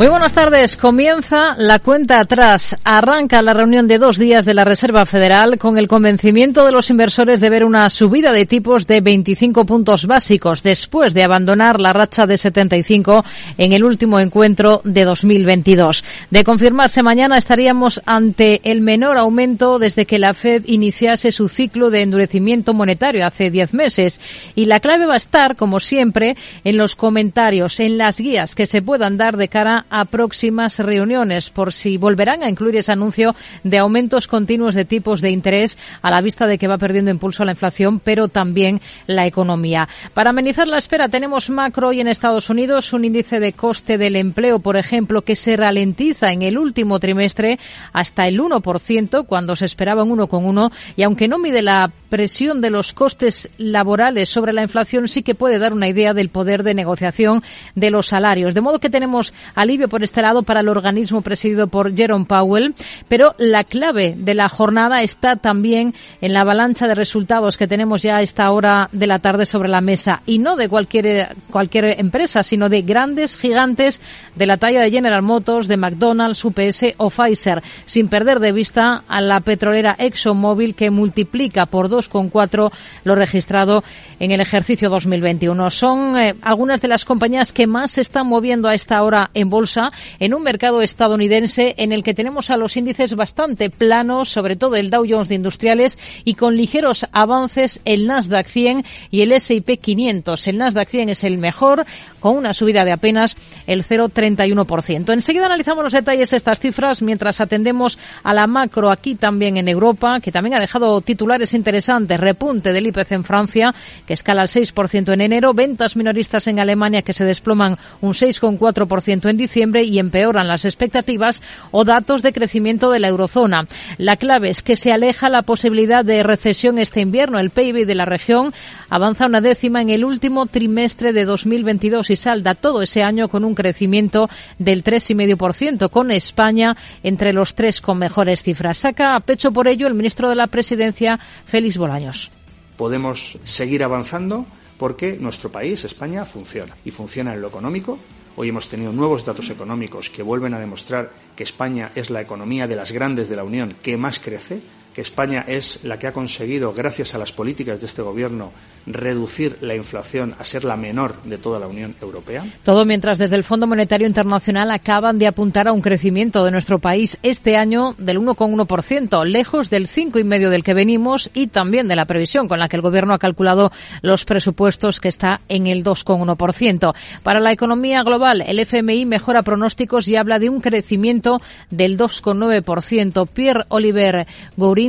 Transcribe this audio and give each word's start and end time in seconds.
Muy 0.00 0.08
buenas 0.08 0.32
tardes. 0.32 0.78
Comienza 0.78 1.54
la 1.58 1.78
cuenta 1.78 2.20
atrás. 2.20 2.74
Arranca 2.84 3.42
la 3.42 3.52
reunión 3.52 3.86
de 3.86 3.98
dos 3.98 4.16
días 4.16 4.46
de 4.46 4.54
la 4.54 4.64
Reserva 4.64 5.04
Federal 5.04 5.58
con 5.58 5.76
el 5.76 5.88
convencimiento 5.88 6.64
de 6.64 6.72
los 6.72 6.88
inversores 6.88 7.38
de 7.38 7.50
ver 7.50 7.66
una 7.66 7.90
subida 7.90 8.32
de 8.32 8.46
tipos 8.46 8.86
de 8.86 9.02
25 9.02 9.66
puntos 9.66 10.06
básicos 10.06 10.62
después 10.62 11.12
de 11.12 11.22
abandonar 11.22 11.78
la 11.78 11.92
racha 11.92 12.26
de 12.26 12.38
75 12.38 13.22
en 13.58 13.74
el 13.74 13.84
último 13.84 14.18
encuentro 14.18 14.80
de 14.84 15.04
2022. 15.04 16.02
De 16.30 16.44
confirmarse 16.44 17.02
mañana 17.02 17.36
estaríamos 17.36 18.00
ante 18.06 18.62
el 18.64 18.80
menor 18.80 19.18
aumento 19.18 19.78
desde 19.78 20.06
que 20.06 20.18
la 20.18 20.32
Fed 20.32 20.62
iniciase 20.64 21.30
su 21.30 21.50
ciclo 21.50 21.90
de 21.90 22.00
endurecimiento 22.00 22.72
monetario 22.72 23.26
hace 23.26 23.50
10 23.50 23.74
meses. 23.74 24.18
Y 24.54 24.64
la 24.64 24.80
clave 24.80 25.04
va 25.04 25.12
a 25.12 25.18
estar, 25.18 25.56
como 25.56 25.78
siempre, 25.78 26.38
en 26.64 26.78
los 26.78 26.96
comentarios, 26.96 27.80
en 27.80 27.98
las 27.98 28.18
guías 28.18 28.54
que 28.54 28.64
se 28.64 28.80
puedan 28.80 29.18
dar 29.18 29.36
de 29.36 29.48
cara 29.48 29.84
a 29.90 30.04
próximas 30.04 30.78
reuniones 30.78 31.50
por 31.50 31.72
si 31.72 31.96
volverán 31.96 32.42
a 32.42 32.48
incluir 32.48 32.76
ese 32.76 32.92
anuncio 32.92 33.34
de 33.64 33.78
aumentos 33.78 34.26
continuos 34.26 34.74
de 34.74 34.84
tipos 34.84 35.20
de 35.20 35.30
interés 35.30 35.78
a 36.02 36.10
la 36.10 36.20
vista 36.20 36.46
de 36.46 36.58
que 36.58 36.68
va 36.68 36.78
perdiendo 36.78 37.10
impulso 37.10 37.44
la 37.44 37.52
inflación, 37.52 38.00
pero 38.00 38.28
también 38.28 38.80
la 39.06 39.26
economía. 39.26 39.88
Para 40.14 40.30
amenizar 40.30 40.68
la 40.68 40.78
espera 40.78 41.08
tenemos 41.08 41.50
macro 41.50 41.88
hoy 41.88 42.00
en 42.00 42.08
Estados 42.08 42.50
Unidos 42.50 42.92
un 42.92 43.04
índice 43.04 43.40
de 43.40 43.52
coste 43.52 43.98
del 43.98 44.16
empleo, 44.16 44.60
por 44.60 44.76
ejemplo, 44.76 45.22
que 45.22 45.36
se 45.36 45.56
ralentiza 45.56 46.32
en 46.32 46.42
el 46.42 46.58
último 46.58 46.98
trimestre 46.98 47.58
hasta 47.92 48.26
el 48.26 48.40
1% 48.40 49.26
cuando 49.26 49.56
se 49.56 49.66
esperaba 49.66 50.04
un 50.04 50.18
1,1 50.18 50.72
y 50.96 51.02
aunque 51.02 51.28
no 51.28 51.38
mide 51.38 51.62
la 51.62 51.90
presión 52.10 52.60
de 52.60 52.68
los 52.68 52.92
costes 52.92 53.48
laborales 53.56 54.28
sobre 54.28 54.52
la 54.52 54.62
inflación 54.62 55.08
sí 55.08 55.22
que 55.22 55.34
puede 55.34 55.58
dar 55.58 55.72
una 55.72 55.88
idea 55.88 56.12
del 56.12 56.28
poder 56.28 56.62
de 56.62 56.74
negociación 56.74 57.42
de 57.74 57.90
los 57.90 58.08
salarios. 58.08 58.52
De 58.52 58.60
modo 58.60 58.80
que 58.80 58.90
tenemos 58.90 59.32
alivio 59.54 59.88
por 59.88 60.02
este 60.02 60.20
lado 60.20 60.42
para 60.42 60.60
el 60.60 60.68
organismo 60.68 61.22
presidido 61.22 61.68
por 61.68 61.96
Jerome 61.96 62.26
Powell, 62.26 62.74
pero 63.08 63.34
la 63.38 63.64
clave 63.64 64.14
de 64.18 64.34
la 64.34 64.48
jornada 64.48 65.02
está 65.02 65.36
también 65.36 65.94
en 66.20 66.32
la 66.34 66.42
avalancha 66.42 66.88
de 66.88 66.94
resultados 66.94 67.56
que 67.56 67.68
tenemos 67.68 68.02
ya 68.02 68.16
a 68.16 68.22
esta 68.22 68.50
hora 68.50 68.88
de 68.92 69.06
la 69.06 69.20
tarde 69.20 69.46
sobre 69.46 69.68
la 69.68 69.80
mesa 69.80 70.22
y 70.26 70.38
no 70.38 70.56
de 70.56 70.68
cualquier 70.68 71.36
cualquier 71.50 72.00
empresa, 72.00 72.42
sino 72.42 72.68
de 72.68 72.82
grandes 72.82 73.38
gigantes 73.38 74.00
de 74.34 74.46
la 74.46 74.56
talla 74.56 74.82
de 74.82 74.90
General 74.90 75.22
Motors, 75.22 75.68
de 75.68 75.76
McDonald's, 75.76 76.44
UPS 76.44 76.94
o 76.96 77.10
Pfizer, 77.10 77.62
sin 77.86 78.08
perder 78.08 78.40
de 78.40 78.52
vista 78.52 79.04
a 79.06 79.20
la 79.20 79.40
petrolera 79.40 79.94
ExxonMobil 79.98 80.74
que 80.74 80.90
multiplica 80.90 81.66
por 81.66 81.88
2,4 82.00 82.70
lo 83.04 83.14
registrado 83.14 83.84
en 84.18 84.30
el 84.30 84.40
ejercicio 84.40 84.88
2021. 84.90 85.70
Son 85.70 86.16
eh, 86.16 86.34
algunas 86.42 86.80
de 86.80 86.88
las 86.88 87.04
compañías 87.04 87.52
que 87.52 87.66
más 87.66 87.92
se 87.92 88.00
están 88.00 88.26
moviendo 88.26 88.68
a 88.68 88.74
esta 88.74 89.02
hora 89.02 89.30
en 89.34 89.50
bolsa 89.50 89.90
en 90.18 90.34
un 90.34 90.42
mercado 90.42 90.82
estadounidense 90.82 91.74
en 91.78 91.92
el 91.92 92.02
que 92.02 92.14
tenemos 92.14 92.50
a 92.50 92.56
los 92.56 92.76
índices 92.76 93.14
bastante 93.14 93.70
planos, 93.70 94.28
sobre 94.28 94.56
todo 94.56 94.76
el 94.76 94.90
Dow 94.90 95.06
Jones 95.08 95.28
de 95.28 95.34
Industriales 95.34 95.98
y 96.24 96.34
con 96.34 96.56
ligeros 96.56 97.06
avances 97.12 97.80
el 97.84 98.06
Nasdaq 98.06 98.46
100 98.46 98.84
y 99.10 99.22
el 99.22 99.32
S&P 99.32 99.78
500. 99.78 100.48
El 100.48 100.58
Nasdaq 100.58 100.88
100 100.88 101.08
es 101.10 101.24
el 101.24 101.38
mejor 101.38 101.84
con 102.20 102.36
una 102.36 102.54
subida 102.54 102.84
de 102.84 102.92
apenas 102.92 103.36
el 103.66 103.82
0,31%. 103.82 105.12
Enseguida 105.12 105.46
analizamos 105.46 105.82
los 105.82 105.92
detalles 105.92 106.30
de 106.30 106.36
estas 106.36 106.60
cifras 106.60 107.02
mientras 107.02 107.40
atendemos 107.40 107.98
a 108.22 108.34
la 108.34 108.46
macro 108.46 108.90
aquí 108.90 109.14
también 109.14 109.56
en 109.56 109.68
Europa, 109.68 110.20
que 110.20 110.32
también 110.32 110.54
ha 110.54 110.60
dejado 110.60 111.00
titulares 111.00 111.54
interesantes. 111.54 112.20
Repunte 112.20 112.72
del 112.72 112.86
IPC 112.86 113.12
en 113.12 113.24
Francia, 113.24 113.74
que 114.06 114.14
escala 114.14 114.42
al 114.42 114.48
6% 114.48 115.12
en 115.12 115.20
enero. 115.20 115.54
Ventas 115.54 115.96
minoristas 115.96 116.46
en 116.46 116.60
Alemania 116.60 117.02
que 117.02 117.12
se 117.12 117.24
desploman 117.24 117.78
un 118.00 118.12
6,4% 118.12 119.30
en 119.30 119.36
diciembre 119.36 119.82
y 119.84 119.98
empeoran 119.98 120.48
las 120.48 120.64
expectativas 120.64 121.42
o 121.70 121.84
datos 121.84 122.22
de 122.22 122.32
crecimiento 122.32 122.90
de 122.90 123.00
la 123.00 123.08
eurozona. 123.08 123.66
La 123.98 124.16
clave 124.16 124.50
es 124.50 124.62
que 124.62 124.76
se 124.76 124.92
aleja 124.92 125.28
la 125.28 125.42
posibilidad 125.42 126.04
de 126.04 126.22
recesión 126.22 126.78
este 126.78 127.00
invierno. 127.00 127.38
El 127.38 127.50
PIB 127.50 127.86
de 127.86 127.94
la 127.94 128.04
región 128.04 128.52
avanza 128.88 129.26
una 129.26 129.40
décima 129.40 129.82
en 129.82 129.90
el 129.90 130.04
último 130.04 130.46
trimestre 130.46 131.12
de 131.12 131.24
2022 131.24 132.09
y 132.10 132.16
salda 132.16 132.54
todo 132.54 132.82
ese 132.82 133.02
año 133.02 133.28
con 133.28 133.44
un 133.44 133.54
crecimiento 133.54 134.28
del 134.58 134.84
3,5%, 134.84 135.90
con 135.90 136.10
España 136.10 136.76
entre 137.02 137.32
los 137.32 137.54
tres 137.54 137.80
con 137.80 137.98
mejores 137.98 138.42
cifras. 138.42 138.78
Saca 138.78 139.16
a 139.16 139.20
pecho 139.20 139.52
por 139.52 139.68
ello 139.68 139.86
el 139.86 139.94
ministro 139.94 140.28
de 140.28 140.36
la 140.36 140.46
Presidencia, 140.46 141.18
Félix 141.46 141.76
Bolaños. 141.76 142.30
Podemos 142.76 143.38
seguir 143.44 143.84
avanzando 143.84 144.46
porque 144.78 145.18
nuestro 145.20 145.52
país, 145.52 145.84
España, 145.84 146.24
funciona. 146.24 146.74
Y 146.86 146.90
funciona 146.90 147.34
en 147.34 147.42
lo 147.42 147.48
económico. 147.48 147.98
Hoy 148.36 148.48
hemos 148.48 148.68
tenido 148.68 148.92
nuevos 148.92 149.24
datos 149.24 149.50
económicos 149.50 150.08
que 150.08 150.22
vuelven 150.22 150.54
a 150.54 150.58
demostrar 150.58 151.10
que 151.36 151.42
España 151.42 151.90
es 151.94 152.08
la 152.08 152.22
economía 152.22 152.66
de 152.66 152.76
las 152.76 152.90
grandes 152.92 153.28
de 153.28 153.36
la 153.36 153.44
Unión 153.44 153.74
que 153.82 153.98
más 153.98 154.18
crece 154.18 154.62
España 155.00 155.44
es 155.46 155.84
la 155.84 155.98
que 155.98 156.06
ha 156.06 156.12
conseguido, 156.12 156.72
gracias 156.72 157.14
a 157.14 157.18
las 157.18 157.32
políticas 157.32 157.80
de 157.80 157.86
este 157.86 158.02
Gobierno, 158.02 158.52
reducir 158.86 159.58
la 159.60 159.74
inflación 159.74 160.34
a 160.38 160.44
ser 160.44 160.64
la 160.64 160.76
menor 160.76 161.22
de 161.22 161.38
toda 161.38 161.58
la 161.58 161.66
Unión 161.66 161.94
Europea. 162.00 162.44
Todo 162.64 162.84
mientras 162.84 163.18
desde 163.18 163.36
el 163.36 163.44
Fondo 163.44 163.66
Monetario 163.66 164.06
Internacional 164.06 164.70
acaban 164.70 165.18
de 165.18 165.26
apuntar 165.26 165.68
a 165.68 165.72
un 165.72 165.80
crecimiento 165.80 166.44
de 166.44 166.50
nuestro 166.50 166.78
país 166.78 167.18
este 167.22 167.56
año 167.56 167.94
del 167.98 168.18
1,1%, 168.18 169.24
lejos 169.24 169.70
del 169.70 169.86
5,5% 169.86 170.48
del 170.48 170.64
que 170.64 170.74
venimos 170.74 171.30
y 171.34 171.48
también 171.48 171.88
de 171.88 171.96
la 171.96 172.06
previsión 172.06 172.48
con 172.48 172.58
la 172.58 172.68
que 172.68 172.76
el 172.76 172.82
Gobierno 172.82 173.14
ha 173.14 173.18
calculado 173.18 173.70
los 174.02 174.24
presupuestos, 174.24 175.00
que 175.00 175.08
está 175.08 175.40
en 175.48 175.66
el 175.66 175.84
2,1%. 175.84 176.94
Para 177.22 177.40
la 177.40 177.52
economía 177.52 178.02
global, 178.02 178.42
el 178.46 178.58
FMI 178.60 179.06
mejora 179.06 179.42
pronósticos 179.42 180.08
y 180.08 180.16
habla 180.16 180.38
de 180.38 180.48
un 180.48 180.60
crecimiento 180.60 181.40
del 181.70 181.98
2,9%. 181.98 183.28
Pierre 183.28 183.64
Oliver 183.68 184.26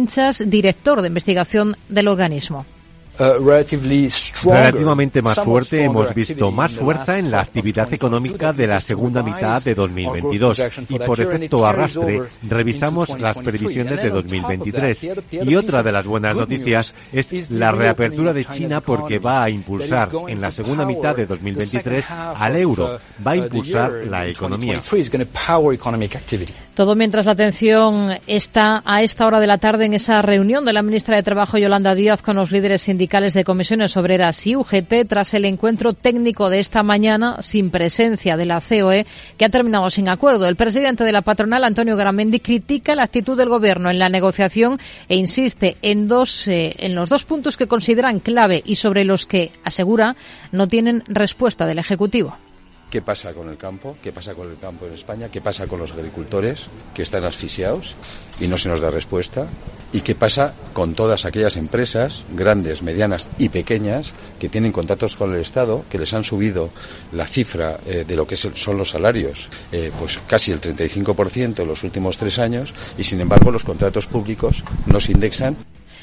Goury 0.06 0.50
director 0.50 1.02
de 1.02 1.08
investigación 1.08 1.76
del 1.90 2.08
organismo. 2.08 2.66
Uh, 3.20 3.44
Relativamente 4.44 5.22
más 5.22 5.40
fuerte, 5.40 5.84
hemos 5.84 6.14
visto 6.16 6.50
más 6.50 6.72
fuerza 6.72 7.20
en 7.20 7.30
la 7.30 7.42
actividad 7.42 7.94
económica 7.94 8.54
de 8.54 8.68
la 8.68 8.80
segunda 8.80 9.22
mitad 9.22 9.62
de 9.62 9.76
2022 9.76 10.62
y 10.90 10.98
por 10.98 11.20
efecto 11.20 11.66
arrastre 11.66 12.22
revisamos 12.48 13.20
las 13.20 13.38
previsiones 13.38 14.02
de 14.02 14.10
2023. 14.10 15.08
Y 15.44 15.56
otra 15.56 15.84
de 15.84 15.92
las 15.92 16.08
buenas 16.08 16.36
noticias 16.36 16.96
es 17.12 17.52
la 17.52 17.72
reapertura 17.72 18.32
de 18.32 18.46
China 18.46 18.80
porque 18.82 19.20
va 19.20 19.44
a 19.44 19.50
impulsar 19.50 20.10
en 20.28 20.40
la 20.40 20.50
segunda 20.50 20.86
mitad 20.86 21.16
de 21.16 21.26
2023 21.26 22.10
al 22.10 22.56
euro, 22.56 22.98
va 23.26 23.32
a 23.32 23.38
impulsar 23.38 23.92
la 24.10 24.26
economía. 24.26 24.80
Todo 26.74 26.96
mientras 26.96 27.26
la 27.26 27.34
atención 27.34 28.12
está 28.26 28.82
a 28.86 29.04
esta 29.04 29.28
hora 29.28 29.42
de 29.42 29.48
la 29.48 29.58
tarde 29.58 29.86
en 29.86 29.94
esa 29.94 30.22
reunión 30.22 30.64
de 30.66 30.74
la 30.74 30.82
ministra 30.82 31.18
de 31.18 31.24
Trabajo 31.24 31.58
Yolanda 31.58 31.94
Díaz 31.94 32.22
con 32.22 32.38
los 32.38 32.52
líderes 32.52 32.82
sindicales 32.82 33.01
de 33.02 33.44
comisiones 33.44 33.98
obreras 33.98 34.46
y 34.46 34.56
UGT 34.56 35.08
tras 35.08 35.34
el 35.34 35.46
encuentro 35.46 35.94
técnico 35.94 36.52
de 36.52 36.60
esta 36.60 36.84
mañana 36.84 37.38
sin 37.42 37.72
presencia 37.72 38.38
de 38.38 38.46
la 38.46 38.62
COE 38.62 39.08
que 39.38 39.46
ha 39.46 39.50
terminado 39.50 39.90
sin 39.90 40.08
acuerdo. 40.08 40.46
El 40.46 40.56
presidente 40.56 41.04
de 41.04 41.12
la 41.12 41.24
patronal, 41.24 41.64
Antonio 41.64 41.98
Garamendi, 41.98 42.40
critica 42.40 42.94
la 42.96 43.04
actitud 43.04 43.36
del 43.36 43.50
gobierno 43.50 43.90
en 43.90 43.98
la 43.98 44.10
negociación 44.10 44.80
e 45.10 45.18
insiste 45.18 45.78
en 45.82 46.08
dos, 46.08 46.48
eh, 46.48 46.76
en 46.78 46.94
los 46.94 47.10
dos 47.10 47.26
puntos 47.26 47.58
que 47.58 47.68
consideran 47.68 48.20
clave 48.20 48.62
y 48.64 48.76
sobre 48.76 49.04
los 49.04 49.26
que 49.26 49.52
asegura 49.64 50.16
no 50.52 50.68
tienen 50.68 51.04
respuesta 51.08 51.66
del 51.66 51.80
Ejecutivo. 51.80 52.38
¿Qué 52.92 53.02
pasa 53.02 53.34
con 53.34 53.48
el 53.48 53.58
campo? 53.58 53.96
¿Qué 54.04 54.12
pasa 54.12 54.36
con 54.36 54.52
el 54.52 54.58
campo 54.58 54.86
en 54.86 54.94
España? 54.94 55.30
¿Qué 55.32 55.40
pasa 55.40 55.66
con 55.66 55.80
los 55.80 55.94
agricultores 55.94 56.68
que 56.94 57.04
están 57.04 57.24
asfixiados 57.24 57.96
y 58.42 58.50
no 58.50 58.58
se 58.58 58.68
nos 58.68 58.82
da 58.82 58.92
respuesta? 58.92 59.48
¿Y 59.94 60.02
qué 60.02 60.14
pasa 60.14 60.54
con 60.74 60.94
todas 60.94 61.24
aquellas 61.24 61.56
empresas, 61.56 62.26
grandes, 62.34 62.82
medianas 62.82 63.30
y 63.38 63.48
pequeñas, 63.48 64.14
que 64.42 64.50
tienen 64.50 64.74
contratos 64.74 65.16
con 65.16 65.34
el 65.34 65.40
Estado, 65.40 65.86
que 65.90 66.00
les 66.00 66.14
han 66.14 66.26
subido 66.26 66.70
la 67.14 67.28
cifra 67.28 67.80
eh, 67.86 68.04
de 68.06 68.16
lo 68.18 68.28
que 68.28 68.36
son 68.36 68.78
los 68.78 68.90
salarios, 68.90 69.48
eh, 69.72 69.90
pues 69.98 70.20
casi 70.28 70.52
el 70.52 70.60
35% 70.60 71.60
en 71.62 71.68
los 71.70 71.86
últimos 71.86 72.18
tres 72.18 72.40
años, 72.40 72.74
y 72.98 73.06
sin 73.06 73.22
embargo 73.22 73.52
los 73.52 73.64
contratos 73.64 74.06
públicos 74.06 74.66
no 74.86 75.00
se 75.00 75.14
indexan? 75.14 75.56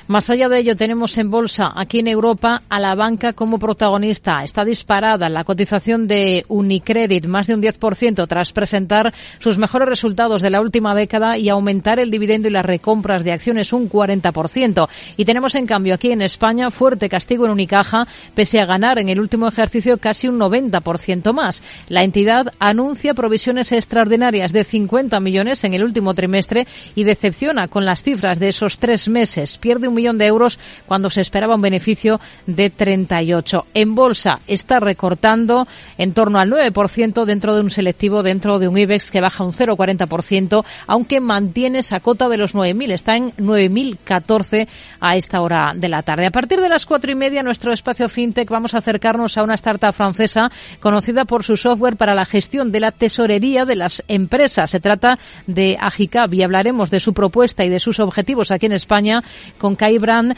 Más 0.08 0.30
allá 0.30 0.48
de 0.48 0.60
ello, 0.60 0.74
tenemos 0.74 1.18
en 1.18 1.30
bolsa 1.30 1.70
aquí 1.76 1.98
en 1.98 2.08
Europa 2.08 2.62
a 2.70 2.80
la 2.80 2.94
banca 2.94 3.34
como 3.34 3.58
protagonista. 3.58 4.38
Está 4.42 4.64
disparada 4.64 5.28
la 5.28 5.44
cotización 5.44 6.08
de 6.08 6.46
Unicredit, 6.48 7.26
más 7.26 7.46
de 7.46 7.54
un 7.54 7.60
10% 7.60 8.26
tras 8.26 8.52
presentar 8.52 9.12
sus 9.38 9.58
mejores 9.58 9.86
resultados 9.86 10.40
de 10.40 10.48
la 10.48 10.62
última 10.62 10.94
década 10.94 11.36
y 11.36 11.50
aumentar 11.50 11.98
el 11.98 12.10
dividendo 12.10 12.48
y 12.48 12.52
las 12.52 12.64
recompras 12.64 13.22
de 13.22 13.32
acciones 13.32 13.74
un 13.74 13.90
40%. 13.90 14.88
Y 15.18 15.26
tenemos 15.26 15.54
en 15.56 15.66
cambio 15.66 15.92
aquí 15.92 16.10
en 16.10 16.22
España 16.22 16.70
fuerte 16.70 17.10
castigo 17.10 17.44
en 17.44 17.50
Unicaja, 17.50 18.08
pese 18.34 18.60
a 18.60 18.64
ganar 18.64 18.98
en 18.98 19.10
el 19.10 19.20
último 19.20 19.46
ejercicio 19.46 19.98
casi 19.98 20.26
un 20.26 20.38
90% 20.38 21.34
más. 21.34 21.62
La 21.90 22.02
entidad 22.02 22.50
anuncia 22.58 23.12
provisiones 23.12 23.72
extraordinarias 23.72 24.54
de 24.54 24.64
50 24.64 25.20
millones 25.20 25.64
en 25.64 25.74
el 25.74 25.84
último 25.84 26.14
trimestre 26.14 26.66
y 26.94 27.04
decepciona 27.04 27.68
con 27.68 27.84
las 27.84 28.02
cifras 28.02 28.38
de 28.38 28.48
esos 28.48 28.78
tres 28.78 29.10
meses. 29.10 29.58
Pierde 29.58 29.86
un 29.86 29.97
millón 29.98 30.18
de 30.18 30.26
euros 30.26 30.58
cuando 30.86 31.10
se 31.10 31.20
esperaba 31.20 31.56
un 31.56 31.60
beneficio 31.60 32.20
de 32.46 32.70
38. 32.70 33.66
En 33.74 33.94
bolsa 33.94 34.40
está 34.46 34.80
recortando 34.80 35.66
en 35.98 36.12
torno 36.12 36.38
al 36.38 36.50
9% 36.50 37.24
dentro 37.24 37.54
de 37.54 37.60
un 37.60 37.70
selectivo, 37.70 38.22
dentro 38.22 38.58
de 38.58 38.68
un 38.68 38.78
IBEX 38.78 39.10
que 39.10 39.20
baja 39.20 39.44
un 39.44 39.52
0,40%, 39.52 40.64
aunque 40.86 41.20
mantiene 41.20 41.80
esa 41.80 42.00
cota 42.00 42.28
de 42.28 42.38
los 42.38 42.54
9.000. 42.54 42.92
Está 42.92 43.16
en 43.16 43.32
9.014 43.32 44.68
a 45.00 45.16
esta 45.16 45.40
hora 45.40 45.72
de 45.74 45.88
la 45.88 46.02
tarde. 46.02 46.26
A 46.26 46.30
partir 46.30 46.60
de 46.60 46.68
las 46.68 46.86
cuatro 46.86 47.10
y 47.10 47.14
media, 47.14 47.42
nuestro 47.42 47.72
espacio 47.72 48.08
FinTech, 48.08 48.48
vamos 48.48 48.74
a 48.74 48.78
acercarnos 48.78 49.36
a 49.36 49.42
una 49.42 49.54
startup 49.54 49.92
francesa 49.92 50.50
conocida 50.80 51.24
por 51.24 51.42
su 51.42 51.56
software 51.56 51.96
para 51.96 52.14
la 52.14 52.24
gestión 52.24 52.70
de 52.70 52.80
la 52.80 52.92
tesorería 52.92 53.64
de 53.64 53.76
las 53.76 54.02
empresas. 54.08 54.70
Se 54.70 54.80
trata 54.80 55.18
de 55.46 55.76
Agicab 55.80 56.32
y 56.32 56.42
hablaremos 56.42 56.90
de 56.90 57.00
su 57.00 57.12
propuesta 57.12 57.64
y 57.64 57.68
de 57.68 57.80
sus 57.80 58.00
objetivos 58.00 58.50
aquí 58.50 58.66
en 58.66 58.72
España 58.72 59.22
con 59.58 59.76
Brand, 59.96 60.36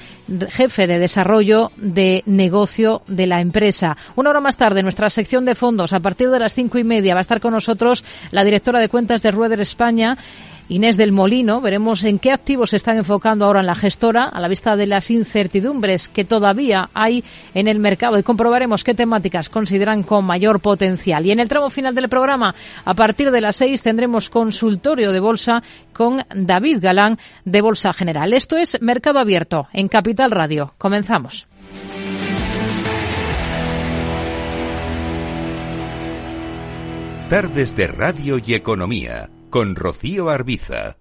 jefe 0.50 0.86
de 0.86 1.00
desarrollo 1.00 1.72
de 1.76 2.22
negocio 2.26 3.02
de 3.08 3.26
la 3.26 3.40
empresa. 3.40 3.96
Una 4.14 4.30
hora 4.30 4.40
más 4.40 4.56
tarde, 4.56 4.84
nuestra 4.84 5.10
sección 5.10 5.44
de 5.44 5.56
fondos, 5.56 5.92
a 5.92 5.98
partir 5.98 6.30
de 6.30 6.38
las 6.38 6.54
cinco 6.54 6.78
y 6.78 6.84
media, 6.84 7.14
va 7.14 7.20
a 7.20 7.22
estar 7.22 7.40
con 7.40 7.52
nosotros 7.52 8.04
la 8.30 8.44
directora 8.44 8.78
de 8.78 8.88
cuentas 8.88 9.22
de 9.22 9.32
Rueder 9.32 9.60
España, 9.60 10.16
Inés 10.70 10.96
del 10.96 11.10
Molino. 11.10 11.60
Veremos 11.60 12.04
en 12.04 12.20
qué 12.20 12.30
activos 12.30 12.70
se 12.70 12.76
están 12.76 12.96
enfocando 12.96 13.44
ahora 13.44 13.58
en 13.58 13.66
la 13.66 13.74
gestora 13.74 14.24
a 14.24 14.40
la 14.40 14.46
vista 14.46 14.76
de 14.76 14.86
las 14.86 15.10
incertidumbres 15.10 16.08
que 16.08 16.24
todavía 16.24 16.90
hay 16.94 17.24
en 17.54 17.66
el 17.66 17.80
mercado 17.80 18.18
y 18.18 18.22
comprobaremos 18.22 18.84
qué 18.84 18.94
temáticas 18.94 19.48
consideran 19.48 20.04
con 20.04 20.24
mayor 20.24 20.60
potencial. 20.60 21.26
Y 21.26 21.32
en 21.32 21.40
el 21.40 21.48
tramo 21.48 21.70
final 21.70 21.94
del 21.96 22.08
programa, 22.08 22.54
a 22.84 22.94
partir 22.94 23.32
de 23.32 23.40
las 23.40 23.56
seis, 23.56 23.82
tendremos 23.82 24.30
consultorio 24.30 25.10
de 25.10 25.18
bolsa 25.18 25.60
con 25.92 26.24
David 26.32 26.78
Galán 26.80 27.18
de 27.44 27.60
Bolsa 27.62 27.92
General. 27.92 28.32
Esto 28.32 28.56
es 28.56 28.78
Mercado 28.80 29.18
Abierto 29.18 29.66
en 29.72 29.88
Capital 29.88 30.30
Radio. 30.30 30.74
Comenzamos. 30.78 31.48
Tardes 37.28 37.74
de 37.74 37.86
Radio 37.88 38.38
y 38.44 38.54
Economía 38.54 39.30
con 39.50 39.74
Rocío 39.74 40.30
Arbiza. 40.30 40.99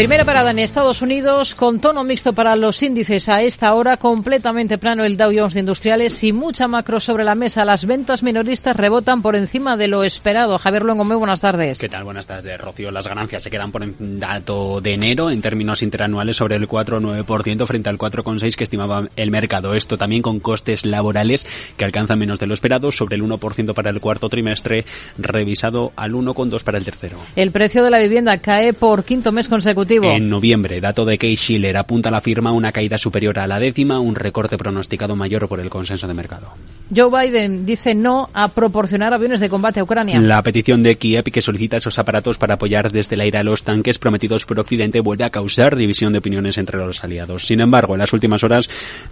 Primera 0.00 0.24
parada 0.24 0.50
en 0.50 0.58
Estados 0.58 1.02
Unidos 1.02 1.54
con 1.54 1.78
tono 1.78 2.04
mixto 2.04 2.32
para 2.32 2.56
los 2.56 2.82
índices 2.82 3.28
a 3.28 3.42
esta 3.42 3.74
hora, 3.74 3.98
completamente 3.98 4.78
plano 4.78 5.04
el 5.04 5.18
Dow 5.18 5.30
Jones 5.30 5.52
de 5.52 5.60
Industriales 5.60 6.24
y 6.24 6.32
mucha 6.32 6.68
macro 6.68 7.00
sobre 7.00 7.22
la 7.22 7.34
mesa. 7.34 7.66
Las 7.66 7.84
ventas 7.84 8.22
minoristas 8.22 8.74
rebotan 8.74 9.20
por 9.20 9.36
encima 9.36 9.76
de 9.76 9.88
lo 9.88 10.02
esperado. 10.02 10.56
Javier 10.56 10.84
Luengo, 10.84 11.04
muy 11.04 11.16
buenas 11.16 11.42
tardes. 11.42 11.78
¿Qué 11.78 11.90
tal? 11.90 12.04
Buenas 12.04 12.26
tardes, 12.26 12.58
Rocío. 12.58 12.90
Las 12.90 13.08
ganancias 13.08 13.42
se 13.42 13.50
quedan 13.50 13.70
por 13.70 13.82
el 13.82 13.94
dato 14.18 14.80
de 14.80 14.94
enero 14.94 15.30
en 15.30 15.42
términos 15.42 15.82
interanuales 15.82 16.38
sobre 16.38 16.56
el 16.56 16.66
4,9% 16.66 17.66
frente 17.66 17.90
al 17.90 17.98
4,6% 17.98 18.56
que 18.56 18.64
estimaba 18.64 19.06
el 19.16 19.30
mercado. 19.30 19.74
Esto 19.74 19.98
también 19.98 20.22
con 20.22 20.40
costes 20.40 20.86
laborales 20.86 21.46
que 21.76 21.84
alcanzan 21.84 22.18
menos 22.18 22.38
de 22.38 22.46
lo 22.46 22.54
esperado, 22.54 22.90
sobre 22.90 23.16
el 23.16 23.22
1% 23.22 23.74
para 23.74 23.90
el 23.90 24.00
cuarto 24.00 24.30
trimestre, 24.30 24.86
revisado 25.18 25.92
al 25.94 26.14
1,2% 26.14 26.64
para 26.64 26.78
el 26.78 26.86
tercero. 26.86 27.18
El 27.36 27.50
precio 27.50 27.84
de 27.84 27.90
la 27.90 27.98
vivienda 27.98 28.38
cae 28.38 28.72
por 28.72 29.04
quinto 29.04 29.30
mes 29.30 29.46
consecutivo 29.46 29.89
en 29.90 30.28
noviembre, 30.28 30.80
dato 30.80 31.04
de 31.04 31.18
Kay 31.18 31.36
Schiller 31.36 31.76
apunta 31.76 32.08
a 32.08 32.12
la 32.12 32.20
firma 32.20 32.52
una 32.52 32.72
caída 32.72 32.98
superior 32.98 33.38
a 33.38 33.46
la 33.46 33.58
décima, 33.58 33.98
un 33.98 34.14
recorte 34.14 34.56
pronosticado 34.56 35.16
mayor 35.16 35.48
por 35.48 35.60
el 35.60 35.70
consenso 35.70 36.06
de 36.06 36.14
mercado. 36.14 36.52
Joe 36.94 37.08
Biden 37.08 37.66
dice 37.66 37.94
no 37.94 38.30
a 38.34 38.48
proporcionar 38.48 39.14
aviones 39.14 39.38
de 39.38 39.48
combate 39.48 39.78
a 39.78 39.84
Ucrania. 39.84 40.20
La 40.20 40.42
petición 40.42 40.82
de 40.82 40.96
Kiev 40.96 41.24
que 41.24 41.40
solicita 41.40 41.76
esos 41.76 41.98
aparatos 41.98 42.36
para 42.36 42.54
apoyar 42.54 42.90
desde 42.90 43.14
el 43.14 43.20
aire 43.20 43.38
a 43.38 43.44
los 43.44 43.62
tanques 43.62 43.98
prometidos 43.98 44.44
por 44.44 44.58
Occidente 44.58 45.00
vuelve 45.00 45.24
a 45.24 45.30
causar 45.30 45.76
división 45.76 46.12
de 46.12 46.18
opiniones 46.18 46.58
entre 46.58 46.78
los 46.78 47.04
aliados. 47.04 47.46
Sin 47.46 47.60
embargo, 47.60 47.94
en 47.94 48.00
las 48.00 48.12
últimas 48.12 48.42
horas, 48.42 48.68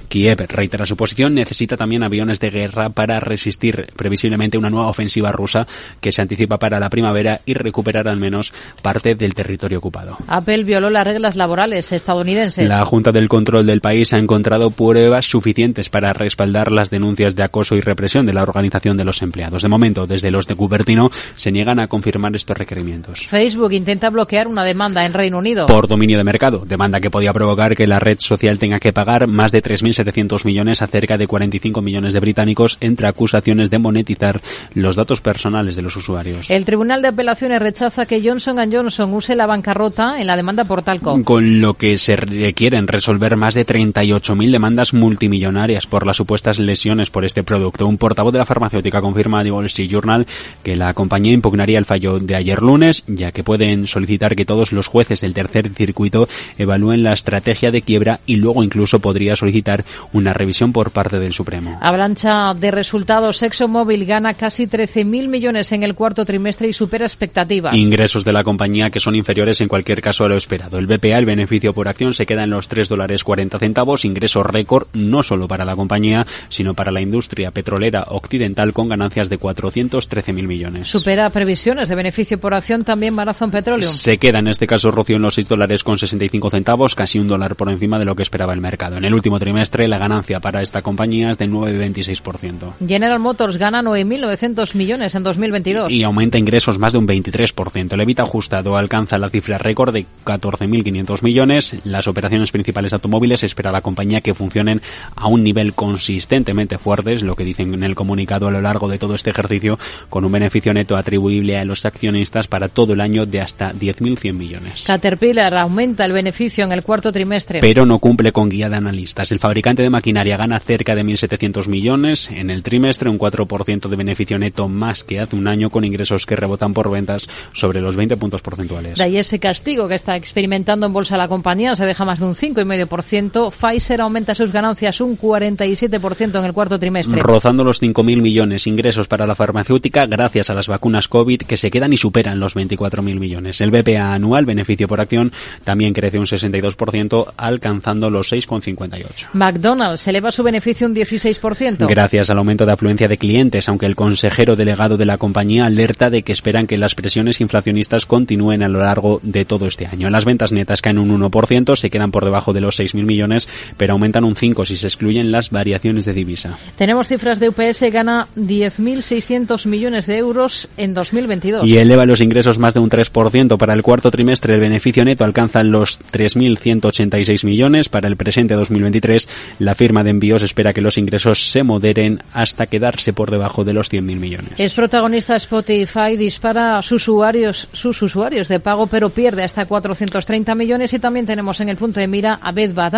Kiev 0.09 0.45
reitera 0.49 0.87
su 0.87 0.97
posición, 0.97 1.35
necesita 1.35 1.77
también 1.77 2.03
aviones 2.03 2.41
de 2.41 2.51
guerra 2.51 2.89
para 2.89 3.21
resistir 3.21 3.87
previsiblemente 3.95 4.59
una 4.59 4.71
nueva 4.71 4.89
ofensiva 4.89 5.31
rusa 5.31 5.67
que 6.01 6.11
se 6.11 6.21
anticipa 6.21 6.59
para 6.59 6.81
la 6.81 6.91
primavera 6.91 7.41
y 7.47 7.55
recuperar 7.55 8.09
al 8.09 8.19
menos 8.19 8.53
parte 8.83 9.15
del 9.15 9.35
territorio 9.35 9.79
ocupado. 9.79 10.17
Apple 10.27 10.58
violó 10.65 10.91
las 10.91 11.07
reglas 11.07 11.37
laborales 11.37 11.93
estadounidenses. 11.93 12.69
La 12.69 12.85
Junta 12.85 13.13
del 13.13 13.29
Control 13.29 13.67
del 13.67 13.81
país 13.81 14.13
ha 14.13 14.19
encontrado 14.19 14.71
pruebas 14.71 15.27
suficientes 15.27 15.89
para 15.89 16.13
respaldar 16.13 16.71
las 16.73 16.91
denuncias 16.91 17.35
de 17.37 17.43
acoso 17.43 17.77
y 17.77 17.81
represión 17.81 18.27
de 18.27 18.33
la 18.33 18.43
Organización 18.43 18.97
de 18.97 19.05
los 19.05 19.23
Empleados. 19.23 19.63
De 19.63 19.69
momento, 19.69 20.07
desde 20.07 20.31
los 20.31 20.47
de 20.47 20.55
Cupertino 20.55 21.11
se 21.35 21.53
niegan 21.53 21.81
a 21.81 21.89
confirmar 21.89 22.35
estos 22.37 22.57
requerimientos. 22.57 23.27
Facebook 23.27 23.73
intenta 23.73 24.11
bloquear 24.11 24.49
una 24.49 24.65
demanda 24.65 25.05
en 25.05 25.13
Reino 25.13 25.39
Unido. 25.39 25.67
Por 25.67 25.89
dominio 25.89 26.19
de 26.19 26.25
mercado, 26.25 26.65
demanda 26.67 27.01
que 27.01 27.11
podía 27.11 27.33
provocar 27.33 27.75
que 27.75 27.87
la 27.87 27.99
red 27.99 28.19
social 28.21 28.59
tenga 28.59 28.79
que 28.79 28.93
pagar 28.93 29.27
más 29.27 29.53
de 29.53 29.63
3.700 29.63 30.45
millones 30.45 30.83
a 30.83 30.87
cerca 30.87 31.17
de 31.17 31.27
45 31.27 31.81
millones 31.81 32.13
de 32.13 32.21
británicos 32.21 32.77
entre 32.81 33.09
acusaciones 33.09 33.71
de 33.71 33.79
monetizar 33.79 34.41
los 34.75 34.97
datos 34.97 35.21
personales 35.21 35.77
de 35.77 35.83
los 35.83 35.97
usuarios. 35.97 36.51
El 36.51 36.65
Tribunal 36.65 37.03
de 37.03 37.09
Apelaciones 37.09 37.61
rechaza 37.61 38.07
que 38.07 38.23
Johnson 38.23 38.59
Johnson 38.71 39.13
use 39.15 39.37
la 39.37 39.47
bancarrota 39.47 40.21
en 40.21 40.27
la 40.27 40.37
demanda 40.37 40.48
por 40.49 40.83
talco. 40.83 41.23
Con 41.25 41.61
lo 41.61 41.75
que 41.75 41.99
se 41.99 42.17
requieren 42.17 42.89
resolver 42.89 43.37
más 43.37 43.55
de 43.55 43.67
38.000 43.67 44.51
demandas 44.51 44.95
multimillonarias 44.95 45.87
por 45.87 46.07
las 46.07 46.17
supuestas 46.17 46.59
lesiones 46.59 47.11
por 47.11 47.25
este 47.25 47.43
producto. 47.43 47.87
Un 47.87 47.99
portavoz 47.99 48.33
de 48.33 48.39
la 48.39 48.47
farmacéutica 48.47 49.01
confirma 49.01 49.41
a 49.41 49.45
The 49.45 49.53
Wall 49.53 49.67
Street 49.67 49.91
Journal 49.91 50.27
que 50.63 50.75
la 50.75 50.95
compañía 50.95 51.35
impugnaría 51.35 51.79
el 51.79 51.85
fallo 51.85 52.19
de 52.19 52.35
ayer 52.35 52.63
lunes, 52.63 53.05
ya 53.07 53.31
que 53.31 53.45
pueden 53.45 53.87
solicitar 53.87 54.35
que 54.35 54.47
todos 54.47 54.73
los 54.73 54.87
jueces 54.87 55.21
del 55.21 55.35
tercer 55.35 55.71
circuito 55.75 56.29
evalúen 56.57 57.03
la 57.03 57.13
estrategia 57.13 57.71
de 57.71 57.83
quiebra 57.83 58.21
y 58.27 58.37
luego 58.37 58.65
incluso 58.65 59.01
podría 59.01 59.37
solicitar 59.37 59.85
una 60.13 60.33
revisión 60.33 60.73
por 60.73 60.91
parte 60.91 61.19
del 61.19 61.35
Supremo. 61.35 61.79
Avalancha 61.83 62.55
de 62.55 62.71
resultados. 62.71 63.43
ExxonMobil 63.43 64.07
gana 64.07 64.35
casi 64.35 64.67
13.000 64.67 65.29
millones 65.29 65.73
en 65.73 65.83
el 65.83 65.95
cuarto 65.95 66.25
trimestre 66.25 66.69
y 66.69 66.73
supera 66.73 67.05
expectativas. 67.05 67.77
Ingresos 67.77 68.25
de 68.25 68.33
la 68.33 68.43
compañía 68.43 68.91
que 68.91 69.01
son 69.01 69.15
inferiores 69.15 69.61
en 69.61 69.69
cualquier 69.69 70.01
caso 70.01 70.25
a 70.25 70.29
lo 70.29 70.38
esperado. 70.39 70.79
El 70.79 70.87
BPA, 70.87 71.19
el 71.19 71.27
beneficio 71.27 71.73
por 71.73 71.89
acción, 71.89 72.15
se 72.15 72.27
queda 72.27 72.45
en 72.45 72.51
los 72.51 72.69
3 72.69 72.89
dólares 72.89 73.25
40 73.25 73.59
centavos, 73.59 74.05
ingreso 74.05 74.43
récord 74.43 74.87
no 74.95 75.23
solo 75.23 75.47
para 75.47 75.65
la 75.65 75.77
compañía, 75.77 76.27
sino 76.49 76.75
para 76.75 76.91
la 76.91 77.01
industria 77.01 77.51
petrolera 77.51 78.07
occidental 78.09 78.73
con 78.73 78.89
ganancias 78.89 79.29
de 79.29 79.39
413.000 79.39 80.47
millones. 80.47 80.89
Supera 80.89 81.29
previsiones 81.31 81.89
de 81.89 81.95
beneficio 81.95 82.39
por 82.39 82.55
acción 82.55 82.85
también 82.85 83.15
Marathon 83.15 83.51
Petroleum. 83.51 83.91
Se 83.91 84.19
queda 84.19 84.39
en 84.39 84.49
este 84.49 84.67
caso 84.67 84.91
Rocío 84.91 85.17
en 85.17 85.23
los 85.23 85.35
6 85.35 85.49
dólares 85.49 85.85
con 85.85 85.99
65 85.99 86.51
centavos, 86.51 86.95
casi 86.95 87.19
un 87.19 87.29
dólar 87.29 87.57
por 87.57 87.69
encima 87.69 87.99
de 87.99 88.05
lo 88.05 88.15
que 88.15 88.23
esperaba 88.23 88.53
el 88.53 88.61
mercado. 88.61 88.97
En 88.97 89.05
el 89.05 89.15
último 89.15 89.39
trimestre 89.39 89.89
la 89.89 89.99
ganancia 89.99 90.41
para 90.41 90.63
esta 90.63 90.83
compañía 90.83 91.31
es 91.31 91.39
de 91.39 91.49
9,26%. 91.49 92.75
General 92.87 93.19
Motors 93.19 93.57
gana 93.57 93.83
9.900 93.83 94.75
millones 94.75 95.15
en 95.15 95.23
2022. 95.23 95.91
Y 95.91 96.03
aumenta 96.03 96.39
ingresos 96.39 96.79
más 96.79 96.93
de 96.93 96.99
un 96.99 97.07
23%. 97.07 97.93
El 97.93 98.01
evita 98.01 98.23
ajustado 98.23 98.77
alcanza 98.77 99.19
la 99.19 99.31
cifra 99.31 99.59
récord 99.59 99.93
de 99.93 100.07
14.500 100.29 101.23
millones. 101.23 101.77
Las 101.85 102.07
operaciones 102.07 102.53
principales 102.53 102.93
automóviles 102.93 103.43
espera 103.43 103.73
la 103.73 103.81
compañía 103.81 104.21
que 104.21 104.35
funcionen 104.35 104.83
a 105.17 105.27
un 105.27 105.43
nivel 105.43 105.73
consistentemente 105.73 106.77
fuerte, 106.77 107.15
es 107.15 107.23
lo 107.23 107.35
que 107.35 107.45
dicen 107.45 107.73
en 107.73 107.83
el 107.83 107.95
comunicado 107.95 108.47
a 108.47 108.51
lo 108.51 108.61
largo 108.61 108.89
de 108.89 108.99
todo 108.99 109.15
este 109.15 109.31
ejercicio, 109.31 109.79
con 110.11 110.25
un 110.25 110.33
beneficio 110.33 110.75
neto 110.75 110.97
atribuible 110.97 111.57
a 111.59 111.65
los 111.65 111.87
accionistas 111.87 112.47
para 112.47 112.69
todo 112.69 112.93
el 112.93 113.01
año 113.01 113.25
de 113.25 113.41
hasta 113.41 113.73
10.100 113.73 114.33
millones. 114.35 114.85
Caterpillar 114.87 115.57
aumenta 115.57 116.05
el 116.05 116.13
beneficio 116.13 116.65
en 116.65 116.73
el 116.73 116.83
cuarto 116.83 117.11
trimestre. 117.11 117.61
Pero 117.61 117.87
no 117.87 117.99
cumple 117.99 118.33
con 118.33 118.51
guía 118.51 118.69
de 118.69 118.77
analistas. 118.77 119.33
El 119.33 119.39
fabricante 119.39 119.83
de 119.83 119.91
maquinaria 119.91 120.37
gana 120.37 120.61
cerca 120.61 120.95
de 120.95 121.05
1.700 121.05 121.69
millones 121.69 122.31
en 122.31 122.51
el 122.51 122.63
trimestre, 122.63 123.09
un 123.09 123.19
4% 123.19 123.89
de 123.89 123.97
beneficio 123.97 124.39
neto 124.39 124.69
más 124.69 125.05
que 125.05 125.21
hace 125.21 125.37
un 125.37 125.49
año, 125.49 125.71
con 125.71 125.85
ingresos 125.85 126.27
que 126.27 126.37
rebotan 126.37 126.75
por 126.75 126.91
ventas 126.91 127.27
sobre 127.53 127.81
los 127.81 127.97
20 127.97 128.17
puntos 128.17 128.43
porcentuales. 128.43 128.99
De 128.99 129.05
ahí 129.05 129.17
ese 129.17 129.39
castigo 129.39 129.89
que 129.89 129.95
está 129.95 130.18
experimentando 130.19 130.87
en 130.87 130.93
bolsa 130.93 131.17
la 131.17 131.29
compañía, 131.29 131.75
se 131.75 131.87
deja 131.87 132.05
más 132.05 132.21
de 132.21 132.27
un 132.27 132.35
5,5%. 132.35 133.51
Pfizer 133.51 134.01
aumenta 134.01 134.35
sus 134.35 134.53
ganancias 134.53 135.01
un 135.01 135.19
47% 135.19 136.39
en 136.39 136.45
el 136.45 136.53
cuarto 136.53 136.79
trimestre. 136.79 137.23
Rozando 137.23 137.65
los 137.65 137.83
5.000 137.83 138.21
millones 138.21 138.67
ingresos 138.67 139.09
para 139.09 139.27
la 139.27 139.35
farmacéutica 139.35 140.07
gracias 140.07 140.51
a 140.51 140.55
las 140.55 140.69
vacunas 140.69 141.09
COVID 141.09 141.43
que 141.43 141.57
se 141.57 141.71
quedan 141.71 141.93
y 141.93 141.97
superan 141.97 142.39
los 142.39 142.55
24.000 142.55 143.03
millones. 143.19 143.61
El 143.61 143.71
BPA 143.71 144.13
anual, 144.13 144.45
beneficio 144.45 144.89
por 144.89 145.01
acción, 145.01 145.33
también 145.65 145.95
crece 145.95 146.19
un 146.19 146.27
62%, 146.27 147.33
alcanzando 147.37 148.11
los 148.11 148.33
6,58. 148.33 149.29
McDonald's 149.33 150.07
eleva 150.09 150.31
su 150.31 150.43
beneficio 150.43 150.87
un 150.87 150.95
16%. 150.95 151.87
Gracias 151.89 152.31
al 152.31 152.39
aumento 152.39 152.67
de 152.67 152.73
afluencia 152.73 153.09
de 153.09 153.17
clientes, 153.17 153.69
aunque 153.69 153.87
el 153.87 153.97
consejero 153.97 154.57
delegado 154.57 154.97
de 154.97 155.05
la 155.05 155.19
compañía 155.19 155.65
alerta 155.67 156.11
de 156.11 156.23
que 156.23 156.33
esperan 156.33 156.67
que 156.67 156.79
las 156.79 156.95
presiones 156.95 157.41
inflacionistas 157.41 158.07
continúen 158.07 158.63
a 158.63 158.69
lo 158.69 158.81
largo 158.81 159.21
de 159.23 159.45
todo 159.45 159.67
este 159.67 159.87
año. 159.87 160.08
Las 160.11 160.25
ventas 160.25 160.53
netas 160.53 160.83
caen 160.83 160.99
un 160.99 161.21
1%, 161.21 161.77
se 161.77 161.91
quedan 161.91 162.11
por 162.11 162.25
debajo 162.25 162.53
de 162.53 162.61
los 162.61 162.79
6.000 162.79 163.05
millones, 163.05 163.49
pero 163.77 163.93
aumentan 163.93 164.25
un 164.25 164.35
5% 164.35 164.67
si 164.67 164.77
se 164.77 164.87
excluyen 164.87 165.31
las 165.31 165.51
variaciones 165.51 166.05
de 166.05 166.13
divisa. 166.13 166.59
Tenemos 166.77 167.09
cifras 167.09 167.41
de 167.41 167.49
UPS, 167.49 167.83
gana 167.93 168.27
10.600 168.37 169.67
millones 169.67 170.07
de 170.07 170.19
euros 170.19 170.69
en 170.77 170.95
2022. 170.95 171.67
Y 171.67 171.79
eleva 171.79 172.07
los 172.07 172.21
ingresos 172.21 172.59
más 172.59 172.75
de 172.75 172.81
un 172.81 172.91
3%. 172.91 173.57
Para 173.57 173.75
el 173.75 173.83
cuarto 173.83 174.11
trimestre 174.11 174.55
el 174.55 174.61
beneficio 174.61 175.05
neto 175.05 175.25
alcanza 175.25 175.63
los 175.63 176.01
3.186 176.13 177.45
millones. 177.45 177.89
Para 177.89 178.09
el 178.09 178.17
presente 178.17 178.55
2023 178.55 179.29
la 179.59 179.75
firma 179.75 180.05
de 180.05 180.11
envíos 180.11 180.43
espera 180.43 180.73
que 180.73 180.81
los 180.81 180.99
ingresos 180.99 181.51
se 181.51 181.63
moderen 181.63 182.23
hasta 182.33 182.67
quedarse 182.67 183.13
por 183.13 183.31
debajo 183.31 183.65
de 183.65 183.73
los 183.73 183.91
100.000 183.91 184.03
millones. 184.03 184.53
Es 184.59 184.75
protagonista 184.75 185.37
Spotify, 185.37 186.17
dispara 186.17 186.81
sus 186.83 187.09
usuarios, 187.09 187.69
sus 187.73 188.01
usuarios 188.03 188.49
de 188.49 188.61
pago, 188.61 188.87
pero 188.87 189.11
pierde 189.11 189.43
hasta 189.43 189.67
430 189.99 190.55
millones. 190.55 190.93
Y 190.93 190.99
también 190.99 191.27
tenemos 191.27 191.61
en 191.61 191.69
el 191.69 191.77
punto 191.77 192.01
de 192.01 192.07
mira 192.07 192.39
a 192.41 192.53
Bed 192.53 192.75
Bath 192.75 192.95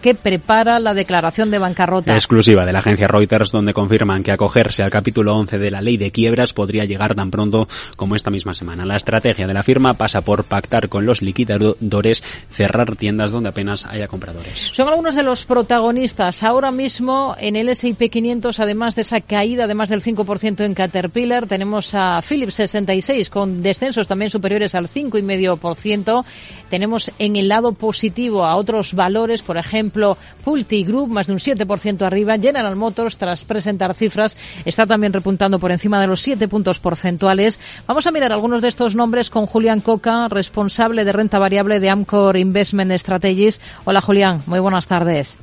que 0.00 0.14
prepara 0.14 0.80
la 0.80 0.94
declaración 0.94 1.50
de 1.50 1.58
bancarrota. 1.58 2.14
Exclusiva 2.14 2.66
de 2.66 2.72
la 2.72 2.80
agencia 2.80 3.06
Reuters, 3.06 3.52
donde 3.52 3.72
confirman 3.72 4.22
que 4.22 4.32
acogerse 4.32 4.82
al 4.82 4.90
capítulo 4.90 5.36
11 5.36 5.58
de 5.58 5.70
la 5.70 5.80
ley 5.80 5.96
de 5.96 6.10
quiebras 6.10 6.52
podría 6.52 6.84
llegar 6.84 7.14
tan 7.14 7.30
pronto 7.30 7.68
como 7.96 8.16
esta 8.16 8.30
misma 8.30 8.54
semana. 8.54 8.84
La 8.84 8.96
estrategia 8.96 9.46
de 9.46 9.54
la 9.54 9.62
firma 9.62 9.94
pasa 9.94 10.22
por 10.22 10.44
pactar 10.44 10.88
con 10.88 11.06
los 11.06 11.22
liquidadores, 11.22 12.22
cerrar 12.50 12.96
tiendas 12.96 13.32
donde 13.32 13.50
apenas 13.50 13.86
haya 13.86 14.08
compradores. 14.08 14.58
Son 14.72 14.88
algunos 14.88 15.14
de 15.14 15.22
los 15.22 15.44
protagonistas 15.44 16.42
ahora 16.42 16.70
mismo 16.70 17.36
en 17.38 17.56
el 17.56 17.68
S&P 17.68 18.08
500, 18.08 18.60
además 18.60 18.94
de 18.96 19.02
esa 19.02 19.20
caída 19.20 19.66
de 19.66 19.74
más 19.74 19.88
del 19.88 20.02
5% 20.02 20.64
en 20.64 20.74
Caterpillar, 20.74 21.46
tenemos 21.46 21.94
a 21.94 22.20
Philips 22.26 22.54
66 22.54 23.30
con 23.30 23.62
descensos 23.62 24.08
también 24.08 24.30
superiores 24.30 24.74
al 24.74 24.88
5,5%. 24.88 26.24
Tenemos 26.68 27.10
en 27.18 27.36
el 27.36 27.48
lado 27.48 27.72
positivo 27.72 28.44
a 28.44 28.56
otros 28.56 28.94
valores, 28.94 29.42
por 29.42 29.56
ejemplo, 29.56 30.16
Pulti 30.44 30.84
Group, 30.84 31.10
más 31.10 31.26
de 31.26 31.32
un 31.32 31.38
7% 31.38 32.02
arriba. 32.02 32.38
General 32.38 32.76
Motors, 32.76 33.16
tras 33.16 33.44
presentar 33.44 33.94
cifras, 33.94 34.36
está 34.64 34.86
también 34.86 35.12
repuntando 35.12 35.58
por 35.58 35.72
encima 35.72 36.00
de 36.00 36.06
los 36.06 36.20
7 36.20 36.46
puntos 36.48 36.78
porcentuales. 36.78 37.58
Vamos 37.86 38.06
a 38.06 38.12
mirar 38.12 38.32
algunos 38.32 38.62
de 38.62 38.68
estos 38.68 38.94
nombres 38.94 39.30
con 39.30 39.46
Julián 39.46 39.80
Coca, 39.80 40.28
responsable 40.28 41.04
de 41.04 41.12
renta 41.12 41.38
variable 41.38 41.80
de 41.80 41.90
Amcor 41.90 42.36
Investment 42.36 42.92
Strategies. 42.92 43.60
Hola 43.84 44.00
Julián, 44.00 44.42
muy 44.46 44.60
buenas 44.60 44.86
tardes. 44.86 45.38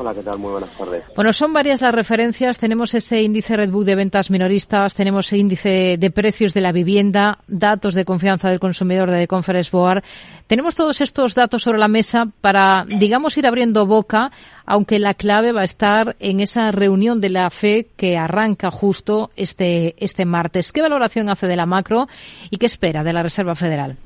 Hola, 0.00 0.14
¿qué 0.14 0.22
tal? 0.22 0.38
Muy 0.38 0.52
buenas 0.52 0.70
tardes. 0.78 1.02
Bueno, 1.16 1.32
son 1.32 1.52
varias 1.52 1.82
las 1.82 1.92
referencias. 1.92 2.60
Tenemos 2.60 2.94
ese 2.94 3.20
índice 3.20 3.56
Redbook 3.56 3.84
de 3.84 3.96
ventas 3.96 4.30
minoristas, 4.30 4.94
tenemos 4.94 5.26
ese 5.26 5.38
índice 5.38 5.96
de 5.98 6.10
precios 6.12 6.54
de 6.54 6.60
la 6.60 6.70
vivienda, 6.70 7.38
datos 7.48 7.94
de 7.94 8.04
confianza 8.04 8.48
del 8.48 8.60
consumidor 8.60 9.10
de 9.10 9.26
Conference 9.26 9.76
Board. 9.76 10.04
Tenemos 10.46 10.76
todos 10.76 11.00
estos 11.00 11.34
datos 11.34 11.64
sobre 11.64 11.78
la 11.78 11.88
mesa 11.88 12.28
para, 12.40 12.84
digamos, 12.86 13.36
ir 13.38 13.48
abriendo 13.48 13.86
boca, 13.86 14.30
aunque 14.66 15.00
la 15.00 15.14
clave 15.14 15.50
va 15.50 15.62
a 15.62 15.64
estar 15.64 16.14
en 16.20 16.38
esa 16.38 16.70
reunión 16.70 17.20
de 17.20 17.30
la 17.30 17.50
FE 17.50 17.88
que 17.96 18.16
arranca 18.16 18.70
justo 18.70 19.30
este, 19.34 19.96
este 19.98 20.24
martes. 20.24 20.70
¿Qué 20.70 20.80
valoración 20.80 21.28
hace 21.28 21.48
de 21.48 21.56
la 21.56 21.66
macro 21.66 22.06
y 22.50 22.58
qué 22.58 22.66
espera 22.66 23.02
de 23.02 23.12
la 23.12 23.24
Reserva 23.24 23.56
Federal? 23.56 23.96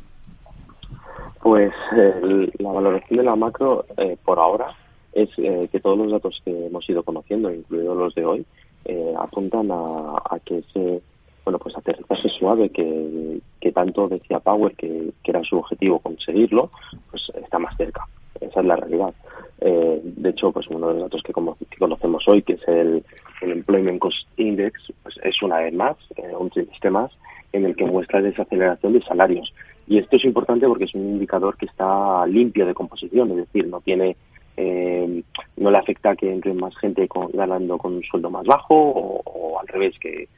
Pues 1.42 1.74
eh, 1.94 2.50
la 2.60 2.72
valoración 2.72 3.18
de 3.18 3.24
la 3.24 3.36
macro, 3.36 3.84
eh, 3.98 4.16
por 4.24 4.38
ahora, 4.38 4.74
es 5.12 5.28
eh, 5.38 5.68
que 5.70 5.80
todos 5.80 5.98
los 5.98 6.10
datos 6.10 6.40
que 6.44 6.66
hemos 6.66 6.88
ido 6.88 7.02
conociendo, 7.02 7.50
incluidos 7.50 7.96
los 7.96 8.14
de 8.14 8.24
hoy, 8.24 8.46
eh, 8.84 9.14
apuntan 9.18 9.70
a, 9.70 10.38
que 10.44 10.58
ese 10.58 11.02
bueno 11.44 11.58
pues 11.58 11.76
aterrizaje 11.76 12.28
suave 12.28 12.70
que, 12.70 13.40
que 13.60 13.72
tanto 13.72 14.08
decía 14.08 14.40
Power 14.40 14.74
que, 14.74 15.12
era 15.24 15.42
su 15.44 15.58
objetivo 15.58 15.98
conseguirlo, 15.98 16.70
pues 17.10 17.30
está 17.42 17.58
más 17.58 17.76
cerca. 17.76 18.06
Esa 18.40 18.60
es 18.60 18.66
la 18.66 18.76
realidad. 18.76 19.14
Eh, 19.60 20.00
de 20.02 20.30
hecho, 20.30 20.50
pues 20.50 20.66
uno 20.68 20.88
de 20.88 20.94
los 20.94 21.02
datos 21.04 21.22
que, 21.22 21.32
conocemos 21.78 22.24
hoy, 22.26 22.42
que 22.42 22.54
es 22.54 22.68
el, 22.68 23.04
Employment 23.40 23.98
Cost 23.98 24.26
Index, 24.36 24.92
pues 25.02 25.18
es 25.22 25.42
una 25.42 25.58
vez 25.58 25.74
más, 25.74 25.96
un 26.38 26.48
trimestre 26.48 26.90
más, 26.90 27.10
en 27.52 27.64
el 27.64 27.74
que 27.74 27.84
muestra 27.84 28.22
desaceleración 28.22 28.92
de 28.92 29.02
salarios. 29.02 29.52
Y 29.86 29.98
esto 29.98 30.16
es 30.16 30.24
importante 30.24 30.66
porque 30.66 30.84
es 30.84 30.94
un 30.94 31.02
indicador 31.02 31.56
que 31.56 31.66
está 31.66 32.24
limpio 32.26 32.66
de 32.66 32.74
composición, 32.74 33.30
es 33.32 33.36
decir, 33.38 33.66
no 33.66 33.80
tiene 33.80 34.16
eh, 34.56 35.22
no 35.56 35.70
le 35.70 35.78
afecta 35.78 36.16
que 36.16 36.30
entre 36.30 36.52
más 36.54 36.76
gente 36.76 37.08
ganando 37.32 37.78
con 37.78 37.94
un 37.94 38.02
sueldo 38.02 38.30
más 38.30 38.44
bajo 38.44 38.74
o, 38.74 39.58
al 39.58 39.68
revés, 39.68 39.98
que, 39.98 40.28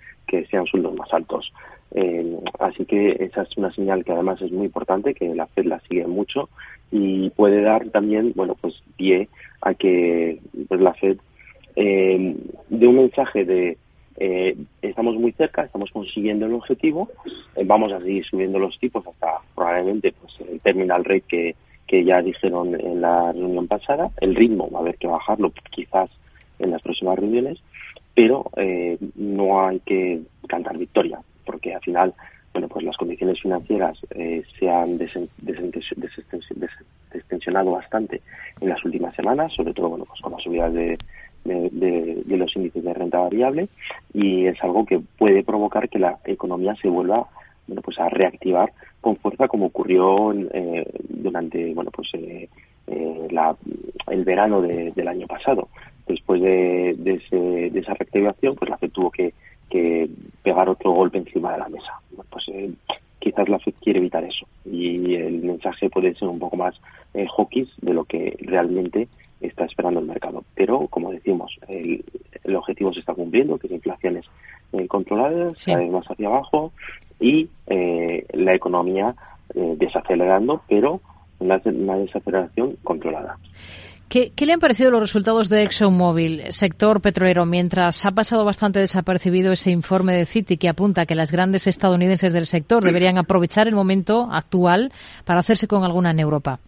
sean 0.51 0.67
sueldos 0.67 0.97
más 0.97 1.13
altos. 1.15 1.53
Eh, 1.93 2.37
así 2.59 2.85
que 2.87 3.17
esa 3.21 3.43
es 3.43 3.57
una 3.57 3.73
señal 3.73 4.05
que 4.05 4.11
además 4.11 4.43
es 4.43 4.51
muy 4.51 4.67
importante, 4.67 5.15
que 5.15 5.33
la 5.33 5.47
FED 5.47 5.67
la 5.67 5.79
sigue 5.89 6.09
mucho 6.09 6.49
y 6.91 7.31
puede 7.31 7.63
dar 7.63 7.89
también, 7.91 8.33
bueno, 8.35 8.57
pues 8.61 8.83
pie 8.97 9.29
a 9.61 9.75
que 9.75 10.41
pues, 10.67 10.81
la 10.81 10.93
FED 10.95 11.19
eh, 11.77 12.37
dé 12.69 12.87
un 12.89 12.97
mensaje 12.97 13.45
de 13.45 13.79
eh, 14.17 14.57
estamos 14.83 15.15
muy 15.15 15.31
cerca, 15.33 15.63
estamos 15.63 15.93
consiguiendo 15.93 16.47
el 16.47 16.55
objetivo, 16.55 17.11
vamos 17.65 17.93
a 17.93 18.01
seguir 18.01 18.25
subiendo 18.25 18.59
los 18.59 18.77
tipos 18.81 19.07
hasta 19.07 19.39
probablemente 19.55 20.13
pues 20.21 20.35
el 20.51 20.59
terminal 20.61 21.05
rate 21.05 21.25
que, 21.29 21.55
que 21.87 22.05
ya 22.05 22.23
dijeron 22.23 22.79
en 22.79 23.01
la 23.01 23.33
reunión 23.33 23.67
pasada. 23.69 24.11
El 24.21 24.35
ritmo 24.35 24.71
va 24.71 24.79
a 24.79 24.83
haber 24.83 24.97
que 24.97 25.07
bajarlo 25.07 25.53
quizás 25.71 26.11
en 26.59 26.71
las 26.71 26.83
próximas 26.83 27.19
reuniones, 27.19 27.59
pero 28.15 28.47
eh, 28.57 28.99
no 29.17 29.67
hay 29.67 29.81
que 29.81 30.23
cantar 30.49 30.79
victoria, 30.79 31.19
porque 31.45 31.75
al 31.75 31.81
final, 31.81 32.15
bueno, 32.53 32.69
pues 32.69 32.85
las 32.85 32.97
condiciones 32.97 33.41
financieras 33.41 33.99
eh, 34.11 34.43
se 34.59 34.71
han 34.71 34.99
destensionado 37.13 37.73
bastante 37.73 38.23
en 38.61 38.69
las 38.69 38.85
últimas 38.85 39.15
semanas, 39.15 39.53
sobre 39.53 39.75
todo, 39.75 39.91
bueno, 39.91 40.05
pues 40.05 40.21
con 40.21 40.33
la 40.33 40.39
subida 40.39 40.71
de, 40.71 40.97
de, 41.45 42.23
de, 42.25 42.37
los 42.37 42.55
índices 42.57 42.83
de 42.83 42.95
renta 42.95 43.19
variable 43.19 43.69
y 44.13 44.47
es 44.47 44.63
algo 44.63 44.87
que 44.87 45.01
puede 45.19 45.43
provocar 45.43 45.89
que 45.89 45.99
la 45.99 46.19
economía 46.25 46.75
se 46.81 46.89
vuelva 46.89 47.27
bueno 47.67 47.83
pues 47.83 47.99
a 47.99 48.09
reactivar 48.09 48.73
con 49.01 49.17
fuerza 49.17 49.47
como 49.49 49.67
ocurrió 49.67 50.33
eh, 50.33 50.87
durante 51.25 51.75
bueno 51.75 51.91
pues 51.91 52.09
eh, 52.15 52.49
eh, 52.87 53.29
el 54.09 54.25
verano 54.25 54.63
del 54.63 55.09
año 55.09 55.27
pasado. 55.27 55.69
Después 56.07 56.43
de, 56.43 56.95
de, 56.99 57.79
esa 57.79 57.95
reactivación 57.95 58.55
pues 58.55 58.71
la 58.71 58.79
FED 58.79 58.91
tuvo 58.91 59.11
que, 59.11 59.33
pegar 60.43 60.69
otro 60.69 60.93
golpe 60.93 61.19
encima 61.19 61.53
de 61.53 61.59
la 61.59 61.69
mesa. 61.69 61.95
Pues 62.31 62.47
quizás 63.19 63.49
la 63.49 63.59
FED 63.59 63.75
quiere 63.81 63.99
evitar 63.99 64.23
eso. 64.23 64.47
Y 64.65 65.15
el 65.17 65.43
mensaje 65.43 65.91
puede 65.91 66.15
ser 66.15 66.29
un 66.29 66.39
poco 66.39 66.57
más 66.57 66.81
hawkish 67.37 67.75
de 67.81 67.95
lo 67.95 68.05
que 68.05 68.37
realmente 68.41 69.09
está 69.41 69.65
esperando 69.65 69.99
el 69.99 70.07
mercado. 70.07 70.45
Pero 70.55 70.87
como 70.89 71.11
decimos 71.11 71.59
el, 71.67 72.05
objetivo 72.55 72.93
se 72.93 73.01
está 73.01 73.15
cumpliendo 73.15 73.59
que 73.59 73.67
es 73.67 73.73
inflaciones 73.73 74.27
controladas 74.89 75.65
cada 75.65 75.79
vez 75.79 75.91
más 75.91 76.07
hacia 76.07 76.29
abajo 76.29 76.73
y 77.21 77.49
eh, 77.67 78.27
la 78.33 78.55
economía 78.55 79.15
eh, 79.55 79.75
desacelerando, 79.79 80.63
pero 80.69 81.01
una, 81.45 81.97
desaceleración 81.97 82.77
controlada. 82.83 83.39
¿Qué, 84.09 84.31
le 84.47 84.53
han 84.53 84.61
parecido 84.61 84.91
los 84.91 85.01
resultados 85.01 85.49
de 85.49 85.63
ExxonMobil, 85.65 86.53
sector 86.53 87.01
petrolero, 87.01 87.47
mientras 87.47 88.07
ha 88.07 88.13
pasado 88.13 88.45
bastante 88.45 88.79
desapercibido 88.79 89.53
ese 89.53 89.71
informe 89.71 90.17
de 90.17 90.25
Citi 90.25 90.57
que 90.57 90.69
apunta 90.69 91.07
que 91.07 91.15
las 91.15 91.33
grandes 91.33 91.67
estadounidenses 91.67 92.33
del 92.33 92.47
sector 92.47 92.85
deberían 92.85 93.19
aprovechar 93.19 93.67
el 93.67 93.75
momento 93.75 94.29
actual 94.31 94.93
para 95.25 95.41
hacerse 95.41 95.67
con 95.67 95.85
alguna 95.85 96.11
en 96.11 96.21
Europa? 96.21 96.61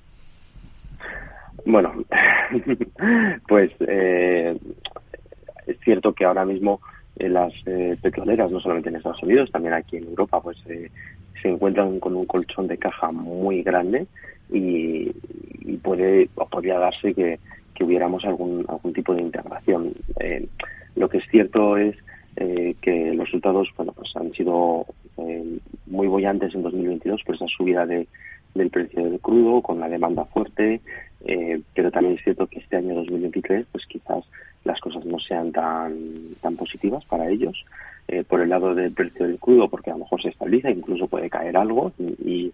Bueno, 1.64 1.92
pues 3.48 3.70
eh, 3.80 4.56
es 5.66 5.76
cierto 5.80 6.12
que 6.12 6.24
ahora 6.24 6.44
mismo 6.44 6.80
las 7.18 7.52
eh, 7.66 7.96
petroleras, 8.00 8.50
no 8.50 8.60
solamente 8.60 8.88
en 8.88 8.96
Estados 8.96 9.22
Unidos, 9.22 9.50
también 9.50 9.74
aquí 9.74 9.96
en 9.96 10.04
Europa, 10.04 10.40
pues 10.40 10.58
eh, 10.68 10.90
se 11.40 11.48
encuentran 11.48 11.98
con 11.98 12.14
un 12.14 12.26
colchón 12.26 12.66
de 12.66 12.78
caja 12.78 13.10
muy 13.10 13.62
grande 13.62 14.06
y, 14.50 15.12
puede 15.82 16.28
o 16.34 16.46
podría 16.48 16.78
darse 16.78 17.14
que, 17.14 17.38
que, 17.74 17.84
hubiéramos 17.84 18.24
algún, 18.24 18.64
algún 18.68 18.92
tipo 18.92 19.14
de 19.14 19.22
integración. 19.22 19.92
Eh, 20.18 20.46
lo 20.96 21.08
que 21.08 21.18
es 21.18 21.24
cierto 21.30 21.76
es 21.76 21.96
que 22.82 23.14
los 23.14 23.26
resultados 23.26 23.68
bueno, 23.78 23.92
pues 23.92 24.14
han 24.14 24.30
sido 24.32 24.84
muy 25.86 26.06
bollantes 26.06 26.54
en 26.54 26.62
2022 26.62 27.22
por 27.24 27.34
esa 27.34 27.46
subida 27.46 27.86
de, 27.86 28.06
del 28.56 28.70
precio 28.70 29.04
del 29.04 29.20
crudo, 29.20 29.62
con 29.62 29.78
la 29.78 29.88
demanda 29.88 30.24
fuerte, 30.24 30.80
eh, 31.24 31.60
pero 31.74 31.90
también 31.90 32.14
es 32.14 32.24
cierto 32.24 32.46
que 32.46 32.58
este 32.58 32.76
año 32.76 32.94
2023 32.94 33.66
pues 33.70 33.86
quizás 33.86 34.24
las 34.64 34.80
cosas 34.80 35.04
no 35.04 35.18
sean 35.20 35.52
tan, 35.52 35.94
tan 36.40 36.56
positivas 36.56 37.04
para 37.04 37.28
ellos. 37.28 37.64
Eh, 38.08 38.22
por 38.22 38.40
el 38.40 38.50
lado 38.50 38.72
del 38.72 38.92
precio 38.92 39.26
del 39.26 39.38
crudo, 39.38 39.68
porque 39.68 39.90
a 39.90 39.94
lo 39.94 40.00
mejor 40.00 40.22
se 40.22 40.28
estabiliza, 40.28 40.70
incluso 40.70 41.08
puede 41.08 41.28
caer 41.28 41.56
algo 41.56 41.92
y, 41.98 42.52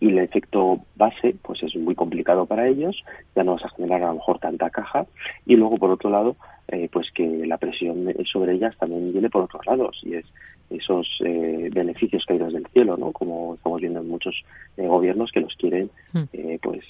y 0.00 0.08
el 0.08 0.18
efecto 0.18 0.80
base 0.96 1.34
pues 1.42 1.62
es 1.62 1.74
muy 1.76 1.94
complicado 1.94 2.46
para 2.46 2.68
ellos, 2.68 3.04
ya 3.34 3.44
no 3.44 3.54
vas 3.54 3.64
a 3.64 3.70
generar 3.70 4.02
a 4.02 4.08
lo 4.08 4.14
mejor 4.14 4.38
tanta 4.38 4.70
caja 4.70 5.06
y 5.46 5.56
luego 5.56 5.76
por 5.76 5.90
otro 5.90 6.10
lado 6.10 6.36
eh, 6.68 6.88
pues 6.92 7.10
que 7.12 7.46
la 7.46 7.58
presión 7.58 8.14
sobre 8.30 8.54
ellas 8.54 8.76
también 8.78 9.12
viene 9.12 9.30
por 9.30 9.42
otros 9.42 9.66
lados 9.66 9.98
y 10.02 10.14
es 10.14 10.26
esos 10.70 11.06
eh, 11.24 11.70
beneficios 11.72 12.24
caídos 12.26 12.52
del 12.52 12.66
cielo, 12.68 12.96
¿no? 12.96 13.12
Como 13.12 13.54
estamos 13.54 13.80
viendo 13.80 14.00
en 14.00 14.08
muchos 14.08 14.44
eh, 14.76 14.86
gobiernos 14.86 15.32
que 15.32 15.40
los 15.40 15.54
quieren, 15.56 15.90
hmm. 16.12 16.22
eh, 16.32 16.58
pues 16.62 16.84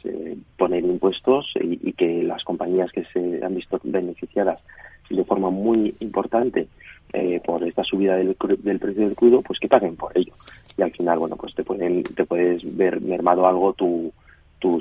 poner 0.57 0.85
impuestos 0.85 1.53
y, 1.61 1.93
que 1.93 2.23
las 2.23 2.45
compañías 2.45 2.91
que 2.93 3.05
se 3.13 3.45
han 3.45 3.55
visto 3.55 3.81
beneficiadas 3.83 4.61
de 5.11 5.25
forma 5.25 5.51
muy 5.51 5.95
importante 6.01 6.69
por 7.45 7.65
esta 7.65 7.83
subida 7.85 8.17
del, 8.17 8.37
del, 8.59 8.79
precio 8.79 9.05
del 9.05 9.17
crudo, 9.17 9.41
pues 9.41 9.59
que 9.59 9.67
paguen 9.67 9.97
por 9.97 10.17
ello. 10.17 10.35
Y 10.77 10.83
al 10.83 10.91
final, 10.93 11.19
bueno, 11.19 11.37
pues 11.37 11.55
te 11.55 11.65
pueden 11.65 12.03
te 12.03 12.27
puedes 12.27 12.63
ver 12.77 13.01
mermado 13.01 13.47
algo 13.47 13.73
tu 13.73 14.13
tu, 14.59 14.81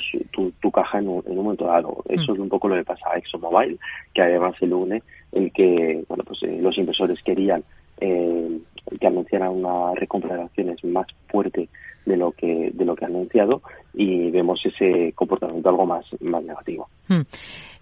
tu, 0.59 0.71
caja 0.71 0.99
en 0.99 1.07
un, 1.07 1.23
en 1.25 1.37
un, 1.37 1.43
momento 1.43 1.65
dado. 1.65 2.03
Eso 2.09 2.31
hmm. 2.31 2.35
es 2.35 2.39
un 2.41 2.49
poco 2.49 2.67
lo 2.67 2.75
que 2.75 2.83
pasa 2.83 3.11
a 3.11 3.17
ExxonMobil, 3.17 3.79
que 4.13 4.21
además 4.21 4.55
se 4.59 4.65
une 4.65 5.03
el 5.31 5.51
que 5.51 6.03
bueno 6.07 6.23
pues 6.23 6.41
los 6.43 6.77
inversores 6.77 7.21
querían 7.21 7.63
eh, 7.99 8.59
que 8.99 9.07
anunciara 9.07 9.49
una 9.49 9.93
recompra 9.95 10.35
de 10.35 10.43
acciones 10.43 10.83
más 10.83 11.07
fuerte 11.27 11.69
de 12.05 12.15
lo 12.15 12.31
que 12.31 12.71
de 12.73 12.85
lo 12.85 12.95
que 12.95 13.03
ha 13.03 13.09
anunciado 13.09 13.61
y 13.93 14.31
vemos 14.31 14.65
ese 14.65 15.11
comportamiento 15.13 15.69
algo 15.69 15.85
más 15.85 16.05
más 16.21 16.43
negativo. 16.43 16.87
Hmm. 17.07 17.21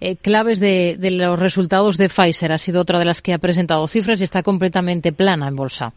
Eh, 0.01 0.15
claves 0.15 0.59
de, 0.59 0.97
de, 0.97 1.11
los 1.11 1.39
resultados 1.39 1.97
de 1.97 2.09
Pfizer 2.09 2.51
ha 2.51 2.57
sido 2.57 2.81
otra 2.81 2.99
de 2.99 3.05
las 3.05 3.21
que 3.21 3.33
ha 3.33 3.37
presentado 3.37 3.85
cifras 3.87 4.19
y 4.21 4.23
está 4.23 4.41
completamente 4.41 5.13
plana 5.13 5.47
en 5.47 5.55
bolsa. 5.55 5.93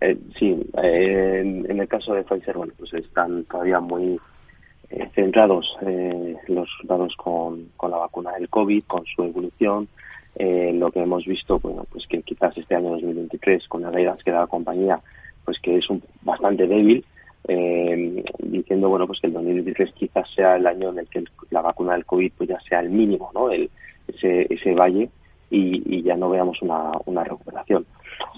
Eh, 0.00 0.18
sí, 0.38 0.54
eh, 0.82 1.40
en, 1.40 1.80
el 1.80 1.88
caso 1.88 2.14
de 2.14 2.24
Pfizer, 2.24 2.56
bueno, 2.56 2.72
pues 2.76 2.92
están 2.94 3.44
todavía 3.44 3.80
muy 3.80 4.18
eh, 4.90 5.08
centrados 5.14 5.76
los 6.48 6.68
resultados 6.68 7.14
con, 7.16 7.70
con 7.76 7.90
la 7.90 7.98
vacuna 7.98 8.32
del 8.32 8.48
COVID, 8.48 8.84
con 8.84 9.04
su 9.06 9.22
evolución, 9.22 9.88
eh, 10.36 10.72
lo 10.74 10.90
que 10.90 11.00
hemos 11.00 11.24
visto, 11.24 11.58
bueno, 11.58 11.86
pues 11.90 12.06
que 12.06 12.22
quizás 12.22 12.56
este 12.56 12.74
año 12.74 12.90
2023, 12.90 13.68
con 13.68 13.82
las 13.82 13.92
reglas 13.92 14.22
que 14.22 14.30
da 14.30 14.40
la 14.40 14.46
compañía, 14.46 15.00
pues 15.44 15.58
que 15.60 15.76
es 15.76 15.88
un, 15.90 16.02
bastante 16.22 16.66
débil, 16.66 17.04
eh, 17.46 18.24
diciendo, 18.38 18.88
bueno, 18.88 19.06
pues 19.06 19.20
que 19.20 19.26
el 19.26 19.34
2023 19.34 19.92
quizás 19.92 20.28
sea 20.34 20.56
el 20.56 20.66
año 20.66 20.90
en 20.90 21.00
el 21.00 21.08
que 21.08 21.24
la 21.50 21.60
vacuna 21.60 21.92
del 21.92 22.06
COVID 22.06 22.32
pues 22.36 22.48
ya 22.48 22.58
sea 22.60 22.80
el 22.80 22.90
mínimo, 22.90 23.30
¿no? 23.34 23.50
El, 23.50 23.70
ese, 24.08 24.46
ese 24.50 24.74
valle 24.74 25.08
y, 25.50 26.02
ya 26.02 26.16
no 26.16 26.30
veamos 26.30 26.60
una, 26.62 26.90
una 27.06 27.22
recuperación. 27.22 27.86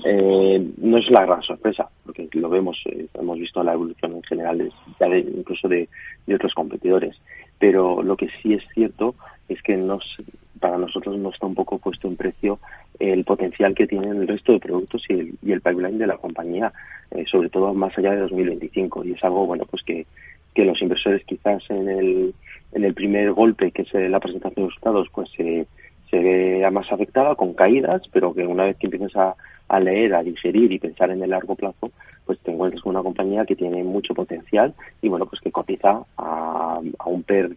Eh, 0.05 0.73
no 0.79 0.99
es 0.99 1.11
la 1.11 1.25
gran 1.25 1.43
sorpresa, 1.43 1.89
porque 2.05 2.29
lo 2.33 2.49
vemos, 2.49 2.79
eh, 2.87 3.07
hemos 3.15 3.39
visto 3.39 3.63
la 3.63 3.73
evolución 3.73 4.13
en 4.13 4.23
general 4.23 4.73
ya 5.01 5.09
de, 5.09 5.21
incluso 5.21 5.69
de, 5.69 5.89
de 6.27 6.35
otros 6.35 6.55
competidores. 6.55 7.17
Pero 7.59 8.03
lo 8.03 8.17
que 8.17 8.29
sí 8.43 8.53
es 8.55 8.63
cierto 8.75 9.15
es 9.49 9.63
que 9.63 9.77
nos, 9.77 10.05
para 10.61 10.79
nosotros 10.79 11.17
no 11.19 11.31
está 11.31 11.47
un 11.47 11.55
poco 11.55 11.79
puesto 11.79 12.09
en 12.09 12.17
precio 12.17 12.59
el 12.99 13.25
potencial 13.25 13.75
que 13.75 13.87
tienen 13.87 14.23
el 14.23 14.29
resto 14.29 14.53
de 14.53 14.61
productos 14.61 15.05
y 15.09 15.13
el, 15.13 15.35
y 15.43 15.53
el 15.53 15.61
pipeline 15.61 15.99
de 15.99 16.07
la 16.07 16.17
compañía, 16.17 16.73
eh, 17.11 17.25
sobre 17.27 17.49
todo 17.51 17.75
más 17.75 17.97
allá 17.99 18.13
de 18.13 18.21
2025. 18.21 19.05
Y 19.05 19.13
es 19.13 19.25
algo, 19.25 19.47
bueno, 19.47 19.65
pues 19.71 19.83
que, 19.83 20.07
que 20.55 20.65
los 20.65 20.81
inversores 20.81 21.25
quizás 21.25 21.63
en 21.69 21.89
el, 21.89 22.35
en 22.73 22.85
el 22.85 22.95
primer 22.95 23.33
golpe, 23.33 23.71
que 23.71 23.83
es 23.83 23.93
la 23.93 24.21
presentación 24.21 24.67
de 24.67 24.71
resultados, 24.71 25.09
pues 25.13 25.31
se, 25.37 25.67
se 26.11 26.19
vea 26.19 26.71
más 26.71 26.91
afectada 26.91 27.35
con 27.35 27.55
caídas, 27.55 28.03
pero 28.13 28.33
que 28.35 28.47
una 28.47 28.65
vez 28.65 28.77
que 28.77 28.87
empieces 28.87 29.17
a, 29.17 29.35
a 29.69 29.81
leer, 29.81 30.15
a 30.15 30.23
digerir 30.23 30.73
y 30.73 30.79
pensar 30.79 31.11
en 31.11 31.23
el 31.23 31.31
largo 31.31 31.55
plazo, 31.55 31.91
pues 32.25 32.39
te 32.41 32.53
encuentras 32.53 32.83
con 32.83 32.91
una 32.91 33.03
compañía 33.03 33.45
que 33.45 33.57
tiene 33.57 33.85
mucho 33.85 34.15
potencial 34.15 34.75
y 35.03 35.09
bueno, 35.09 35.27
pues 35.27 35.41
que 35.41 35.53
cotiza 35.53 36.03
a, 36.17 36.81
a 36.99 37.09
un 37.09 37.23
PER 37.23 37.51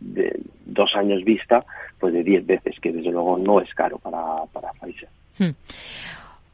de 0.00 0.40
dos 0.66 0.94
años 0.96 1.24
vista, 1.24 1.64
pues 1.98 2.12
de 2.12 2.24
diez 2.24 2.44
veces, 2.46 2.78
que 2.80 2.92
desde 2.92 3.10
luego 3.10 3.38
no 3.38 3.60
es 3.60 3.72
caro 3.74 3.98
para, 3.98 4.44
para 4.52 4.70
Pfizer. 4.72 5.08
Hmm. 5.38 5.54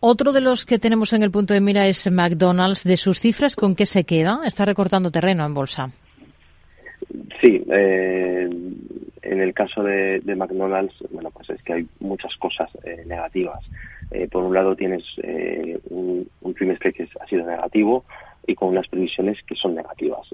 Otro 0.00 0.32
de 0.32 0.40
los 0.40 0.66
que 0.66 0.78
tenemos 0.78 1.12
en 1.14 1.22
el 1.22 1.30
punto 1.30 1.54
de 1.54 1.60
mira 1.60 1.86
es 1.86 2.10
McDonald's. 2.10 2.84
De 2.84 2.96
sus 2.96 3.18
cifras, 3.18 3.56
¿con 3.56 3.74
qué 3.74 3.86
se 3.86 4.04
queda? 4.04 4.40
Está 4.44 4.64
recortando 4.64 5.10
terreno 5.10 5.44
en 5.46 5.54
bolsa. 5.54 5.90
Sí, 7.40 7.62
eh, 7.70 8.48
en 9.22 9.40
el 9.40 9.54
caso 9.54 9.82
de, 9.82 10.20
McDonald's, 10.36 10.94
bueno, 11.10 11.30
pues 11.30 11.50
es 11.50 11.62
que 11.62 11.72
hay 11.74 11.86
muchas 12.00 12.36
cosas 12.36 12.70
eh, 12.84 13.04
negativas. 13.06 13.64
Eh, 14.10 14.28
por 14.30 14.44
un 14.44 14.54
lado 14.54 14.76
tienes 14.76 15.02
un, 15.90 16.28
un, 16.40 16.54
trimestre 16.54 16.92
que 16.92 17.08
ha 17.20 17.26
sido 17.26 17.44
negativo 17.44 18.04
y 18.46 18.54
con 18.54 18.68
unas 18.68 18.86
previsiones 18.88 19.42
que 19.42 19.56
son 19.56 19.74
negativas. 19.74 20.28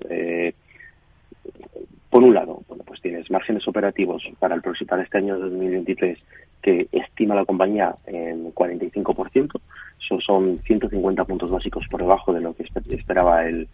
Por 2.12 2.22
un 2.22 2.34
lado, 2.34 2.60
bueno, 2.68 2.84
pues 2.86 3.00
tienes 3.00 3.30
márgenes 3.30 3.66
operativos 3.66 4.22
para 4.38 4.54
el 4.54 4.60
para 4.60 5.02
este 5.02 5.16
año 5.16 5.38
2023 5.38 6.18
que 6.60 6.86
estima 6.92 7.34
la 7.34 7.46
compañía 7.46 7.94
en 8.04 8.52
45%, 8.52 9.58
eso 9.98 10.20
son 10.20 10.60
150 10.62 11.24
puntos 11.24 11.50
básicos 11.50 11.86
por 11.90 12.02
debajo 12.02 12.34
de 12.34 12.42
lo 12.42 12.54
que 12.54 12.66
esperaba 12.90 13.46
el, 13.46 13.66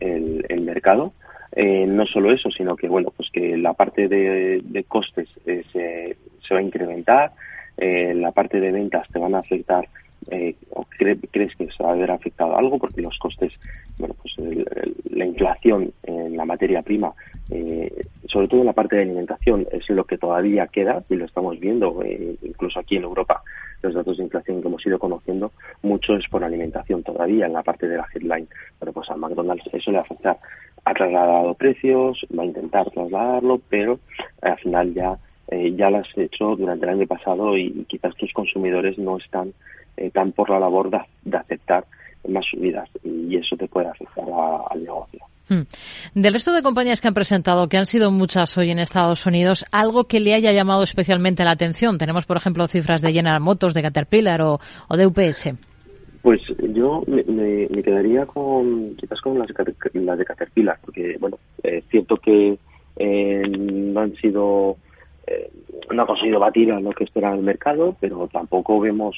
el, 0.00 0.60
mercado. 0.62 1.12
Eh, 1.54 1.84
no 1.86 2.06
solo 2.06 2.32
eso, 2.32 2.50
sino 2.50 2.76
que 2.76 2.88
bueno, 2.88 3.12
pues 3.14 3.28
que 3.30 3.58
la 3.58 3.74
parte 3.74 4.08
de, 4.08 4.84
costes 4.88 5.28
eh, 5.44 5.62
se, 5.70 6.16
se, 6.40 6.54
va 6.54 6.60
a 6.60 6.62
incrementar, 6.62 7.32
eh, 7.76 8.14
la 8.14 8.32
parte 8.32 8.58
de 8.58 8.72
ventas 8.72 9.06
te 9.12 9.18
van 9.18 9.34
a 9.34 9.40
afectar 9.40 9.86
eh, 10.30 10.54
o 10.70 10.84
crees 10.84 11.56
que 11.56 11.70
se 11.70 11.82
va 11.82 11.90
a 11.90 11.92
haber 11.92 12.10
afectado 12.10 12.56
algo 12.56 12.78
porque 12.78 13.02
los 13.02 13.18
costes, 13.18 13.52
bueno, 13.98 14.14
pues 14.20 14.34
la 15.10 15.26
inflación 15.26 15.92
en 16.02 16.36
la 16.36 16.44
materia 16.44 16.82
prima, 16.82 17.12
eh, 17.50 17.92
sobre 18.26 18.48
todo 18.48 18.60
en 18.60 18.66
la 18.66 18.72
parte 18.72 18.96
de 18.96 19.02
alimentación, 19.02 19.66
es 19.72 19.88
lo 19.90 20.04
que 20.04 20.18
todavía 20.18 20.66
queda 20.68 21.02
y 21.08 21.16
lo 21.16 21.24
estamos 21.24 21.58
viendo, 21.58 22.02
eh, 22.02 22.36
incluso 22.42 22.80
aquí 22.80 22.96
en 22.96 23.04
Europa, 23.04 23.42
los 23.82 23.94
datos 23.94 24.16
de 24.16 24.24
inflación 24.24 24.62
que 24.62 24.68
hemos 24.68 24.86
ido 24.86 24.98
conociendo, 24.98 25.52
mucho 25.82 26.14
es 26.14 26.26
por 26.28 26.44
alimentación 26.44 27.02
todavía 27.02 27.46
en 27.46 27.52
la 27.52 27.62
parte 27.62 27.88
de 27.88 27.96
la 27.96 28.06
headline. 28.14 28.48
Pero 28.78 28.92
pues 28.92 29.10
a 29.10 29.16
McDonald's 29.16 29.68
eso 29.72 29.90
le 29.90 29.98
afecta. 29.98 30.38
Ha 30.84 30.94
trasladado 30.94 31.54
precios, 31.54 32.24
va 32.36 32.42
a 32.42 32.46
intentar 32.46 32.90
trasladarlo, 32.90 33.60
pero 33.68 33.98
al 34.40 34.58
final 34.58 34.94
ya 34.94 35.18
eh, 35.52 35.74
ya 35.76 35.90
lo 35.90 35.98
has 35.98 36.08
hecho 36.16 36.56
durante 36.56 36.86
el 36.86 36.92
año 36.92 37.06
pasado 37.06 37.58
y 37.58 37.84
quizás 37.86 38.16
tus 38.16 38.32
consumidores 38.32 38.96
no 38.98 39.18
están 39.18 39.52
eh, 39.98 40.10
tan 40.10 40.32
por 40.32 40.48
la 40.48 40.58
labor 40.58 40.88
de, 40.90 41.36
aceptar 41.36 41.84
más 42.26 42.46
subidas 42.46 42.88
y 43.04 43.36
eso 43.36 43.54
te 43.56 43.68
puede 43.68 43.88
afectar 43.88 44.24
al 44.70 44.82
negocio. 44.82 45.20
Hmm. 45.50 45.62
Del 46.14 46.32
resto 46.32 46.52
de 46.52 46.62
compañías 46.62 47.02
que 47.02 47.08
han 47.08 47.14
presentado, 47.14 47.68
que 47.68 47.76
han 47.76 47.84
sido 47.84 48.10
muchas 48.10 48.56
hoy 48.56 48.70
en 48.70 48.78
Estados 48.78 49.26
Unidos, 49.26 49.66
algo 49.72 50.04
que 50.04 50.20
le 50.20 50.32
haya 50.34 50.52
llamado 50.52 50.84
especialmente 50.84 51.44
la 51.44 51.52
atención. 51.52 51.98
Tenemos, 51.98 52.24
por 52.24 52.38
ejemplo, 52.38 52.66
cifras 52.66 53.02
de 53.02 53.12
General 53.12 53.40
Motors, 53.40 53.74
de 53.74 53.82
Caterpillar 53.82 54.40
o, 54.40 54.58
de 54.96 55.06
UPS. 55.06 55.50
Pues 56.22 56.40
yo 56.72 57.02
me, 57.06 57.82
quedaría 57.82 58.24
con 58.24 58.94
quizás 58.96 59.20
con 59.20 59.38
las, 59.38 59.48
de 59.48 60.24
Caterpillar, 60.24 60.78
porque 60.82 61.16
bueno, 61.20 61.36
es 61.62 61.84
cierto 61.90 62.16
que 62.16 62.56
eh, 62.96 63.42
no 63.48 64.00
han 64.00 64.14
sido 64.14 64.78
eh, 65.26 65.50
no 65.90 66.02
ha 66.02 66.06
conseguido 66.06 66.40
batir 66.40 66.72
a 66.72 66.80
lo 66.80 66.92
que 66.92 67.04
espera 67.04 67.32
el 67.34 67.42
mercado, 67.42 67.96
pero 68.00 68.28
tampoco 68.28 68.80
vemos 68.80 69.16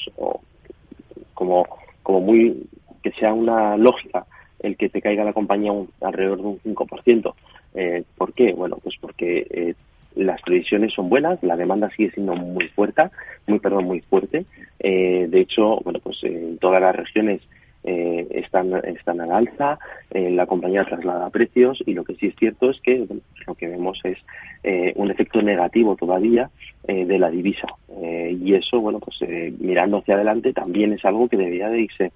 como, 1.35 1.67
como 2.03 2.21
muy 2.21 2.67
que 3.03 3.13
sea 3.13 3.33
una 3.33 3.77
lógica 3.77 4.27
el 4.65 4.77
que 4.77 4.89
te 4.89 5.03
caiga 5.03 5.25
la 5.25 5.35
compañía 5.35 5.73
alrededor 6.01 6.39
de 6.39 6.45
un 6.45 6.61
5%. 6.61 7.35
Eh, 7.75 8.05
¿Por 8.17 8.33
qué? 8.33 8.53
Bueno, 8.53 8.79
pues 8.83 8.97
porque 8.99 9.47
eh, 9.51 9.75
las 10.15 10.41
previsiones 10.43 10.95
son 10.95 11.11
buenas, 11.11 11.43
la 11.43 11.57
demanda 11.57 11.91
sigue 11.91 12.13
siendo 12.13 12.35
muy 12.35 12.69
fuerte, 12.69 13.11
muy 13.47 13.59
perdón, 13.59 13.85
muy 13.85 14.01
fuerte. 14.01 14.47
Eh, 14.79 15.27
de 15.29 15.41
hecho, 15.41 15.81
bueno, 15.85 15.99
pues 16.03 16.23
en 16.25 16.57
todas 16.59 16.81
las 16.81 16.97
regiones 16.97 17.43
eh, 17.85 18.27
están, 18.31 18.75
están 18.85 19.21
al 19.21 19.31
alza, 19.31 19.79
eh, 20.11 20.31
la 20.31 20.47
compañía 20.47 20.85
traslada 20.85 21.31
precios 21.31 21.83
y 21.87 21.93
lo 21.93 22.05
que 22.05 22.15
sí 22.15 22.29
es 22.29 22.37
cierto 22.37 22.71
es 22.71 22.81
que 22.81 23.07
lo 23.47 23.55
que 23.55 23.69
vemos 23.69 24.01
es 24.05 24.19
eh, 24.63 24.93
un 24.97 25.11
efecto 25.11 25.43
negativo 25.43 25.95
todavía 25.95 26.51
eh, 26.89 27.05
de 27.05 27.19
la 27.19 27.31
divisa 27.31 27.69
y 27.97 28.55
eso, 28.55 28.81
bueno, 28.81 28.99
pues 28.99 29.21
mirando 29.61 29.99
hacia 29.99 30.17
adelante 30.17 30.53
también 30.53 30.93
es 30.93 31.05
algo 31.05 31.29
que 31.29 31.37
debería 31.37 31.69
de 31.69 31.81
irse 31.81 32.13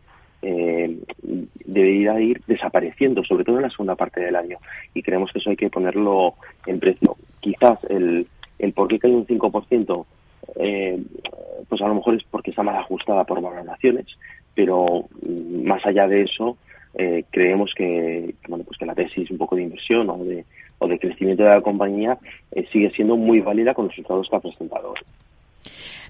debería 1.65 2.21
ir 2.21 2.43
desapareciendo, 2.47 3.25
sobre 3.25 3.45
todo 3.45 3.57
en 3.57 3.63
la 3.63 3.71
segunda 3.71 3.97
parte 3.97 4.21
del 4.21 4.37
año. 4.37 4.59
Y 4.95 5.03
creemos 5.03 5.33
que 5.33 5.39
eso 5.39 5.51
hay 5.51 5.57
que 5.57 5.71
ponerlo 5.71 6.35
en 6.67 6.79
precio. 6.79 7.17
Quizás 7.41 7.79
el, 7.89 8.27
el 8.59 8.73
por 8.73 8.89
qué 8.89 8.99
cae 8.99 9.13
un 9.13 9.27
5%, 9.27 10.07
eh, 10.57 11.03
pues 11.69 11.83
a 11.83 11.89
lo 11.89 11.95
mejor 11.95 12.15
es 12.15 12.25
porque 12.25 12.51
está 12.51 12.63
mal 12.63 12.77
ajustada 12.77 13.25
por 13.25 13.41
valoraciones, 13.41 14.07
pero 14.59 15.05
más 15.63 15.87
allá 15.87 16.09
de 16.09 16.23
eso, 16.23 16.59
eh, 16.95 17.23
creemos 17.31 17.73
que, 17.77 18.35
bueno, 18.49 18.65
pues 18.65 18.77
que 18.77 18.87
la 18.87 18.95
tesis 18.97 19.31
un 19.31 19.39
poco 19.39 19.55
de 19.55 19.63
inversión 19.63 20.11
o 20.11 20.19
de, 20.25 20.45
o 20.81 20.89
de 20.89 20.99
crecimiento 20.99 21.45
de 21.45 21.51
la 21.51 21.61
compañía 21.61 22.19
eh, 22.51 22.67
sigue 22.73 22.91
siendo 22.91 23.17
muy 23.17 23.39
válida 23.39 23.73
con 23.73 23.85
los 23.85 23.93
resultados 23.93 24.29
que 24.29 24.35
ha 24.35 24.41
presentado 24.41 24.91
hoy. 24.91 24.99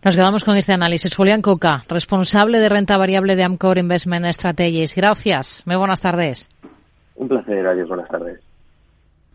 Nos 0.03 0.17
quedamos 0.17 0.45
con 0.47 0.57
este 0.57 0.73
análisis. 0.73 1.15
Julián 1.15 1.43
Coca, 1.43 1.83
responsable 1.91 2.59
de 2.59 2.71
renta 2.71 2.97
variable 2.97 3.37
de 3.37 3.45
Amcor 3.45 3.77
Investment 3.77 4.25
Strategies. 4.33 4.97
Gracias. 4.97 5.63
Muy 5.67 5.77
buenas 5.77 6.01
tardes. 6.01 6.49
Un 7.17 7.29
placer, 7.29 7.67
adiós, 7.67 7.87
buenas 7.87 8.09
tardes. 8.09 8.48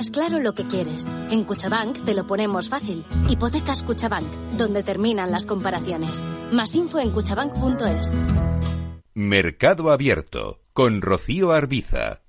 Tienes 0.00 0.18
claro 0.18 0.42
lo 0.42 0.54
que 0.54 0.64
quieres. 0.64 1.10
En 1.30 1.44
Cuchabank 1.44 2.06
te 2.06 2.14
lo 2.14 2.26
ponemos 2.26 2.70
fácil. 2.70 3.04
Hipotecas 3.28 3.82
Cuchabank, 3.82 4.26
donde 4.56 4.82
terminan 4.82 5.30
las 5.30 5.44
comparaciones. 5.44 6.24
Más 6.50 6.74
info 6.74 7.00
en 7.00 7.10
cuchabank.es. 7.10 8.10
Mercado 9.12 9.90
Abierto 9.90 10.62
con 10.72 11.02
Rocío 11.02 11.52
Arbiza. 11.52 12.22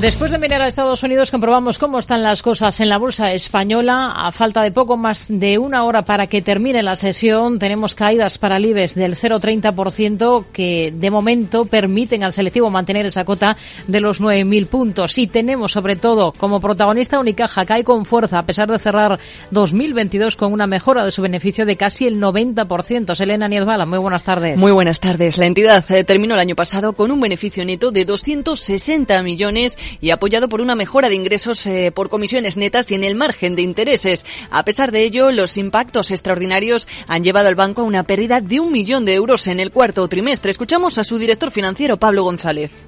Después 0.00 0.32
de 0.32 0.38
mirar 0.38 0.60
a 0.60 0.66
Estados 0.66 1.04
Unidos, 1.04 1.30
comprobamos 1.30 1.78
cómo 1.78 2.00
están 2.00 2.24
las 2.24 2.42
cosas 2.42 2.80
en 2.80 2.88
la 2.88 2.98
bolsa 2.98 3.32
española. 3.32 4.12
A 4.14 4.32
falta 4.32 4.60
de 4.62 4.72
poco 4.72 4.96
más 4.96 5.26
de 5.28 5.56
una 5.56 5.84
hora 5.84 6.04
para 6.04 6.26
que 6.26 6.42
termine 6.42 6.82
la 6.82 6.96
sesión, 6.96 7.60
tenemos 7.60 7.94
caídas 7.94 8.36
para 8.36 8.56
el 8.56 8.66
IBEX 8.66 8.96
del 8.96 9.14
0,30% 9.14 10.46
que 10.52 10.92
de 10.94 11.10
momento 11.12 11.64
permiten 11.66 12.24
al 12.24 12.32
selectivo 12.32 12.70
mantener 12.70 13.06
esa 13.06 13.24
cota 13.24 13.56
de 13.86 14.00
los 14.00 14.20
9.000 14.20 14.66
puntos. 14.66 15.16
Y 15.16 15.28
tenemos 15.28 15.72
sobre 15.72 15.94
todo 15.94 16.32
como 16.32 16.60
protagonista 16.60 17.20
Unicaja, 17.20 17.64
cae 17.64 17.84
con 17.84 18.04
fuerza 18.04 18.40
a 18.40 18.46
pesar 18.46 18.68
de 18.68 18.80
cerrar 18.80 19.20
2022 19.52 20.36
con 20.36 20.52
una 20.52 20.66
mejora 20.66 21.04
de 21.04 21.12
su 21.12 21.22
beneficio 21.22 21.64
de 21.64 21.76
casi 21.76 22.06
el 22.06 22.20
90%. 22.20 23.14
Selena 23.14 23.46
Niezbala, 23.46 23.86
muy 23.86 24.00
buenas 24.00 24.24
tardes. 24.24 24.58
Muy 24.58 24.72
buenas 24.72 24.98
tardes. 24.98 25.38
La 25.38 25.46
entidad 25.46 25.84
eh, 25.90 26.02
terminó 26.02 26.34
el 26.34 26.40
año 26.40 26.56
pasado 26.56 26.94
con 26.94 27.12
un 27.12 27.20
beneficio 27.20 27.64
neto 27.64 27.92
de 27.92 28.04
260 28.04 29.22
millones 29.22 29.78
y 30.00 30.10
apoyado 30.10 30.48
por 30.48 30.60
una 30.60 30.74
mejora 30.74 31.08
de 31.08 31.14
ingresos 31.14 31.66
eh, 31.66 31.92
por 31.94 32.08
comisiones 32.08 32.56
netas 32.56 32.90
y 32.90 32.94
en 32.94 33.04
el 33.04 33.14
margen 33.14 33.56
de 33.56 33.62
intereses. 33.62 34.24
A 34.50 34.64
pesar 34.64 34.92
de 34.92 35.04
ello, 35.04 35.30
los 35.30 35.56
impactos 35.56 36.10
extraordinarios 36.10 36.88
han 37.06 37.24
llevado 37.24 37.48
al 37.48 37.54
banco 37.54 37.82
a 37.82 37.84
una 37.84 38.04
pérdida 38.04 38.40
de 38.40 38.60
un 38.60 38.72
millón 38.72 39.04
de 39.04 39.14
euros 39.14 39.46
en 39.46 39.60
el 39.60 39.70
cuarto 39.70 40.06
trimestre. 40.08 40.50
Escuchamos 40.50 40.98
a 40.98 41.04
su 41.04 41.18
director 41.18 41.50
financiero, 41.50 41.98
Pablo 41.98 42.24
González. 42.24 42.84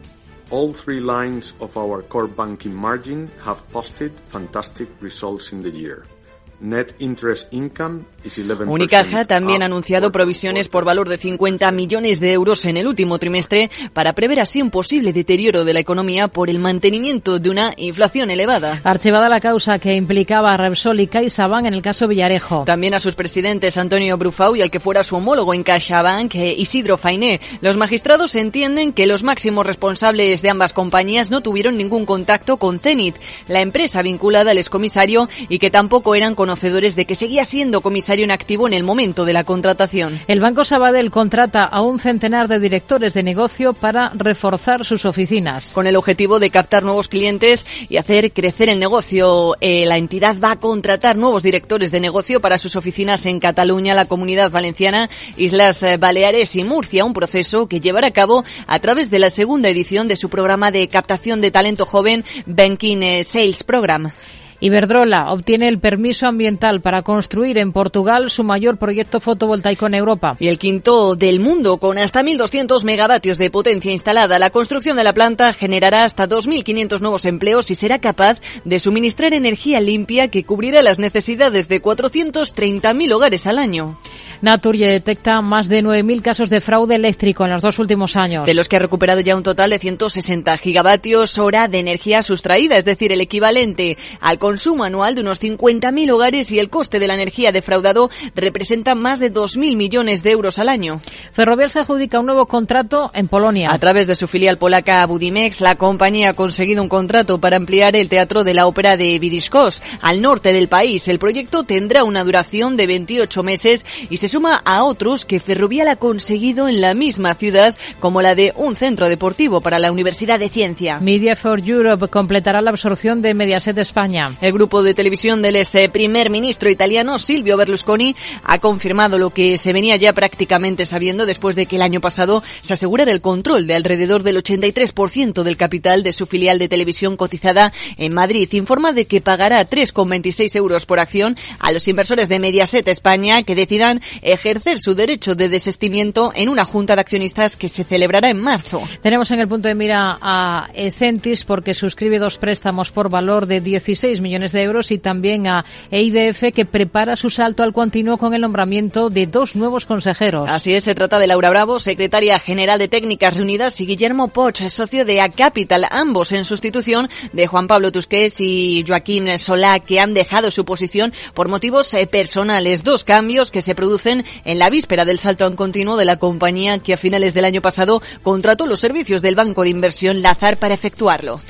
Net 6.59 6.95
interest 7.01 7.53
income 7.53 8.05
is 8.25 8.39
11% 8.39 8.67
Unicaja 8.69 9.27
también 9.27 9.63
ha 9.63 9.67
anunciado 9.67 10.11
provisiones 10.11 10.69
por 10.69 10.87
valor 10.87 11.09
de 11.09 11.19
50 11.19 11.71
millones 11.71 12.19
de 12.19 12.33
euros 12.33 12.65
en 12.65 12.79
el 12.79 12.87
último 12.87 13.19
trimestre 13.19 13.71
para 13.93 14.15
prever 14.15 14.41
así 14.41 14.63
un 14.63 14.71
posible 14.71 15.13
deterioro 15.13 15.65
de 15.65 15.75
la 15.75 15.81
economía 15.81 16.29
por 16.29 16.49
el 16.49 16.59
mantenimiento 16.59 17.39
de 17.39 17.51
una 17.51 17.75
inflación 17.77 18.31
elevada. 18.31 18.81
Archivada 18.85 19.29
la 19.29 19.41
causa 19.41 19.79
que 19.79 19.95
implicaba 19.95 20.55
a 20.55 20.57
Repsol 20.57 21.01
y 21.01 21.09
CaixaBank 21.09 21.67
en 21.67 21.75
el 21.75 21.83
caso 21.83 22.09
Villarejo. 22.09 22.65
También 22.65 22.95
a 22.95 23.01
sus 23.01 23.17
presidentes 23.17 23.77
Antonio 23.77 24.17
Brufau 24.17 24.57
y 24.57 24.63
al 24.63 24.71
que 24.71 24.81
fuera 24.81 25.03
su 25.03 25.17
homólogo 25.17 25.53
en 25.53 25.63
CaixaBank, 25.63 26.35
eh, 26.37 26.55
Isidro 26.57 26.97
Fainé. 26.97 27.41
Los 27.61 27.77
magistrados 27.77 28.35
entienden 28.35 28.95
que 28.95 29.07
los 29.07 29.23
máximos 29.23 29.67
responsables 29.67 30.41
de 30.41 30.51
ambas 30.51 30.73
compañías 30.73 31.31
no 31.31 31.43
tuvieron 31.43 31.77
ningún 31.77 32.07
contacto 32.07 32.57
con 32.57 32.79
Zenit, 32.79 33.17
la 33.49 33.61
empresa 33.61 34.01
vinculada 34.01 34.53
al 34.53 34.59
excomisario, 34.59 35.29
y 35.49 35.59
que 35.59 35.71
tampoco 35.71 36.15
eran 36.15 36.35
conocedores 36.47 36.95
de 36.95 37.07
que 37.07 37.17
seguía 37.17 37.45
siendo 37.45 37.81
comisario 37.81 38.23
en 38.23 38.31
activo 38.31 38.69
en 38.69 38.73
el 38.73 38.85
momento 38.85 39.25
de 39.25 39.33
la 39.33 39.43
contratación. 39.43 40.21
El 40.29 40.39
Banco 40.39 40.65
Sabadell 40.65 41.11
contrata 41.11 41.65
a 41.65 41.83
un 41.83 41.99
centenar 41.99 42.47
de 42.47 42.61
directores 42.61 43.15
de 43.15 43.25
negocio 43.25 43.73
para 43.73 44.11
reforzar 44.15 44.85
sus 44.85 45.05
oficinas. 45.07 45.73
Con 45.73 45.89
el 45.89 45.97
objetivo 45.97 46.39
de 46.39 46.51
captar 46.51 46.85
nuevos 46.85 47.09
clientes 47.09 47.67
y 47.89 47.97
hacer 47.97 48.33
crecer 48.33 48.69
el 48.69 48.79
negocio, 48.79 49.57
eh, 49.61 49.87
la 49.87 49.99
entidad 49.99 50.37
va 50.39 50.53
a 50.53 50.61
contratar 50.61 51.17
nuevos 51.17 51.43
directores 51.43 51.91
de 51.91 51.99
negocio 51.99 52.41
para 52.41 52.59
sus 52.59 52.77
oficinas 52.77 53.27
en 53.27 53.41
Cataluña, 53.41 53.97
la 53.97 54.05
Comunidad 54.05 54.53
Valenciana, 54.53 55.11
Islas 55.37 55.83
eh, 55.83 55.97
Baleares 55.97 56.55
y 56.55 56.63
Murcia, 56.63 57.05
un 57.05 57.13
proceso 57.13 57.67
que 57.67 57.81
llevará 57.81 58.07
a 58.07 58.13
cabo 58.13 58.45
a 58.69 58.79
través 58.79 59.11
de 59.11 59.19
la 59.19 59.31
segunda 59.31 59.69
edición 59.69 60.07
de 60.07 60.15
su 60.15 60.31
programa 60.31 60.71
de 60.71 60.87
captación 60.87 61.41
de 61.41 61.51
talento 61.51 61.87
joven 61.87 62.25
Banking 62.47 63.03
eh, 63.03 63.25
Sales 63.25 63.65
Program. 63.65 64.13
Iberdrola 64.61 65.33
obtiene 65.33 65.69
el 65.69 65.79
permiso 65.79 66.27
ambiental 66.27 66.81
para 66.81 67.03
construir 67.03 67.59
en 67.59 67.73
Portugal 67.73 68.31
su 68.31 68.43
mayor 68.43 68.79
proyecto 68.79 69.21
fotovoltaico 69.21 69.87
en 69.87 69.95
Europa. 69.95 70.37
Y 70.39 70.49
el 70.49 70.59
quinto 70.59 71.15
del 71.15 71.41
mundo, 71.41 71.77
con 71.79 71.99
hasta 71.99 72.23
1.200 72.23 72.85
megavatios 72.85 73.39
de 73.39 73.51
potencia 73.51 73.93
instalada. 73.93 74.39
La 74.39 74.51
construcción 74.51 74.97
de 74.97 75.05
la 75.05 75.13
planta 75.13 75.53
generará 75.53 76.05
hasta 76.05 76.29
2.500 76.29 77.01
nuevos 77.01 77.25
empleos 77.25 77.71
y 77.71 77.75
será 77.75 77.99
capaz 77.99 78.41
de 78.65 78.79
suministrar 78.79 79.35
energía 79.35 79.81
limpia 79.81 80.29
que 80.29 80.45
cubrirá 80.45 80.83
las 80.83 80.99
necesidades 80.99 81.69
de 81.69 81.83
430.000 81.83 83.13
hogares 83.13 83.47
al 83.47 83.59
año. 83.59 83.99
Naturgy 84.43 84.85
detecta 84.85 85.41
más 85.41 85.69
de 85.69 85.83
9.000 85.83 86.23
casos 86.23 86.51
de 86.51 86.61
fraude 86.61 86.95
eléctrico 86.95 87.45
en 87.45 87.53
los 87.53 87.63
dos 87.63 87.79
últimos 87.79 88.17
años. 88.17 88.47
De 88.47 88.55
los 88.55 88.69
que 88.69 88.77
ha 88.77 88.81
recuperado 88.81 89.21
ya 89.21 89.37
un 89.37 89.43
total 89.43 89.71
de 89.71 89.79
160 89.79 90.57
gigavatios 90.59 91.39
hora 91.39 91.69
de 91.69 91.79
energía 91.79 92.23
sustraída, 92.23 92.77
es 92.77 92.85
decir, 92.85 93.13
el 93.13 93.21
equivalente 93.21 93.97
al 94.21 94.39
consumo 94.39 94.85
anual 94.85 95.15
de 95.15 95.23
unos 95.23 95.41
50.000 95.43 96.11
hogares 96.11 96.53
y 96.53 96.59
el 96.59 96.71
coste 96.71 96.99
de 96.99 97.09
la 97.09 97.15
energía 97.15 97.53
defraudado 97.53 98.11
representa 98.35 98.95
más 98.95 99.19
de 99.19 99.33
2.000 99.33 99.77
millones 99.77 100.23
de 100.23 100.31
euros 100.31 100.59
al 100.59 100.69
año. 100.69 101.01
Ferrovial 101.33 101.71
se 101.71 101.81
adjudica 101.81 102.21
un 102.21 102.27
nuevo 102.27 102.47
contrato 102.47 103.11
en 103.15 103.29
Polonia. 103.29 103.71
A 103.73 103.79
través 103.79 104.07
de 104.07 104.15
su 104.15 104.27
filial 104.27 104.59
polaca 104.59 105.05
Budimex, 105.07 105.61
la 105.61 105.77
compañía 105.77 106.31
ha 106.31 106.35
conseguido 106.35 106.83
un 106.83 106.89
contrato 106.89 107.39
para 107.39 107.57
ampliar 107.57 107.97
el 107.97 108.09
teatro 108.09 108.45
de 108.45 108.55
la 108.55 108.67
ópera 108.67 108.97
de 108.97 109.19
Vidiskos 109.19 109.83
al 110.01 110.21
norte 110.21 110.53
del 110.53 110.69
país. 110.69 111.09
El 111.09 111.19
proyecto 111.19 111.63
tendrá 111.63 112.05
una 112.05 112.25
duración 112.25 112.77
de 112.77 112.87
28 112.87 113.43
meses 113.43 113.87
y 114.11 114.17
se 114.19 114.26
suma 114.29 114.63
a 114.65 114.85
otros 114.85 115.25
que 115.25 115.41
Ferrovial 115.41 115.89
ha 115.89 115.97
conseguido 115.97 116.69
en 116.69 116.81
la 116.81 116.95
misma 116.95 117.35
ciudad, 117.35 117.77
como 118.01 118.23
la 118.23 118.35
de 118.35 118.53
un 118.57 118.77
centro 118.77 119.09
deportivo 119.09 119.61
para 119.61 119.79
la 119.79 119.93
Universidad 119.93 120.39
de 120.39 120.49
Ciencia. 120.49 121.01
Media 121.01 121.37
for 121.37 121.61
Europe 121.67 122.09
completará 122.09 122.61
la 122.61 122.71
absorción 122.71 123.23
de 123.23 123.35
Mediaset 123.35 123.79
España. 123.79 124.37
El 124.41 124.53
grupo 124.53 124.83
de 124.83 124.95
televisión 124.95 125.43
del 125.43 125.57
ex 125.57 125.73
primer 125.93 126.31
ministro 126.31 126.71
italiano 126.71 127.19
Silvio 127.19 127.57
Berlusconi 127.57 128.15
ha 128.45 128.59
confirmado 128.59 129.19
lo 129.19 129.31
que 129.31 129.59
se 129.59 129.73
venía 129.73 129.97
ya 129.97 130.13
prácticamente 130.13 130.87
sabiendo 130.87 131.27
después 131.27 131.57
de 131.57 131.67
que 131.67 131.77
el 131.77 131.83
año 131.83 132.01
pasado 132.01 132.43
se 132.61 132.75
asegurara 132.75 133.13
el 133.13 133.21
control 133.21 133.67
de 133.67 133.75
alrededor 133.75 134.23
del 134.23 134.43
83% 134.43 135.43
del 135.43 135.57
capital 135.57 136.03
de 136.03 136.13
su 136.13 136.27
filial 136.27 136.59
de 136.59 136.69
televisión 136.69 137.17
cotizada 137.17 137.73
en 137.97 138.13
Madrid. 138.13 138.49
Informa 138.53 138.93
de 138.93 139.07
que 139.07 139.21
pagará 139.21 139.69
3,26 139.69 140.57
euros 140.57 140.87
por 140.87 140.99
acción 140.99 141.37
a 141.59 141.73
los 141.73 141.87
inversores 141.89 142.29
de 142.29 142.39
Mediaset 142.39 142.87
España 142.89 143.43
que 143.43 143.55
decidan 143.55 144.01
ejercer 144.23 144.79
su 144.79 144.95
derecho 144.95 145.35
de 145.35 145.49
desestimiento 145.49 146.33
en 146.35 146.49
una 146.49 146.65
junta 146.65 146.95
de 146.95 147.01
accionistas 147.01 147.57
que 147.57 147.69
se 147.69 147.85
celebrará 147.85 148.31
en 148.31 148.41
marzo. 148.41 148.83
Tenemos 149.01 149.31
en 149.31 149.41
el 149.41 149.49
punto 149.49 149.69
de 149.69 149.75
mira 149.75 150.19
a 150.21 150.69
Ecentis 150.75 151.45
porque 151.45 151.75
suscribe 151.75 152.19
dos 152.19 152.39
préstamos 152.39 152.91
por 152.91 153.09
valor 153.09 153.47
de 153.47 153.61
16 153.61 154.21
millones 154.21 154.53
de 154.53 154.63
euros 154.63 154.91
y 154.91 154.99
también 154.99 155.47
a 155.47 155.65
EIDF 155.91 156.53
que 156.55 156.65
prepara 156.65 157.17
su 157.17 157.31
salto 157.31 157.63
al 157.63 157.73
continuo 157.73 158.19
con 158.19 158.35
el 158.35 158.41
nombramiento 158.41 159.11
de 159.11 159.27
dos 159.27 159.57
nuevos 159.57 159.87
consejeros. 159.87 160.49
Así 160.49 160.75
es, 160.75 160.85
se 160.85 160.95
trata 160.95 161.19
de 161.19 161.27
Laura 161.27 161.51
Bravo, 161.51 161.79
secretaria 161.79 162.39
general 162.39 162.79
de 162.79 162.89
Técnicas 162.89 163.37
Reunidas, 163.37 163.81
y 163.81 163.87
Guillermo 163.87 164.29
Poch, 164.29 164.69
socio 164.69 165.05
de 165.05 165.21
A 165.21 165.29
Capital, 165.29 165.87
ambos 165.91 166.33
en 166.33 166.45
sustitución 166.45 167.09
de 167.33 167.47
Juan 167.47 167.67
Pablo 167.67 167.93
Tusqués 167.93 168.41
y 168.41 168.85
Joaquín 168.87 169.39
Solá, 169.39 169.81
que 169.81 170.01
han 170.01 170.15
dejado 170.15 170.51
su 170.51 170.65
posición 170.65 171.13
por 171.35 171.49
motivos 171.49 171.93
eh, 171.95 172.07
personales. 172.07 172.85
Dos 172.85 173.05
cambios 173.05 173.51
que 173.51 173.63
se 173.63 173.75
producen 173.75 174.06
en 174.07 174.59
la 174.59 174.71
víspera 174.71 175.05
del 175.05 175.19
salto 175.19 175.47
en 175.47 175.57
continuo 175.57 175.97
de 175.97 176.05
la 176.05 176.17
compañía 176.17 176.79
que 176.79 176.95
a 176.95 176.97
finales 176.97 177.35
del 177.35 177.45
año 177.45 177.61
pasado 177.61 178.03
contrató 178.23 178.67
los 178.67 178.81
servicios 178.81 179.23
del 179.23 179.35
banco 179.35 179.63
de 179.63 179.71
inversión 179.71 180.23
Lazar 180.23 180.57
para 180.57 180.75
efectuarlo. 180.75 181.41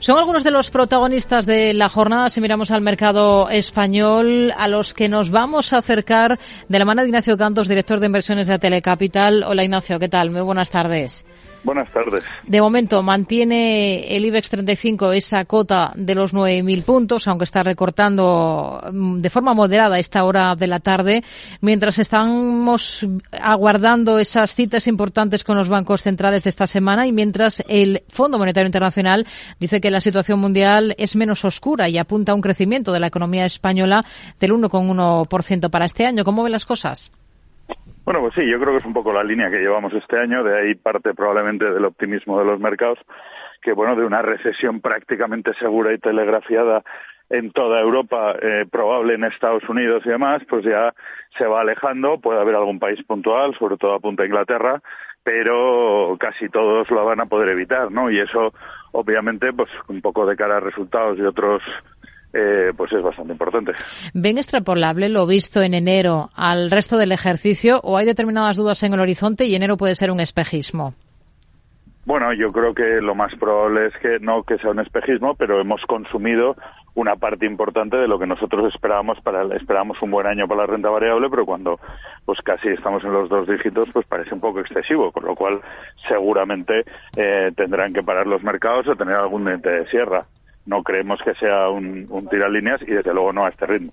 Son 0.00 0.16
algunos 0.16 0.44
de 0.44 0.50
los 0.50 0.70
protagonistas 0.70 1.44
de 1.44 1.74
la 1.74 1.90
jornada, 1.90 2.30
si 2.30 2.40
miramos 2.40 2.70
al 2.70 2.80
mercado 2.80 3.50
español, 3.50 4.50
a 4.56 4.66
los 4.66 4.94
que 4.94 5.10
nos 5.10 5.30
vamos 5.30 5.74
a 5.74 5.78
acercar 5.78 6.38
de 6.68 6.78
la 6.78 6.86
mano 6.86 7.02
de 7.02 7.08
Ignacio 7.08 7.36
Cantos, 7.36 7.68
director 7.68 8.00
de 8.00 8.06
inversiones 8.06 8.46
de 8.46 8.58
Telecapital. 8.58 9.42
Hola 9.42 9.62
Ignacio, 9.62 9.98
¿qué 9.98 10.08
tal? 10.08 10.30
Muy 10.30 10.40
buenas 10.40 10.70
tardes. 10.70 11.26
Buenas 11.62 11.92
tardes. 11.92 12.24
De 12.46 12.60
momento 12.60 13.02
mantiene 13.02 14.16
el 14.16 14.24
IBEX 14.24 14.48
35 14.50 15.12
esa 15.12 15.44
cota 15.44 15.92
de 15.94 16.14
los 16.14 16.32
9.000 16.32 16.84
puntos, 16.84 17.28
aunque 17.28 17.44
está 17.44 17.62
recortando 17.62 18.80
mm, 18.90 19.20
de 19.20 19.30
forma 19.30 19.52
moderada 19.52 19.98
esta 19.98 20.24
hora 20.24 20.54
de 20.56 20.66
la 20.66 20.80
tarde, 20.80 21.22
mientras 21.60 21.98
estamos 21.98 23.06
aguardando 23.32 24.18
esas 24.18 24.54
citas 24.54 24.86
importantes 24.86 25.44
con 25.44 25.56
los 25.56 25.68
bancos 25.68 26.02
centrales 26.02 26.44
de 26.44 26.50
esta 26.50 26.66
semana 26.66 27.06
y 27.06 27.12
mientras 27.12 27.62
el 27.68 28.04
Fondo 28.08 28.38
Monetario 28.38 28.66
Internacional 28.66 29.26
dice 29.58 29.82
que 29.82 29.90
la 29.90 30.00
situación 30.00 30.40
mundial 30.40 30.94
es 30.96 31.14
menos 31.14 31.44
oscura 31.44 31.90
y 31.90 31.98
apunta 31.98 32.32
a 32.32 32.34
un 32.34 32.40
crecimiento 32.40 32.90
de 32.90 33.00
la 33.00 33.08
economía 33.08 33.44
española 33.44 34.04
del 34.38 34.52
1,1% 34.52 35.68
para 35.68 35.84
este 35.84 36.06
año. 36.06 36.24
¿Cómo 36.24 36.42
ven 36.42 36.52
las 36.52 36.64
cosas? 36.64 37.10
Bueno, 38.10 38.22
pues 38.22 38.34
sí, 38.34 38.50
yo 38.50 38.58
creo 38.58 38.72
que 38.72 38.78
es 38.78 38.84
un 38.84 38.92
poco 38.92 39.12
la 39.12 39.22
línea 39.22 39.50
que 39.50 39.60
llevamos 39.60 39.92
este 39.92 40.18
año, 40.18 40.42
de 40.42 40.58
ahí 40.58 40.74
parte 40.74 41.14
probablemente 41.14 41.64
del 41.70 41.84
optimismo 41.84 42.40
de 42.40 42.44
los 42.44 42.58
mercados, 42.58 42.98
que 43.62 43.70
bueno, 43.70 43.94
de 43.94 44.04
una 44.04 44.20
recesión 44.20 44.80
prácticamente 44.80 45.54
segura 45.60 45.94
y 45.94 45.98
telegrafiada 45.98 46.82
en 47.28 47.52
toda 47.52 47.80
Europa, 47.80 48.34
eh, 48.42 48.66
probable 48.68 49.14
en 49.14 49.22
Estados 49.22 49.62
Unidos 49.68 50.02
y 50.04 50.08
demás, 50.08 50.42
pues 50.48 50.64
ya 50.64 50.92
se 51.38 51.46
va 51.46 51.60
alejando, 51.60 52.18
puede 52.18 52.40
haber 52.40 52.56
algún 52.56 52.80
país 52.80 53.00
puntual, 53.04 53.56
sobre 53.56 53.76
todo 53.76 53.94
apunta 53.94 54.24
a 54.24 54.26
Inglaterra, 54.26 54.82
pero 55.22 56.16
casi 56.18 56.48
todos 56.48 56.90
lo 56.90 57.04
van 57.04 57.20
a 57.20 57.26
poder 57.26 57.50
evitar, 57.50 57.92
¿no? 57.92 58.10
Y 58.10 58.18
eso, 58.18 58.52
obviamente, 58.90 59.52
pues 59.52 59.70
un 59.86 60.00
poco 60.00 60.26
de 60.26 60.34
cara 60.34 60.56
a 60.56 60.60
resultados 60.60 61.16
y 61.16 61.22
otros 61.22 61.62
eh, 62.32 62.72
pues 62.76 62.92
es 62.92 63.02
bastante 63.02 63.32
importante. 63.32 63.72
¿Ven 64.14 64.38
extrapolable 64.38 65.08
lo 65.08 65.26
visto 65.26 65.62
en 65.62 65.74
enero 65.74 66.30
al 66.34 66.70
resto 66.70 66.96
del 66.96 67.12
ejercicio 67.12 67.80
o 67.82 67.96
hay 67.96 68.06
determinadas 68.06 68.56
dudas 68.56 68.82
en 68.82 68.94
el 68.94 69.00
horizonte 69.00 69.46
y 69.46 69.54
enero 69.54 69.76
puede 69.76 69.94
ser 69.94 70.10
un 70.10 70.20
espejismo? 70.20 70.94
Bueno, 72.06 72.32
yo 72.32 72.48
creo 72.48 72.74
que 72.74 73.00
lo 73.00 73.14
más 73.14 73.34
probable 73.36 73.86
es 73.86 73.96
que 73.98 74.18
no 74.20 74.42
que 74.42 74.58
sea 74.58 74.70
un 74.70 74.80
espejismo, 74.80 75.34
pero 75.34 75.60
hemos 75.60 75.82
consumido 75.82 76.56
una 76.94 77.14
parte 77.16 77.46
importante 77.46 77.96
de 77.96 78.08
lo 78.08 78.18
que 78.18 78.26
nosotros 78.26 78.72
esperábamos 78.72 79.20
para 79.20 79.42
esperábamos 79.54 80.00
un 80.02 80.10
buen 80.10 80.26
año 80.26 80.48
para 80.48 80.62
la 80.62 80.66
renta 80.66 80.88
variable, 80.88 81.28
pero 81.30 81.46
cuando 81.46 81.78
pues 82.24 82.40
casi 82.42 82.68
estamos 82.68 83.04
en 83.04 83.12
los 83.12 83.28
dos 83.28 83.46
dígitos, 83.46 83.90
pues 83.92 84.06
parece 84.06 84.34
un 84.34 84.40
poco 84.40 84.60
excesivo, 84.60 85.12
con 85.12 85.24
lo 85.24 85.36
cual 85.36 85.60
seguramente 86.08 86.84
eh, 87.16 87.52
tendrán 87.54 87.92
que 87.92 88.02
parar 88.02 88.26
los 88.26 88.42
mercados 88.42 88.88
o 88.88 88.96
tener 88.96 89.14
algún 89.14 89.44
diente 89.44 89.70
de 89.70 89.86
sierra 89.88 90.26
no 90.66 90.82
creemos 90.82 91.20
que 91.24 91.34
sea 91.34 91.68
un, 91.68 92.06
un 92.10 92.28
líneas 92.52 92.80
y 92.82 92.92
desde 92.92 93.12
luego 93.12 93.32
no 93.32 93.44
a 93.44 93.50
este 93.50 93.66
ritmo. 93.66 93.92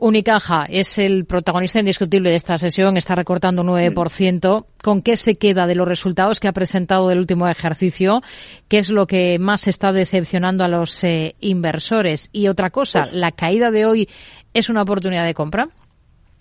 Unicaja 0.00 0.64
es 0.66 0.98
el 0.98 1.26
protagonista 1.26 1.78
indiscutible 1.78 2.30
de 2.30 2.36
esta 2.36 2.56
sesión, 2.56 2.96
está 2.96 3.14
recortando 3.14 3.60
un 3.60 3.68
9%. 3.68 4.64
¿Con 4.82 5.02
qué 5.02 5.18
se 5.18 5.34
queda 5.34 5.66
de 5.66 5.74
los 5.74 5.86
resultados 5.86 6.40
que 6.40 6.48
ha 6.48 6.52
presentado 6.52 7.08
del 7.08 7.18
último 7.18 7.46
ejercicio? 7.46 8.22
¿Qué 8.70 8.78
es 8.78 8.90
lo 8.90 9.06
que 9.06 9.38
más 9.38 9.68
está 9.68 9.92
decepcionando 9.92 10.64
a 10.64 10.68
los 10.68 11.04
eh, 11.04 11.34
inversores? 11.40 12.30
Y 12.32 12.48
otra 12.48 12.70
cosa, 12.70 13.02
pues 13.02 13.14
¿la 13.14 13.32
caída 13.32 13.70
de 13.70 13.84
hoy 13.84 14.08
es 14.54 14.70
una 14.70 14.82
oportunidad 14.82 15.26
de 15.26 15.34
compra? 15.34 15.68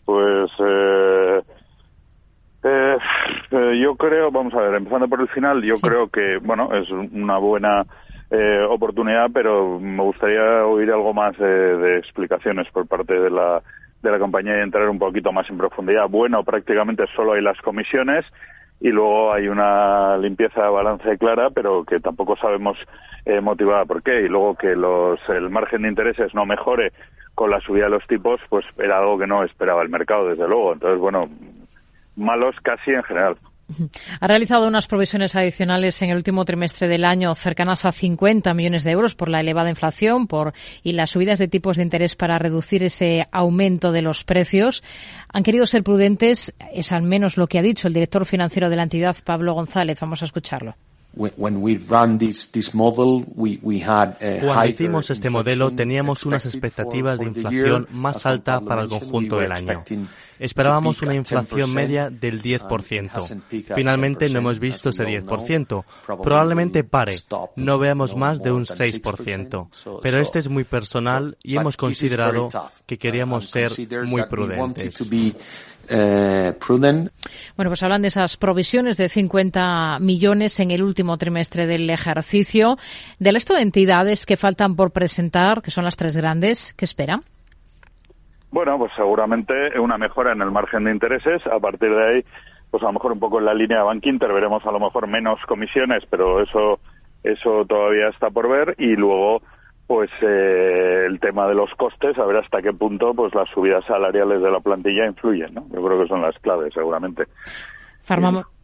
Pues 0.06 0.52
eh, 0.60 1.42
eh, 2.64 2.98
yo 3.82 3.96
creo, 3.96 4.32
vamos 4.32 4.54
a 4.54 4.62
ver, 4.62 4.76
empezando 4.76 5.10
por 5.10 5.20
el 5.20 5.28
final, 5.28 5.62
yo 5.64 5.76
creo 5.82 6.08
que, 6.08 6.38
bueno, 6.42 6.70
es 6.74 6.90
una 6.92 7.38
buena 7.38 7.86
eh, 8.32 8.66
oportunidad, 8.70 9.30
pero 9.34 9.80
me 9.80 10.04
gustaría 10.04 10.66
oír 10.66 10.92
algo 10.92 11.14
más 11.14 11.38
de, 11.38 11.98
explicaciones 11.98 12.68
por 12.72 12.88
parte 12.88 13.20
de 13.20 13.30
la, 13.30 13.62
de 14.04 14.12
la 14.12 14.20
compañía 14.20 14.58
y 14.58 14.62
entrar 14.62 14.88
un 14.90 15.00
poquito 15.00 15.32
más 15.32 15.50
en 15.50 15.58
profundidad. 15.58 16.08
Bueno, 16.08 16.44
prácticamente 16.44 17.06
solo 17.16 17.34
hay 17.34 17.42
las 17.42 17.60
comisiones 17.62 18.26
y 18.82 18.90
luego 18.90 19.34
hay 19.34 19.48
una 19.48 20.18
limpieza 20.18 20.64
de 20.64 20.70
balance 20.70 21.18
clara, 21.18 21.50
pero 21.50 21.84
que 21.84 22.00
tampoco 22.00 22.38
sabemos 22.38 22.78
eh, 23.26 23.42
motivada 23.42 23.86
por 23.86 24.04
qué. 24.04 24.22
Y 24.22 24.30
luego 24.30 24.56
que 24.56 24.76
los, 24.76 25.20
el 25.30 25.50
margen 25.50 25.82
de 25.82 25.90
intereses 25.90 26.34
no 26.34 26.46
mejore 26.46 26.94
con 27.36 27.50
la 27.50 27.60
subida 27.62 27.86
de 27.86 27.92
los 27.92 28.08
tipos, 28.08 28.40
pues 28.50 28.66
era 28.78 29.00
algo 29.00 29.18
que 29.18 29.28
no 29.28 29.44
esperaba 29.44 29.82
el 29.82 29.90
mercado, 29.90 30.30
desde 30.30 30.48
luego. 30.48 30.74
Entonces, 30.74 31.00
bueno, 31.00 31.30
malos 32.16 32.56
casi 32.62 32.92
en 32.92 33.04
general. 33.04 33.38
Ha 34.20 34.28
realizado 34.28 34.68
unas 34.68 34.88
provisiones 34.88 35.36
adicionales 35.36 36.02
en 36.02 36.10
el 36.10 36.18
último 36.18 36.46
trimestre 36.46 36.88
del 36.88 37.06
año 37.06 37.34
cercanas 37.36 37.86
a 37.86 37.92
50 37.92 38.54
millones 38.54 38.84
de 38.84 38.92
euros 38.92 39.16
por 39.16 39.30
la 39.30 39.40
elevada 39.40 39.70
inflación 39.70 40.28
por, 40.28 40.54
y 40.84 40.94
las 40.94 41.12
subidas 41.12 41.40
de 41.40 41.48
tipos 41.48 41.78
de 41.78 41.84
interés 41.84 42.16
para 42.16 42.40
reducir 42.40 42.84
ese 42.84 43.28
aumento 43.32 43.92
de 43.92 44.02
los 44.02 44.24
precios. 44.24 44.84
Han 45.32 45.44
querido 45.44 45.66
ser 45.66 45.84
prudentes, 45.84 46.54
es 46.74 46.92
al 46.92 47.04
menos 47.04 47.38
lo 47.38 47.48
que 47.48 47.60
ha 47.60 47.64
dicho 47.64 47.88
el 47.88 47.94
director 47.94 48.26
financiero 48.26 48.70
de 48.70 48.76
la 48.76 48.84
entidad, 48.84 49.16
Pablo 49.24 49.54
González. 49.54 50.00
Vamos 50.00 50.22
a 50.22 50.26
escucharlo. 50.26 50.76
Cuando 54.42 54.66
hicimos 54.68 55.10
este 55.10 55.30
modelo 55.30 55.72
teníamos 55.72 56.26
unas 56.26 56.46
expectativas 56.46 57.20
de 57.20 57.26
inflación 57.26 57.88
más 57.92 58.26
alta 58.26 58.62
para 58.62 58.84
el 58.84 58.90
conjunto 58.90 59.38
del 59.38 59.52
año. 59.52 59.84
Esperábamos 60.40 61.02
una 61.02 61.16
inflación 61.16 61.74
media 61.74 62.10
del 62.10 62.42
10%. 62.42 63.76
Finalmente 63.76 64.30
no 64.30 64.40
hemos 64.40 64.60
visto 64.60 64.90
ese 64.90 65.04
10%. 65.04 65.84
Probablemente 66.06 66.84
pare. 66.84 67.16
No 67.58 67.78
veamos 67.78 68.16
más 68.16 68.42
de 68.42 68.52
un 68.52 68.66
6%. 68.66 70.00
Pero 70.02 70.22
este 70.22 70.40
es 70.40 70.48
muy 70.48 70.64
personal 70.64 71.38
y 71.44 71.58
hemos 71.58 71.76
considerado 71.76 72.50
que 72.86 72.98
queríamos 72.98 73.50
ser 73.50 73.72
muy 74.06 74.24
prudentes. 74.28 74.96
Eh, 75.92 76.54
bueno, 76.68 77.70
pues 77.70 77.84
hablan 77.84 78.02
de 78.02 78.10
esas 78.10 78.38
provisiones 78.38 78.98
de 78.98 79.10
50 79.10 80.00
millones 80.00 80.60
en 80.60 80.72
el 80.72 80.84
último 80.84 81.18
trimestre 81.18 81.66
del 81.66 81.90
ejercicio. 81.90 82.78
Del 83.20 83.34
resto 83.34 83.56
de 83.56 83.62
entidades 83.62 84.26
que 84.26 84.38
faltan 84.38 84.76
por 84.76 84.92
presentar, 84.92 85.62
que 85.62 85.72
son 85.72 85.86
las 85.86 85.98
tres 85.98 86.16
grandes, 86.16 86.74
¿qué 86.74 86.86
esperan? 86.86 87.22
Bueno, 88.52 88.78
pues 88.78 88.92
seguramente 88.96 89.54
una 89.80 89.98
mejora 89.98 90.34
en 90.34 90.42
el 90.42 90.52
margen 90.52 90.84
de 90.86 90.92
intereses. 90.92 91.46
A 91.48 91.60
partir 91.60 91.90
de 91.90 92.08
ahí, 92.08 92.26
pues 92.72 92.84
a 92.84 92.88
lo 92.88 92.94
mejor 92.94 93.12
un 93.12 93.20
poco 93.20 93.40
en 93.40 93.46
la 93.46 93.54
línea 93.54 93.80
de 93.80 93.84
Bank 93.84 94.06
Inter 94.06 94.32
veremos 94.32 94.66
a 94.66 94.72
lo 94.72 94.80
mejor 94.80 95.08
menos 95.08 95.40
comisiones, 95.48 96.04
pero 96.10 96.42
eso, 96.42 96.80
eso 97.24 97.66
todavía 97.66 98.10
está 98.10 98.30
por 98.30 98.50
ver. 98.50 98.76
Y 98.78 98.96
luego, 98.96 99.42
pues 99.90 100.12
eh, 100.22 101.06
el 101.08 101.20
tema 101.20 101.48
de 101.48 101.56
los 101.56 101.74
costes, 101.74 102.16
a 102.20 102.26
ver 102.26 102.38
hasta 102.38 102.62
qué 102.62 102.72
punto 102.72 103.12
pues 103.16 103.34
las 103.34 103.50
subidas 103.50 103.84
salariales 103.86 104.40
de 104.40 104.52
la 104.52 104.60
plantilla 104.60 105.08
influyen. 105.08 105.52
¿no? 105.56 105.66
Yo 105.74 105.84
creo 105.84 106.00
que 106.00 106.08
son 106.08 106.22
las 106.22 106.38
claves, 106.38 106.76
seguramente. 106.76 107.24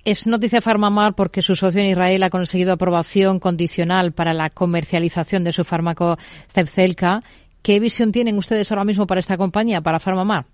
Es 0.04 0.28
noticia 0.28 0.62
Farmamar 0.62 1.16
porque 1.16 1.42
su 1.42 1.56
socio 1.56 1.82
en 1.82 1.88
Israel 1.88 2.22
ha 2.22 2.30
conseguido 2.30 2.74
aprobación 2.74 3.40
condicional 3.40 4.12
para 4.12 4.36
la 4.36 4.52
comercialización 4.52 5.44
de 5.44 5.52
su 5.52 5.64
fármaco 5.64 6.16
Zepzelca 6.48 7.22
¿Qué 7.64 7.80
visión 7.80 8.12
tienen 8.12 8.38
ustedes 8.38 8.72
ahora 8.72 8.84
mismo 8.84 9.08
para 9.08 9.20
esta 9.20 9.38
compañía, 9.38 9.82
para 9.82 9.98
Farmamar? 9.98 10.46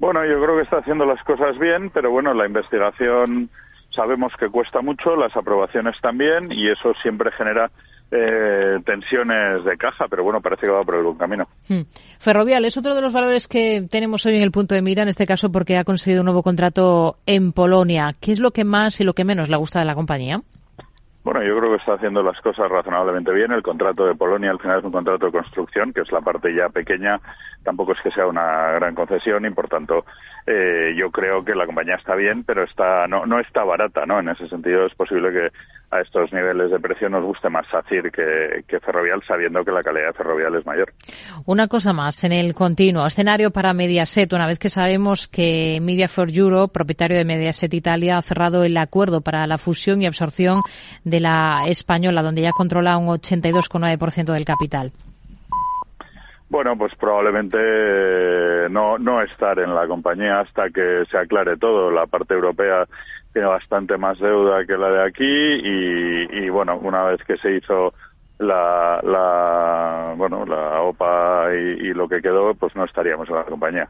Bueno, 0.00 0.24
yo 0.24 0.42
creo 0.42 0.56
que 0.56 0.62
está 0.62 0.78
haciendo 0.78 1.06
las 1.06 1.22
cosas 1.22 1.56
bien, 1.60 1.90
pero 1.90 2.10
bueno, 2.10 2.34
la 2.34 2.46
investigación 2.46 3.48
sabemos 3.90 4.32
que 4.36 4.48
cuesta 4.48 4.80
mucho, 4.80 5.14
las 5.14 5.36
aprobaciones 5.36 5.94
también, 6.00 6.50
y 6.50 6.68
eso 6.68 6.94
siempre 7.00 7.30
genera 7.30 7.70
eh, 8.16 8.78
tensiones 8.84 9.64
de 9.64 9.76
caja, 9.76 10.06
pero 10.08 10.22
bueno, 10.22 10.40
parece 10.40 10.66
que 10.66 10.72
va 10.72 10.84
por 10.84 10.94
el 10.94 11.02
buen 11.02 11.18
camino. 11.18 11.48
Hmm. 11.68 11.82
Ferrovial 12.20 12.64
es 12.64 12.76
otro 12.76 12.94
de 12.94 13.02
los 13.02 13.12
valores 13.12 13.48
que 13.48 13.86
tenemos 13.90 14.24
hoy 14.24 14.36
en 14.36 14.42
el 14.42 14.52
punto 14.52 14.76
de 14.76 14.82
mira, 14.82 15.02
en 15.02 15.08
este 15.08 15.26
caso 15.26 15.50
porque 15.50 15.76
ha 15.76 15.84
conseguido 15.84 16.20
un 16.20 16.26
nuevo 16.26 16.44
contrato 16.44 17.16
en 17.26 17.52
Polonia. 17.52 18.12
¿Qué 18.20 18.30
es 18.30 18.38
lo 18.38 18.52
que 18.52 18.64
más 18.64 19.00
y 19.00 19.04
lo 19.04 19.14
que 19.14 19.24
menos 19.24 19.48
le 19.48 19.56
gusta 19.56 19.80
de 19.80 19.86
la 19.86 19.96
compañía? 19.96 20.42
Bueno, 21.24 21.42
yo 21.42 21.58
creo 21.58 21.70
que 21.70 21.78
está 21.78 21.94
haciendo 21.94 22.22
las 22.22 22.38
cosas 22.42 22.70
razonablemente 22.70 23.32
bien. 23.32 23.50
El 23.50 23.62
contrato 23.62 24.04
de 24.04 24.14
Polonia 24.14 24.50
al 24.50 24.60
final 24.60 24.80
es 24.80 24.84
un 24.84 24.92
contrato 24.92 25.24
de 25.24 25.32
construcción, 25.32 25.92
que 25.92 26.02
es 26.02 26.12
la 26.12 26.20
parte 26.20 26.54
ya 26.54 26.68
pequeña. 26.68 27.18
Tampoco 27.62 27.92
es 27.92 28.00
que 28.02 28.10
sea 28.10 28.26
una 28.26 28.72
gran 28.72 28.94
concesión 28.94 29.46
y, 29.46 29.50
por 29.50 29.66
tanto, 29.66 30.04
eh, 30.46 30.94
yo 30.94 31.10
creo 31.10 31.42
que 31.42 31.54
la 31.54 31.64
compañía 31.64 31.94
está 31.94 32.14
bien, 32.14 32.44
pero 32.44 32.62
está 32.64 33.08
no, 33.08 33.24
no 33.24 33.40
está 33.40 33.64
barata, 33.64 34.04
¿no? 34.04 34.20
En 34.20 34.28
ese 34.28 34.46
sentido 34.48 34.84
es 34.84 34.94
posible 34.94 35.32
que 35.32 35.50
a 35.94 36.00
estos 36.00 36.32
niveles 36.32 36.70
de 36.70 36.80
precio 36.80 37.08
nos 37.08 37.22
guste 37.22 37.48
más 37.48 37.66
SACIR 37.68 38.10
que, 38.10 38.64
que 38.66 38.80
Ferrovial, 38.80 39.22
sabiendo 39.26 39.64
que 39.64 39.70
la 39.70 39.82
calidad 39.82 40.08
de 40.08 40.12
Ferrovial 40.14 40.54
es 40.56 40.66
mayor. 40.66 40.92
Una 41.46 41.68
cosa 41.68 41.92
más, 41.92 42.24
en 42.24 42.32
el 42.32 42.54
continuo 42.54 43.06
escenario 43.06 43.50
para 43.50 43.72
Mediaset, 43.72 44.32
una 44.32 44.46
vez 44.46 44.58
que 44.58 44.68
sabemos 44.68 45.28
que 45.28 45.78
Media 45.80 46.08
for 46.08 46.28
Europe, 46.30 46.72
propietario 46.72 47.16
de 47.16 47.24
Mediaset 47.24 47.72
Italia, 47.72 48.16
ha 48.16 48.22
cerrado 48.22 48.64
el 48.64 48.76
acuerdo 48.76 49.20
para 49.20 49.46
la 49.46 49.56
fusión 49.56 50.02
y 50.02 50.06
absorción 50.06 50.62
de 51.04 51.20
la 51.20 51.64
española, 51.68 52.22
donde 52.22 52.42
ya 52.42 52.50
controla 52.50 52.98
un 52.98 53.06
82,9% 53.06 54.32
del 54.32 54.44
capital. 54.44 54.92
Bueno, 56.48 56.76
pues 56.76 56.94
probablemente 56.94 57.58
no, 58.70 58.98
no 58.98 59.22
estar 59.22 59.58
en 59.58 59.74
la 59.74 59.86
compañía 59.86 60.40
hasta 60.40 60.70
que 60.70 61.04
se 61.10 61.18
aclare 61.18 61.56
todo. 61.56 61.90
La 61.90 62.06
parte 62.06 62.34
europea 62.34 62.86
tiene 63.34 63.48
bastante 63.48 63.98
más 63.98 64.18
deuda 64.18 64.64
que 64.64 64.78
la 64.78 64.88
de 64.90 65.02
aquí 65.02 65.24
y, 65.26 66.48
bueno, 66.48 66.78
una 66.78 67.02
vez 67.02 67.20
que 67.24 67.36
se 67.36 67.56
hizo 67.56 67.92
la, 68.38 69.00
la 69.02 70.14
bueno, 70.16 70.46
la 70.46 70.80
OPA 70.80 71.48
y, 71.52 71.88
y 71.88 71.94
lo 71.94 72.08
que 72.08 72.22
quedó, 72.22 72.54
pues 72.54 72.74
no 72.76 72.84
estaríamos 72.84 73.28
en 73.28 73.34
la 73.34 73.44
compañía. 73.44 73.88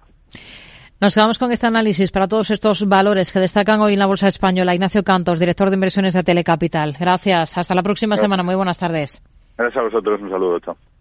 Nos 1.00 1.14
quedamos 1.14 1.38
con 1.38 1.52
este 1.52 1.66
análisis 1.66 2.10
para 2.10 2.26
todos 2.26 2.50
estos 2.50 2.88
valores 2.88 3.32
que 3.32 3.38
destacan 3.38 3.80
hoy 3.82 3.92
en 3.92 3.98
la 3.98 4.06
Bolsa 4.06 4.28
Española. 4.28 4.74
Ignacio 4.74 5.02
Cantos, 5.02 5.38
director 5.38 5.68
de 5.68 5.74
inversiones 5.74 6.14
de 6.14 6.22
Telecapital. 6.22 6.96
Gracias. 6.98 7.58
Hasta 7.58 7.74
la 7.74 7.82
próxima 7.82 8.16
semana. 8.16 8.42
Muy 8.42 8.54
buenas 8.54 8.78
tardes. 8.78 9.20
Gracias 9.58 9.76
a 9.76 9.84
vosotros. 9.84 10.22
Un 10.22 10.30
saludo. 10.30 10.58
Chao. 10.60 10.93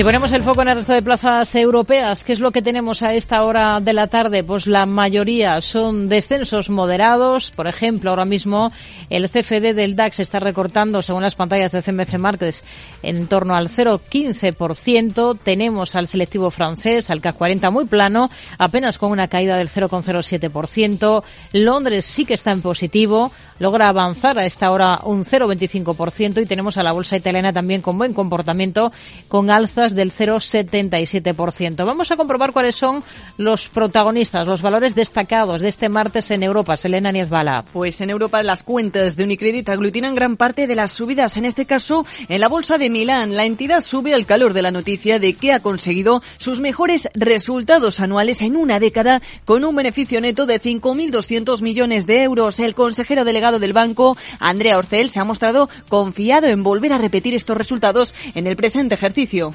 Si 0.00 0.04
ponemos 0.04 0.32
el 0.32 0.42
foco 0.42 0.62
en 0.62 0.68
el 0.68 0.76
resto 0.76 0.94
de 0.94 1.02
plazas 1.02 1.54
europeas, 1.54 2.24
¿qué 2.24 2.32
es 2.32 2.40
lo 2.40 2.52
que 2.52 2.62
tenemos 2.62 3.02
a 3.02 3.12
esta 3.12 3.44
hora 3.44 3.80
de 3.80 3.92
la 3.92 4.06
tarde? 4.06 4.42
Pues 4.42 4.66
la 4.66 4.86
mayoría 4.86 5.60
son 5.60 6.08
descensos 6.08 6.70
moderados. 6.70 7.50
Por 7.50 7.66
ejemplo, 7.66 8.08
ahora 8.08 8.24
mismo 8.24 8.72
el 9.10 9.28
CFD 9.28 9.74
del 9.74 9.96
DAX 9.96 10.20
está 10.20 10.40
recortando, 10.40 11.02
según 11.02 11.20
las 11.20 11.34
pantallas 11.34 11.70
de 11.72 11.82
CMC 11.82 12.14
Markets, 12.18 12.64
en 13.02 13.26
torno 13.26 13.54
al 13.54 13.68
0,15%. 13.68 15.38
Tenemos 15.44 15.94
al 15.94 16.06
selectivo 16.06 16.50
francés, 16.50 17.10
al 17.10 17.20
CAC 17.20 17.36
40 17.36 17.70
muy 17.70 17.84
plano, 17.84 18.30
apenas 18.56 18.96
con 18.96 19.12
una 19.12 19.28
caída 19.28 19.58
del 19.58 19.68
0,07%. 19.68 21.22
Londres 21.52 22.06
sí 22.06 22.24
que 22.24 22.32
está 22.32 22.52
en 22.52 22.62
positivo, 22.62 23.30
logra 23.58 23.90
avanzar 23.90 24.38
a 24.38 24.46
esta 24.46 24.70
hora 24.70 25.00
un 25.04 25.26
0,25% 25.26 26.40
y 26.40 26.46
tenemos 26.46 26.78
a 26.78 26.82
la 26.82 26.92
bolsa 26.92 27.18
italiana 27.18 27.52
también 27.52 27.82
con 27.82 27.98
buen 27.98 28.14
comportamiento, 28.14 28.92
con 29.28 29.50
alzas 29.50 29.89
del 29.94 30.12
0,77%. 30.12 31.84
Vamos 31.84 32.10
a 32.10 32.16
comprobar 32.16 32.52
cuáles 32.52 32.76
son 32.76 33.02
los 33.36 33.68
protagonistas, 33.68 34.46
los 34.46 34.62
valores 34.62 34.94
destacados 34.94 35.60
de 35.60 35.68
este 35.68 35.88
martes 35.88 36.30
en 36.30 36.42
Europa. 36.42 36.76
Selena 36.76 37.12
Niezbala. 37.12 37.64
Pues 37.72 38.00
en 38.00 38.10
Europa 38.10 38.42
las 38.42 38.62
cuentas 38.62 39.16
de 39.16 39.24
Unicredit 39.24 39.68
aglutinan 39.68 40.14
gran 40.14 40.36
parte 40.36 40.66
de 40.66 40.74
las 40.74 40.92
subidas. 40.92 41.36
En 41.36 41.44
este 41.44 41.66
caso, 41.66 42.06
en 42.28 42.40
la 42.40 42.48
bolsa 42.48 42.78
de 42.78 42.90
Milán, 42.90 43.36
la 43.36 43.44
entidad 43.44 43.82
sube 43.82 44.14
al 44.14 44.26
calor 44.26 44.52
de 44.52 44.62
la 44.62 44.70
noticia 44.70 45.18
de 45.18 45.34
que 45.34 45.52
ha 45.52 45.60
conseguido 45.60 46.22
sus 46.38 46.60
mejores 46.60 47.08
resultados 47.14 48.00
anuales 48.00 48.42
en 48.42 48.56
una 48.56 48.80
década 48.80 49.22
con 49.44 49.64
un 49.64 49.76
beneficio 49.76 50.20
neto 50.20 50.46
de 50.46 50.60
5.200 50.60 51.62
millones 51.62 52.06
de 52.06 52.22
euros. 52.22 52.58
El 52.60 52.74
consejero 52.74 53.24
delegado 53.24 53.58
del 53.58 53.72
banco, 53.72 54.16
Andrea 54.38 54.78
Orcel, 54.78 55.10
se 55.10 55.20
ha 55.20 55.24
mostrado 55.24 55.68
confiado 55.88 56.46
en 56.46 56.62
volver 56.62 56.92
a 56.92 56.98
repetir 56.98 57.34
estos 57.34 57.56
resultados 57.56 58.14
en 58.34 58.46
el 58.46 58.56
presente 58.56 58.94
ejercicio. 58.94 59.54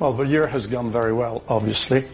Well, 0.00 0.14
the 0.14 0.26
year 0.26 0.46
has 0.46 0.66
gone 0.66 0.90
very 0.90 1.12
well, 1.12 1.42
obviously, 1.46 2.06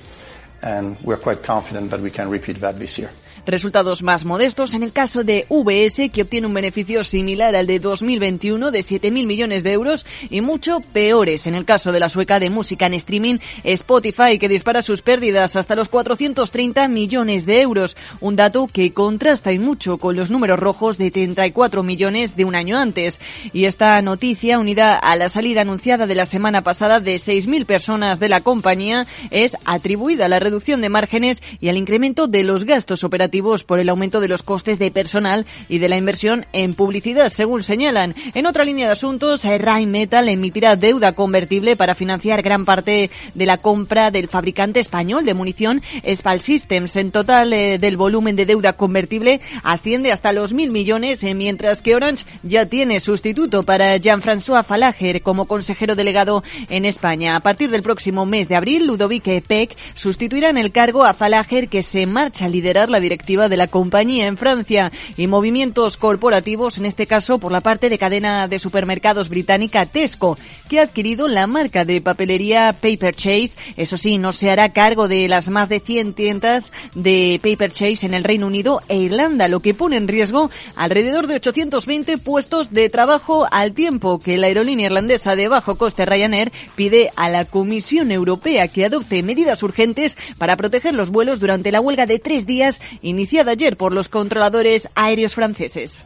and 0.61 0.99
we're 1.03 1.17
quite 1.17 1.45
confident 1.45 1.93
that 1.93 2.01
we 2.01 2.11
can 2.11 2.29
repeat 2.29 2.57
that 2.57 2.81
this 2.81 2.99
year. 2.99 3.13
Resultados 3.47 4.03
más 4.03 4.25
modestos 4.25 4.75
en 4.75 4.83
el 4.83 4.91
caso 4.91 5.23
de 5.23 5.47
VS, 5.49 6.11
que 6.11 6.23
obtiene 6.23 6.49
un 6.49 6.55
beneficio 6.55 7.05
similar 7.05 7.55
al 7.55 7.69
de 7.69 7.79
2021 7.79 8.73
de 8.73 8.81
7.000 8.81 9.25
millones 9.25 9.63
de 9.63 9.71
euros 9.71 10.05
y 10.31 10.41
mucho 10.41 10.81
peores 10.81 11.47
en 11.47 11.55
el 11.55 11.65
caso 11.65 11.93
de 11.93 12.01
la 12.01 12.09
sueca 12.09 12.41
de 12.41 12.51
música 12.51 12.87
en 12.87 12.95
streaming 12.95 13.39
Spotify, 13.63 14.41
que 14.41 14.49
dispara 14.49 14.83
sus 14.83 15.01
pérdidas 15.01 15.55
hasta 15.55 15.77
los 15.77 15.89
430 15.89 16.89
millones 16.89 17.47
de 17.47 17.61
euros. 17.61 17.97
Un 18.21 18.35
dato 18.35 18.67
que 18.67 18.93
contrasta 18.93 19.53
y 19.53 19.61
mucho 19.61 19.99
con 19.99 20.17
los 20.17 20.33
números 20.33 20.59
rojos 20.59 20.99
de 20.99 21.13
34 21.13 21.85
millones 21.85 22.35
de 22.35 22.45
un 22.45 22.57
año 22.57 22.77
antes. 22.77 23.21
Y 23.53 23.67
esta 23.67 24.03
noticia, 24.03 24.59
unida 24.59 24.97
a 24.99 25.15
la 25.15 25.29
salida 25.29 25.61
anunciada 25.61 26.09
de 26.09 26.17
la 26.17 26.27
semana 26.27 26.65
pasada 26.65 26.99
de 26.99 27.15
6.000 27.15 27.65
personas 27.65 28.19
de 28.19 28.29
la 28.29 28.41
compañía, 28.41 29.07
es 29.31 29.57
atribuida 29.67 30.25
a 30.25 30.29
la 30.29 30.41
reducción 30.41 30.81
de 30.81 30.89
márgenes 30.89 31.45
y 31.61 31.69
al 31.69 31.77
incremento 31.77 32.27
de 32.27 32.43
los 32.43 32.65
gastos 32.65 33.05
operativos 33.05 33.36
por 33.37 33.81
el 33.81 33.89
aumento 33.89 34.21
de 34.21 34.29
los 34.29 34.43
costes 34.43 34.79
de 34.79 34.91
personal 34.91 35.45
y 35.69 35.79
de 35.79 35.89
la 35.89 35.97
inversión 35.97 36.47
en 36.53 36.73
publicidad, 36.73 37.29
según 37.29 37.63
señalan. 37.63 38.15
En 38.35 38.47
otra 38.47 38.65
línea 38.65 38.87
de 38.87 38.93
asuntos, 38.93 39.45
Rheinmetall 39.45 40.31
emitirá 40.31 40.75
deuda 40.75 41.13
convertible 41.13 41.77
para 41.77 41.95
financiar 41.95 42.41
gran 42.41 42.65
parte 42.65 43.11
de 43.35 43.47
la 43.47 43.59
compra 43.59 44.11
del 44.11 44.29
fabricante 44.29 44.81
español 44.81 45.27
de 45.27 45.35
munición 45.35 45.83
Spal 46.15 46.41
Systems. 46.41 46.97
En 46.97 47.11
total 47.11 47.53
eh, 47.53 47.79
del 47.79 47.99
volumen 47.99 48.37
de 48.37 48.47
deuda 48.47 48.73
convertible 48.73 49.41
asciende 49.63 50.13
hasta 50.13 50.33
los 50.33 50.55
mil 50.55 50.73
millones, 50.73 51.23
eh, 51.23 51.35
mientras 51.35 51.83
que 51.83 51.95
Orange 51.95 52.25
ya 52.43 52.65
tiene 52.65 53.01
sustituto 53.01 53.65
para 53.65 53.97
Jean-François 53.99 54.65
Falager 54.65 55.21
como 55.21 55.45
consejero 55.45 55.95
delegado 55.95 56.43
en 56.71 56.87
España. 56.87 57.37
A 57.37 57.41
partir 57.41 57.71
del 57.71 57.83
próximo 57.83 58.25
mes 58.25 58.49
de 58.49 58.57
abril, 58.57 58.87
Ludovic 58.87 59.43
Peck 59.47 59.77
sustituirá 59.95 60.49
en 60.49 60.59
el 60.59 60.73
cargo 60.73 61.05
a 61.05 61.13
Falager, 61.13 61.69
que 61.69 61.83
se 61.83 62.07
marcha 62.07 62.47
a 62.47 62.49
liderar 62.49 62.89
la 62.89 63.01
dirección 63.01 63.26
de 63.27 63.57
la 63.57 63.67
compañía 63.67 64.29
en 64.29 64.37
Francia 64.37 64.93
y 65.17 65.27
movimientos 65.27 65.97
corporativos, 65.97 66.79
en 66.79 66.87
este 66.87 67.09
caso 67.09 67.41
por 67.41 67.51
la 67.51 67.61
parte 67.61 67.89
de 67.89 67.99
cadena 67.99 68.47
de 68.47 68.61
supermercados 68.61 69.29
británica 69.29 69.85
Tesco, 69.85 70.39
que 70.69 70.79
ha 70.79 70.85
adquirido 70.85 71.27
la 71.27 71.49
marca 71.49 71.85
de 71.85 72.01
papelería 72.01 72.77
Paper 72.81 73.17
Chase. 73.17 73.57
Eso 73.77 73.97
sí, 73.97 74.19
no 74.19 74.33
se 74.33 74.49
hará 74.49 74.73
cargo 74.73 75.09
de 75.09 75.27
las 75.27 75.49
más 75.49 75.69
de 75.69 75.81
100 75.81 76.15
tiendas 76.15 76.71
de 76.95 77.41
Paper 77.43 77.73
Chase 77.73 78.07
en 78.07 78.15
el 78.15 78.23
Reino 78.23 78.47
Unido 78.47 78.81
e 78.89 78.97
Irlanda, 78.97 79.49
lo 79.49 79.59
que 79.59 79.75
pone 79.75 79.97
en 79.97 80.07
riesgo 80.07 80.49
alrededor 80.77 81.27
de 81.27 81.35
820 81.35 82.19
puestos 82.19 82.73
de 82.73 82.89
trabajo 82.89 83.49
al 83.51 83.73
tiempo 83.73 84.21
que 84.21 84.39
la 84.39 84.47
aerolínea 84.47 84.87
irlandesa 84.87 85.35
de 85.35 85.49
bajo 85.49 85.75
coste 85.75 86.07
Ryanair 86.07 86.53
pide 86.77 87.11
a 87.17 87.29
la 87.29 87.45
Comisión 87.45 88.13
Europea 88.13 88.69
que 88.69 88.85
adopte 88.85 89.25
medidas 89.25 89.65
urgentes 89.65 90.17
para 90.39 90.57
proteger 90.57 90.95
los 90.95 91.11
vuelos 91.11 91.41
durante 91.41 91.73
la 91.73 91.81
huelga 91.81 92.07
de 92.07 92.21
tres 92.21 92.47
días 92.47 92.81
iniciada 93.17 93.53
ayer 93.53 93.79
por 93.79 93.93
los 93.93 94.11
controladores 94.11 94.89
aéreos 94.95 95.35
franceses. 95.35 95.99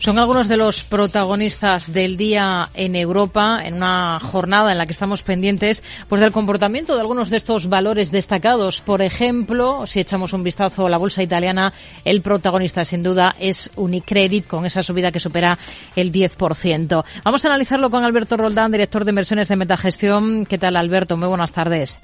Son 0.00 0.18
algunos 0.18 0.46
de 0.46 0.56
los 0.56 0.84
protagonistas 0.84 1.92
del 1.92 2.16
día 2.16 2.68
en 2.74 2.94
Europa, 2.94 3.62
en 3.64 3.74
una 3.74 4.20
jornada 4.20 4.70
en 4.70 4.78
la 4.78 4.86
que 4.86 4.92
estamos 4.92 5.24
pendientes 5.24 5.82
pues 6.08 6.20
del 6.20 6.30
comportamiento 6.30 6.94
de 6.94 7.00
algunos 7.00 7.30
de 7.30 7.36
estos 7.36 7.68
valores 7.68 8.12
destacados. 8.12 8.80
Por 8.80 9.02
ejemplo, 9.02 9.88
si 9.88 9.98
echamos 9.98 10.32
un 10.32 10.44
vistazo 10.44 10.86
a 10.86 10.90
la 10.90 10.98
bolsa 10.98 11.22
italiana, 11.22 11.72
el 12.04 12.22
protagonista 12.22 12.84
sin 12.84 13.02
duda 13.02 13.34
es 13.40 13.70
Unicredit 13.74 14.46
con 14.46 14.66
esa 14.66 14.84
subida 14.84 15.10
que 15.10 15.18
supera 15.18 15.58
el 15.96 16.12
10%. 16.12 17.04
Vamos 17.24 17.44
a 17.44 17.48
analizarlo 17.48 17.90
con 17.90 18.04
Alberto 18.04 18.36
Roldán, 18.36 18.70
director 18.70 19.04
de 19.04 19.10
inversiones 19.10 19.48
de 19.48 19.56
Metagestión. 19.56 20.46
¿Qué 20.46 20.58
tal, 20.58 20.76
Alberto? 20.76 21.16
Muy 21.16 21.28
buenas 21.28 21.50
tardes. 21.50 21.98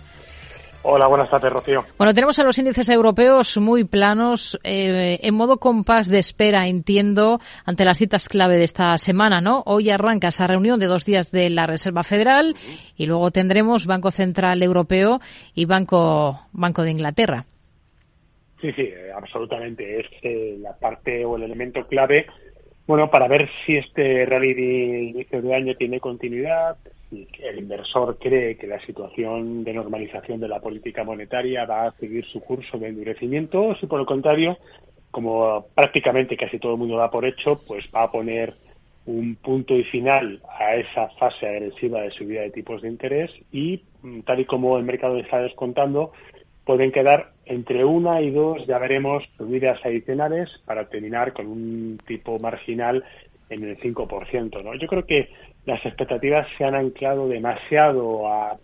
Hola, 0.86 1.06
buenas 1.06 1.30
tardes, 1.30 1.50
Rocío. 1.50 1.82
Bueno, 1.96 2.12
tenemos 2.12 2.38
a 2.38 2.44
los 2.44 2.58
índices 2.58 2.90
europeos 2.90 3.56
muy 3.56 3.84
planos, 3.84 4.60
eh, 4.62 5.18
en 5.22 5.34
modo 5.34 5.56
compás 5.56 6.10
de 6.10 6.18
espera, 6.18 6.66
entiendo, 6.66 7.40
ante 7.64 7.86
las 7.86 7.96
citas 7.96 8.28
clave 8.28 8.58
de 8.58 8.64
esta 8.64 8.98
semana, 8.98 9.40
¿no? 9.40 9.62
Hoy 9.64 9.88
arranca 9.88 10.28
esa 10.28 10.46
reunión 10.46 10.78
de 10.78 10.86
dos 10.86 11.06
días 11.06 11.32
de 11.32 11.48
la 11.48 11.66
Reserva 11.66 12.02
Federal 12.02 12.54
y 12.98 13.06
luego 13.06 13.30
tendremos 13.30 13.86
Banco 13.86 14.10
Central 14.10 14.62
Europeo 14.62 15.20
y 15.54 15.64
Banco, 15.64 16.42
Banco 16.52 16.82
de 16.82 16.90
Inglaterra. 16.90 17.46
Sí, 18.60 18.70
sí, 18.72 18.90
absolutamente. 19.16 20.00
Es 20.00 20.06
eh, 20.22 20.58
la 20.60 20.76
parte 20.76 21.24
o 21.24 21.36
el 21.36 21.44
elemento 21.44 21.86
clave, 21.86 22.26
bueno, 22.86 23.10
para 23.10 23.28
ver 23.28 23.48
si 23.64 23.76
este 23.76 24.26
rally 24.26 24.54
de 24.54 25.02
inicio 25.04 25.40
de 25.40 25.54
año 25.54 25.74
tiene 25.76 26.00
continuidad, 26.00 26.76
el 27.10 27.58
inversor 27.58 28.18
cree 28.18 28.56
que 28.56 28.66
la 28.66 28.80
situación 28.80 29.64
de 29.64 29.72
normalización 29.72 30.40
de 30.40 30.48
la 30.48 30.60
política 30.60 31.04
monetaria 31.04 31.64
va 31.64 31.86
a 31.86 31.92
seguir 31.92 32.24
su 32.26 32.40
curso 32.40 32.78
de 32.78 32.88
endurecimiento, 32.88 33.62
o 33.62 33.76
si 33.76 33.86
por 33.86 34.00
el 34.00 34.06
contrario, 34.06 34.58
como 35.10 35.66
prácticamente 35.74 36.36
casi 36.36 36.58
todo 36.58 36.72
el 36.72 36.78
mundo 36.78 36.96
da 36.96 37.10
por 37.10 37.24
hecho, 37.24 37.60
pues 37.66 37.84
va 37.94 38.04
a 38.04 38.10
poner 38.10 38.54
un 39.06 39.36
punto 39.36 39.76
y 39.76 39.84
final 39.84 40.40
a 40.58 40.76
esa 40.76 41.08
fase 41.20 41.46
agresiva 41.46 42.00
de 42.00 42.10
subida 42.10 42.40
de 42.40 42.50
tipos 42.50 42.82
de 42.82 42.88
interés 42.88 43.30
y 43.52 43.82
tal 44.24 44.40
y 44.40 44.44
como 44.46 44.78
el 44.78 44.84
mercado 44.84 45.18
está 45.18 45.40
descontando, 45.40 46.12
pueden 46.64 46.90
quedar 46.90 47.33
entre 47.46 47.84
una 47.84 48.20
y 48.20 48.30
dos, 48.30 48.66
ya 48.66 48.78
veremos, 48.78 49.24
subidas 49.36 49.78
adicionales 49.84 50.50
para 50.64 50.88
terminar 50.88 51.32
con 51.32 51.46
un 51.46 51.98
tipo 52.06 52.38
marginal 52.38 53.04
en 53.50 53.64
el 53.64 53.78
5%. 53.78 54.62
¿no? 54.62 54.74
Yo 54.74 54.86
creo 54.88 55.06
que 55.06 55.28
las 55.66 55.84
expectativas 55.84 56.46
se 56.56 56.64
han 56.64 56.74
anclado 56.74 57.28
demasiado 57.28 58.28
a, 58.28 58.58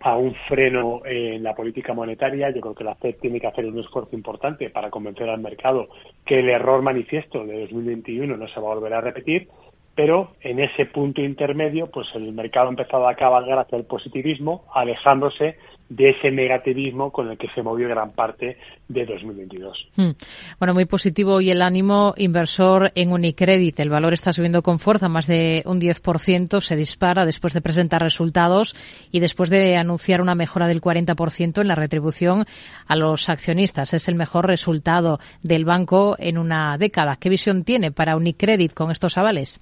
a 0.00 0.16
un 0.16 0.34
freno 0.48 1.02
en 1.04 1.42
la 1.42 1.54
política 1.54 1.94
monetaria. 1.94 2.50
Yo 2.50 2.60
creo 2.60 2.74
que 2.74 2.84
la 2.84 2.94
FED 2.94 3.16
tiene 3.20 3.40
que 3.40 3.46
hacer 3.46 3.66
un 3.66 3.78
esfuerzo 3.78 4.14
importante 4.14 4.70
para 4.70 4.90
convencer 4.90 5.28
al 5.28 5.40
mercado 5.40 5.88
que 6.24 6.40
el 6.40 6.48
error 6.48 6.82
manifiesto 6.82 7.44
de 7.44 7.60
2021 7.62 8.36
no 8.36 8.48
se 8.48 8.60
va 8.60 8.72
a 8.72 8.74
volver 8.74 8.94
a 8.94 9.00
repetir 9.00 9.48
pero 9.96 10.32
en 10.42 10.60
ese 10.60 10.84
punto 10.84 11.22
intermedio, 11.22 11.90
pues 11.90 12.06
el 12.14 12.30
mercado 12.34 12.66
ha 12.66 12.70
empezado 12.70 13.08
a 13.08 13.14
cabalgar 13.14 13.58
hacia 13.58 13.78
el 13.78 13.86
positivismo, 13.86 14.66
alejándose 14.72 15.56
de 15.88 16.10
ese 16.10 16.30
negativismo 16.30 17.12
con 17.12 17.30
el 17.30 17.38
que 17.38 17.48
se 17.54 17.62
movió 17.62 17.88
gran 17.88 18.12
parte 18.12 18.58
de 18.88 19.06
2022. 19.06 19.88
Hmm. 19.96 20.10
Bueno, 20.58 20.74
muy 20.74 20.84
positivo 20.84 21.40
y 21.40 21.50
el 21.50 21.62
ánimo 21.62 22.14
inversor 22.16 22.90
en 22.94 23.12
Unicredit. 23.12 23.78
El 23.80 23.90
valor 23.90 24.12
está 24.12 24.32
subiendo 24.32 24.62
con 24.62 24.78
fuerza, 24.78 25.08
más 25.08 25.26
de 25.26 25.62
un 25.64 25.80
10%, 25.80 26.60
se 26.60 26.76
dispara 26.76 27.24
después 27.24 27.54
de 27.54 27.60
presentar 27.60 28.02
resultados 28.02 28.74
y 29.12 29.20
después 29.20 29.50
de 29.50 29.76
anunciar 29.76 30.20
una 30.20 30.34
mejora 30.34 30.66
del 30.66 30.80
40% 30.80 31.60
en 31.60 31.68
la 31.68 31.74
retribución 31.74 32.46
a 32.86 32.96
los 32.96 33.28
accionistas. 33.28 33.94
Es 33.94 34.08
el 34.08 34.16
mejor 34.16 34.46
resultado 34.46 35.20
del 35.42 35.64
banco 35.64 36.16
en 36.18 36.38
una 36.38 36.76
década. 36.78 37.16
¿Qué 37.16 37.28
visión 37.28 37.64
tiene 37.64 37.92
para 37.92 38.16
Unicredit 38.16 38.74
con 38.74 38.90
estos 38.90 39.18
avales? 39.18 39.60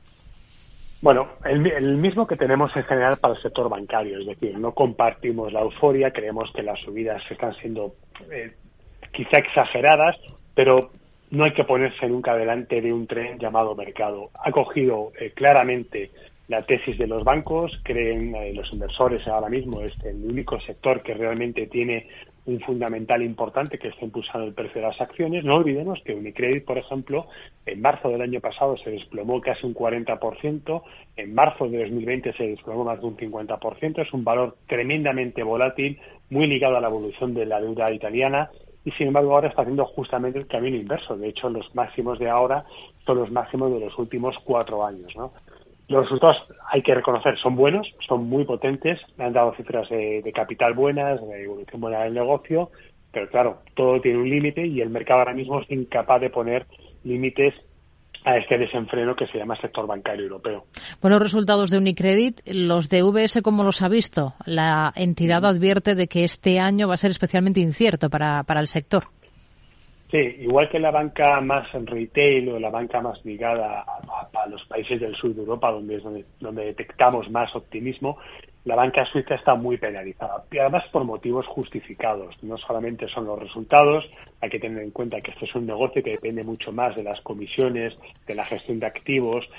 Bueno, 1.04 1.28
el, 1.44 1.98
mismo 1.98 2.26
que 2.26 2.34
tenemos 2.34 2.74
en 2.74 2.82
general 2.84 3.18
para 3.18 3.34
el 3.34 3.42
sector 3.42 3.68
bancario, 3.68 4.18
es 4.20 4.26
decir, 4.26 4.58
no 4.58 4.72
compartimos 4.72 5.52
la 5.52 5.60
euforia, 5.60 6.12
creemos 6.12 6.50
que 6.50 6.62
las 6.62 6.80
subidas 6.80 7.22
están 7.30 7.52
siendo 7.56 7.96
eh, 8.30 8.54
quizá 9.12 9.36
exageradas, 9.36 10.16
pero 10.54 10.92
no 11.28 11.44
hay 11.44 11.52
que 11.52 11.64
ponerse 11.64 12.08
nunca 12.08 12.34
delante 12.34 12.80
de 12.80 12.90
un 12.90 13.06
tren 13.06 13.38
llamado 13.38 13.74
mercado. 13.74 14.30
Ha 14.42 14.50
cogido 14.50 15.12
eh, 15.20 15.32
claramente 15.34 16.10
la 16.48 16.62
tesis 16.62 16.96
de 16.96 17.06
los 17.06 17.22
bancos, 17.22 17.78
creen 17.82 18.34
eh, 18.34 18.54
los 18.54 18.72
inversores 18.72 19.28
ahora 19.28 19.50
mismo, 19.50 19.82
es 19.82 19.92
el 20.06 20.24
único 20.24 20.58
sector 20.60 21.02
que 21.02 21.12
realmente 21.12 21.66
tiene 21.66 22.08
un 22.46 22.60
fundamental 22.60 23.22
importante 23.22 23.78
que 23.78 23.88
está 23.88 24.04
impulsando 24.04 24.46
el 24.46 24.54
precio 24.54 24.80
de 24.80 24.88
las 24.88 25.00
acciones. 25.00 25.44
No 25.44 25.56
olvidemos 25.56 26.00
que 26.04 26.14
Unicredit, 26.14 26.64
por 26.64 26.78
ejemplo, 26.78 27.26
en 27.64 27.80
marzo 27.80 28.10
del 28.10 28.20
año 28.20 28.40
pasado 28.40 28.76
se 28.76 28.90
desplomó 28.90 29.40
casi 29.40 29.66
un 29.66 29.74
40%, 29.74 30.82
en 31.16 31.34
marzo 31.34 31.68
de 31.68 31.78
2020 31.82 32.32
se 32.34 32.48
desplomó 32.48 32.84
más 32.84 33.00
de 33.00 33.06
un 33.06 33.16
50%, 33.16 34.02
es 34.02 34.12
un 34.12 34.24
valor 34.24 34.56
tremendamente 34.66 35.42
volátil, 35.42 35.98
muy 36.30 36.46
ligado 36.46 36.76
a 36.76 36.80
la 36.80 36.88
evolución 36.88 37.34
de 37.34 37.46
la 37.46 37.60
deuda 37.60 37.92
italiana 37.92 38.50
y 38.84 38.90
sin 38.92 39.08
embargo 39.08 39.32
ahora 39.32 39.48
está 39.48 39.62
haciendo 39.62 39.86
justamente 39.86 40.38
el 40.38 40.46
camino 40.46 40.76
inverso. 40.76 41.16
De 41.16 41.28
hecho, 41.28 41.48
los 41.48 41.74
máximos 41.74 42.18
de 42.18 42.28
ahora 42.28 42.64
son 43.06 43.18
los 43.18 43.30
máximos 43.30 43.72
de 43.72 43.80
los 43.80 43.98
últimos 43.98 44.36
cuatro 44.44 44.84
años. 44.84 45.14
¿no? 45.16 45.32
Los 45.88 46.04
resultados, 46.04 46.38
hay 46.70 46.82
que 46.82 46.94
reconocer, 46.94 47.38
son 47.38 47.56
buenos, 47.56 47.94
son 48.06 48.28
muy 48.28 48.44
potentes, 48.44 49.00
han 49.18 49.32
dado 49.32 49.54
cifras 49.54 49.88
de, 49.90 50.32
capital 50.34 50.72
buenas, 50.72 51.20
de 51.20 51.44
evolución 51.44 51.80
buena 51.80 52.04
del 52.04 52.14
negocio, 52.14 52.70
pero 53.12 53.28
claro, 53.28 53.58
todo 53.74 54.00
tiene 54.00 54.18
un 54.18 54.30
límite 54.30 54.66
y 54.66 54.80
el 54.80 54.88
mercado 54.88 55.20
ahora 55.20 55.34
mismo 55.34 55.60
es 55.60 55.70
incapaz 55.70 56.20
de 56.20 56.30
poner 56.30 56.66
límites 57.04 57.54
a 58.24 58.38
este 58.38 58.56
desenfreno 58.56 59.14
que 59.14 59.26
se 59.26 59.36
llama 59.36 59.54
sector 59.56 59.86
bancario 59.86 60.24
europeo. 60.24 60.64
Buenos 61.02 61.20
resultados 61.20 61.68
de 61.68 61.76
Unicredit. 61.76 62.40
¿Los 62.46 62.88
de 62.88 63.02
VS 63.02 63.42
cómo 63.42 63.62
los 63.62 63.82
ha 63.82 63.88
visto? 63.88 64.34
La 64.46 64.90
entidad 64.96 65.44
advierte 65.44 65.94
de 65.94 66.08
que 66.08 66.24
este 66.24 66.58
año 66.58 66.88
va 66.88 66.94
a 66.94 66.98
ser 66.98 67.10
especialmente 67.10 67.60
incierto 67.60 68.08
para, 68.08 68.42
para 68.44 68.60
el 68.60 68.66
sector. 68.66 69.04
Sí, 70.14 70.36
igual 70.42 70.68
que 70.68 70.78
la 70.78 70.92
banca 70.92 71.40
más 71.40 71.74
en 71.74 71.88
retail 71.88 72.48
o 72.50 72.60
la 72.60 72.70
banca 72.70 73.00
más 73.00 73.24
ligada 73.24 73.84
a, 73.84 74.46
los 74.46 74.64
países 74.66 75.00
del 75.00 75.16
sur 75.16 75.34
de 75.34 75.40
Europa, 75.40 75.72
donde 75.72 75.96
es 75.96 76.04
donde, 76.38 76.64
detectamos 76.66 77.28
más 77.32 77.52
optimismo, 77.56 78.18
la 78.64 78.76
banca 78.76 79.04
suiza 79.06 79.34
está 79.34 79.56
muy 79.56 79.76
penalizada 79.76 80.44
y 80.52 80.58
además 80.58 80.84
por 80.92 81.02
motivos 81.02 81.48
justificados. 81.48 82.40
No 82.44 82.56
solamente 82.58 83.08
son 83.08 83.26
los 83.26 83.40
resultados, 83.40 84.08
hay 84.40 84.50
que 84.50 84.60
tener 84.60 84.84
en 84.84 84.92
cuenta 84.92 85.20
que 85.20 85.32
esto 85.32 85.46
es 85.46 85.54
un 85.56 85.66
negocio 85.66 86.00
que 86.00 86.12
depende 86.12 86.44
mucho 86.44 86.70
más 86.70 86.94
de 86.94 87.02
las 87.02 87.20
comisiones, 87.22 87.98
de 88.24 88.36
la 88.36 88.44
gestión 88.44 88.78
de 88.78 88.86
activos, 88.86 89.50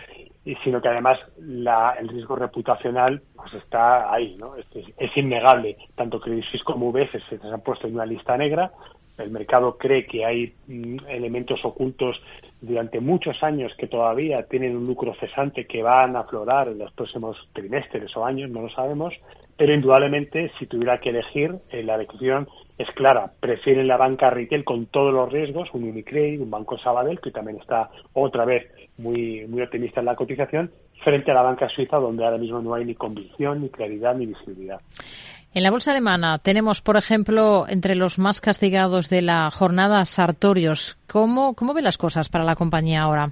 y 0.45 0.55
sino 0.63 0.81
que 0.81 0.87
además 0.87 1.19
el 1.37 2.07
riesgo 2.07 2.37
reputacional 2.37 3.21
pues 3.35 3.53
está 3.55 4.13
ahí, 4.13 4.37
¿no? 4.37 4.55
Es, 4.55 4.67
es, 4.97 5.17
innegable. 5.17 5.75
Tanto 5.95 6.21
Credit 6.21 6.45
Suisse 6.45 6.63
como 6.63 6.89
UBS 6.89 7.11
se 7.27 7.39
han 7.43 7.61
puesto 7.61 7.87
en 7.87 7.95
una 7.95 8.05
lista 8.05 8.37
negra, 8.37 8.71
el 9.17 9.31
mercado 9.31 9.77
cree 9.77 10.05
que 10.05 10.25
hay 10.25 10.53
mm, 10.67 11.07
elementos 11.07 11.63
ocultos 11.63 12.21
durante 12.61 12.99
muchos 12.99 13.43
años 13.43 13.73
que 13.77 13.87
todavía 13.87 14.43
tienen 14.43 14.75
un 14.75 14.87
lucro 14.87 15.13
cesante 15.19 15.65
que 15.65 15.83
van 15.83 16.15
a 16.15 16.21
aflorar 16.21 16.67
en 16.67 16.79
los 16.79 16.91
próximos 16.93 17.37
trimestres 17.53 18.15
o 18.17 18.25
años, 18.25 18.49
no 18.49 18.61
lo 18.61 18.69
sabemos, 18.69 19.13
pero 19.57 19.73
indudablemente 19.73 20.51
si 20.59 20.65
tuviera 20.65 20.99
que 20.99 21.09
elegir, 21.09 21.55
eh, 21.71 21.83
la 21.83 21.95
elección 21.95 22.47
es 22.77 22.89
clara. 22.91 23.31
Prefieren 23.39 23.87
la 23.87 23.97
banca 23.97 24.29
retail 24.29 24.65
con 24.65 24.87
todos 24.87 25.13
los 25.13 25.31
riesgos, 25.31 25.69
un 25.73 25.85
Unicredit, 25.85 26.41
un 26.41 26.51
Banco 26.51 26.77
Sabadell, 26.77 27.21
que 27.21 27.31
también 27.31 27.57
está 27.59 27.89
otra 28.13 28.43
vez 28.43 28.67
muy, 28.97 29.45
muy 29.47 29.61
optimista 29.61 30.01
en 30.01 30.07
la 30.07 30.15
cotización, 30.15 30.71
frente 31.03 31.31
a 31.31 31.35
la 31.35 31.41
banca 31.41 31.69
suiza, 31.69 31.97
donde 31.97 32.25
ahora 32.25 32.37
mismo 32.37 32.61
no 32.61 32.73
hay 32.73 32.85
ni 32.85 32.95
convicción, 32.95 33.61
ni 33.61 33.69
claridad, 33.69 34.15
ni 34.15 34.25
visibilidad. 34.25 34.81
En 35.55 35.63
la 35.63 35.71
bolsa 35.71 35.91
alemana 35.91 36.37
tenemos, 36.37 36.81
por 36.81 36.97
ejemplo, 36.97 37.65
entre 37.69 37.95
los 37.95 38.19
más 38.19 38.41
castigados 38.41 39.09
de 39.09 39.21
la 39.21 39.49
jornada 39.51 40.03
Sartorios. 40.03 40.97
¿Cómo, 41.07 41.53
cómo 41.55 41.73
ve 41.73 41.81
las 41.81 41.97
cosas 41.97 42.27
para 42.27 42.43
la 42.43 42.57
compañía 42.57 43.03
ahora? 43.03 43.31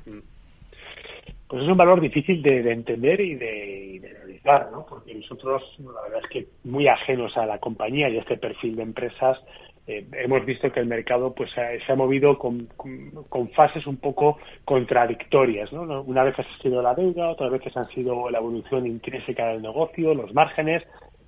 Pues 1.49 1.63
es 1.63 1.67
un 1.67 1.75
valor 1.75 1.99
difícil 1.99 2.41
de, 2.41 2.71
entender 2.71 3.19
y 3.19 3.35
de, 3.35 4.15
analizar, 4.21 4.71
¿no? 4.71 4.85
Porque 4.85 5.13
nosotros, 5.13 5.63
la 5.79 6.01
verdad 6.01 6.21
es 6.23 6.29
que 6.29 6.47
muy 6.63 6.87
ajenos 6.87 7.35
a 7.35 7.45
la 7.45 7.57
compañía 7.57 8.07
y 8.07 8.17
a 8.17 8.21
este 8.21 8.37
perfil 8.37 8.77
de 8.77 8.83
empresas, 8.83 9.43
eh, 9.85 10.07
hemos 10.13 10.45
visto 10.45 10.71
que 10.71 10.79
el 10.79 10.85
mercado 10.85 11.33
pues 11.33 11.51
se 11.51 11.91
ha 11.91 11.95
movido 11.95 12.39
con, 12.39 12.69
con, 12.77 13.49
fases 13.49 13.85
un 13.85 13.97
poco 13.97 14.37
contradictorias. 14.63 15.73
¿no? 15.73 16.01
Una 16.03 16.23
vez 16.23 16.39
ha 16.39 16.43
sido 16.61 16.81
la 16.81 16.95
deuda, 16.95 17.31
otras 17.31 17.51
veces 17.51 17.75
han 17.75 17.89
sido 17.89 18.29
la 18.29 18.37
evolución 18.37 18.87
intrínseca 18.87 19.47
del 19.47 19.61
negocio, 19.61 20.13
los 20.13 20.33
márgenes, 20.33 20.83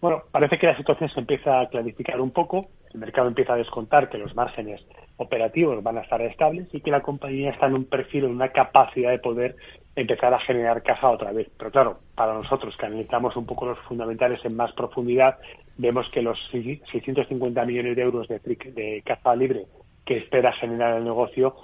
bueno, 0.05 0.21
parece 0.29 0.59
que 0.59 0.67
la 0.67 0.77
situación 0.77 1.09
se 1.09 1.19
empieza 1.19 1.61
a 1.61 1.67
clarificar 1.67 2.21
un 2.21 2.29
poco, 2.29 2.67
el 2.93 2.99
mercado 2.99 3.27
empieza 3.27 3.53
a 3.53 3.57
descontar 3.57 4.07
que 4.07 4.19
los 4.19 4.35
márgenes 4.35 4.85
operativos 5.17 5.81
van 5.81 5.97
a 5.97 6.01
estar 6.01 6.21
estables 6.21 6.67
y 6.73 6.81
que 6.81 6.91
la 6.91 7.01
compañía 7.01 7.49
está 7.49 7.65
en 7.65 7.73
un 7.73 7.85
perfil, 7.85 8.25
en 8.25 8.29
una 8.35 8.49
capacidad 8.49 9.09
de 9.09 9.17
poder 9.17 9.55
empezar 9.95 10.31
a 10.31 10.39
generar 10.39 10.83
caja 10.83 11.09
otra 11.09 11.31
vez. 11.31 11.49
Pero 11.57 11.71
claro, 11.71 11.99
para 12.13 12.35
nosotros 12.35 12.77
que 12.77 12.85
analizamos 12.85 13.35
un 13.35 13.47
poco 13.47 13.65
los 13.65 13.79
fundamentales 13.79 14.45
en 14.45 14.55
más 14.55 14.73
profundidad, 14.73 15.39
vemos 15.77 16.07
que 16.11 16.21
los 16.21 16.37
650 16.51 17.65
millones 17.65 17.95
de 17.95 18.01
euros 18.03 18.27
de, 18.27 18.37
de 18.37 19.01
caja 19.03 19.35
libre 19.35 19.65
que 20.05 20.17
espera 20.17 20.53
generar 20.53 20.97
el 20.97 21.03
negocio 21.03 21.55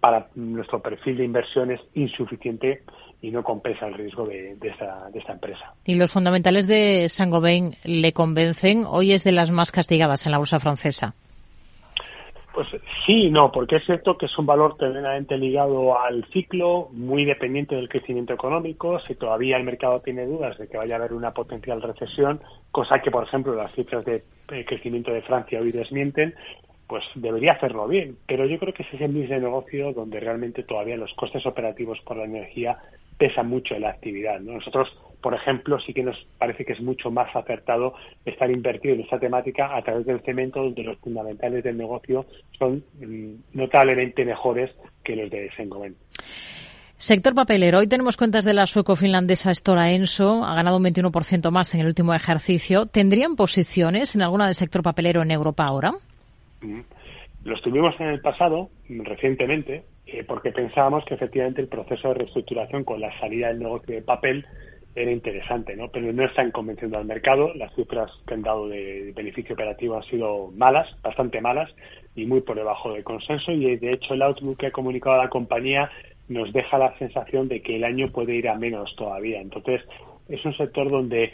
para 0.00 0.26
nuestro 0.34 0.82
perfil 0.82 1.18
de 1.18 1.24
inversión 1.24 1.70
es 1.70 1.80
insuficiente 1.94 2.82
y 3.22 3.30
no 3.30 3.42
compensa 3.42 3.86
el 3.86 3.94
riesgo 3.94 4.26
de, 4.26 4.56
esta, 4.62 5.08
de 5.10 5.18
esta 5.18 5.32
empresa. 5.32 5.74
¿Y 5.84 5.94
los 5.94 6.10
fundamentales 6.10 6.66
de 6.66 7.08
Saint-Gobain 7.08 7.74
le 7.84 8.12
convencen? 8.12 8.84
Hoy 8.86 9.12
es 9.12 9.24
de 9.24 9.32
las 9.32 9.50
más 9.50 9.72
castigadas 9.72 10.26
en 10.26 10.32
la 10.32 10.38
bolsa 10.38 10.60
francesa. 10.60 11.14
Pues 12.54 12.68
sí 13.04 13.30
no, 13.30 13.52
porque 13.52 13.76
es 13.76 13.84
cierto 13.84 14.16
que 14.16 14.26
es 14.26 14.38
un 14.38 14.46
valor 14.46 14.78
tremendamente 14.78 15.36
ligado 15.36 16.00
al 16.00 16.24
ciclo, 16.32 16.88
muy 16.92 17.26
dependiente 17.26 17.74
del 17.74 17.88
crecimiento 17.88 18.32
económico. 18.32 18.98
Si 19.00 19.14
todavía 19.14 19.58
el 19.58 19.64
mercado 19.64 20.00
tiene 20.00 20.24
dudas 20.24 20.56
de 20.56 20.66
que 20.66 20.78
vaya 20.78 20.94
a 20.94 20.98
haber 20.98 21.12
una 21.12 21.32
potencial 21.34 21.82
recesión, 21.82 22.40
cosa 22.70 23.00
que, 23.00 23.10
por 23.10 23.24
ejemplo, 23.24 23.54
las 23.54 23.74
cifras 23.74 24.06
de 24.06 24.24
crecimiento 24.64 25.12
de 25.12 25.20
Francia 25.20 25.60
hoy 25.60 25.70
desmienten, 25.70 26.34
pues 26.86 27.04
debería 27.14 27.52
hacerlo 27.52 27.86
bien. 27.88 28.16
Pero 28.26 28.46
yo 28.46 28.58
creo 28.58 28.72
que 28.72 28.84
ese 28.84 28.96
es 28.96 29.02
el 29.02 29.12
mismo 29.12 29.36
negocio 29.36 29.92
donde 29.92 30.20
realmente 30.20 30.62
todavía 30.62 30.96
los 30.96 31.12
costes 31.14 31.44
operativos 31.46 32.00
por 32.04 32.16
la 32.16 32.24
energía 32.24 32.78
pesa 33.18 33.42
mucho 33.42 33.74
en 33.74 33.82
la 33.82 33.90
actividad. 33.90 34.40
Nosotros, 34.40 34.88
por 35.20 35.34
ejemplo, 35.34 35.78
sí 35.80 35.92
que 35.92 36.02
nos 36.02 36.16
parece 36.38 36.64
que 36.64 36.74
es 36.74 36.80
mucho 36.80 37.10
más 37.10 37.34
acertado 37.34 37.94
estar 38.24 38.50
invertido 38.50 38.94
en 38.94 39.00
esta 39.00 39.18
temática 39.18 39.76
a 39.76 39.82
través 39.82 40.06
del 40.06 40.20
cemento, 40.20 40.62
donde 40.62 40.82
los 40.82 40.98
fundamentales 40.98 41.64
del 41.64 41.76
negocio 41.76 42.26
son 42.58 42.84
mm, 43.00 43.58
notablemente 43.58 44.24
mejores 44.24 44.70
que 45.02 45.16
los 45.16 45.30
de 45.30 45.50
Sengoven. 45.56 45.96
Sector 46.98 47.34
papelero. 47.34 47.80
Hoy 47.80 47.88
tenemos 47.88 48.16
cuentas 48.16 48.44
de 48.46 48.54
la 48.54 48.64
sueco-finlandesa 48.64 49.54
Stora 49.54 49.90
Enso. 49.90 50.42
Ha 50.42 50.54
ganado 50.54 50.78
un 50.78 50.84
21% 50.84 51.50
más 51.50 51.74
en 51.74 51.80
el 51.82 51.88
último 51.88 52.14
ejercicio. 52.14 52.86
¿Tendrían 52.86 53.36
posiciones 53.36 54.16
en 54.16 54.22
alguna 54.22 54.46
del 54.46 54.54
sector 54.54 54.82
papelero 54.82 55.22
en 55.22 55.30
Europa 55.30 55.64
ahora? 55.64 55.92
Mm. 56.62 56.80
Los 57.44 57.60
tuvimos 57.60 57.94
en 58.00 58.08
el 58.08 58.20
pasado, 58.20 58.70
recientemente, 58.88 59.84
eh, 60.06 60.24
porque 60.24 60.52
pensábamos 60.52 61.04
que 61.04 61.14
efectivamente 61.14 61.60
el 61.60 61.68
proceso 61.68 62.08
de 62.08 62.14
reestructuración 62.14 62.84
con 62.84 63.00
la 63.00 63.18
salida 63.18 63.48
del 63.48 63.58
negocio 63.58 63.94
de 63.94 64.02
papel 64.02 64.46
era 64.94 65.10
interesante, 65.10 65.76
¿no? 65.76 65.88
Pero 65.90 66.12
no 66.12 66.24
están 66.24 66.50
convenciendo 66.52 66.96
al 66.96 67.04
mercado. 67.04 67.52
Las 67.54 67.74
cifras 67.74 68.10
que 68.26 68.34
han 68.34 68.42
dado 68.42 68.68
de 68.68 69.12
beneficio 69.14 69.54
operativo 69.54 69.96
han 69.96 70.04
sido 70.04 70.50
malas, 70.56 70.88
bastante 71.02 71.40
malas, 71.40 71.70
y 72.14 72.24
muy 72.24 72.40
por 72.40 72.56
debajo 72.56 72.92
del 72.92 73.04
consenso. 73.04 73.52
Y 73.52 73.76
de 73.76 73.92
hecho, 73.92 74.14
el 74.14 74.22
outlook 74.22 74.58
que 74.58 74.66
ha 74.68 74.70
comunicado 74.70 75.18
la 75.18 75.28
compañía 75.28 75.90
nos 76.28 76.52
deja 76.52 76.78
la 76.78 76.96
sensación 76.98 77.46
de 77.48 77.60
que 77.60 77.76
el 77.76 77.84
año 77.84 78.10
puede 78.10 78.34
ir 78.36 78.48
a 78.48 78.54
menos 78.54 78.96
todavía. 78.96 79.40
Entonces, 79.40 79.82
es 80.28 80.44
un 80.44 80.56
sector 80.56 80.90
donde 80.90 81.32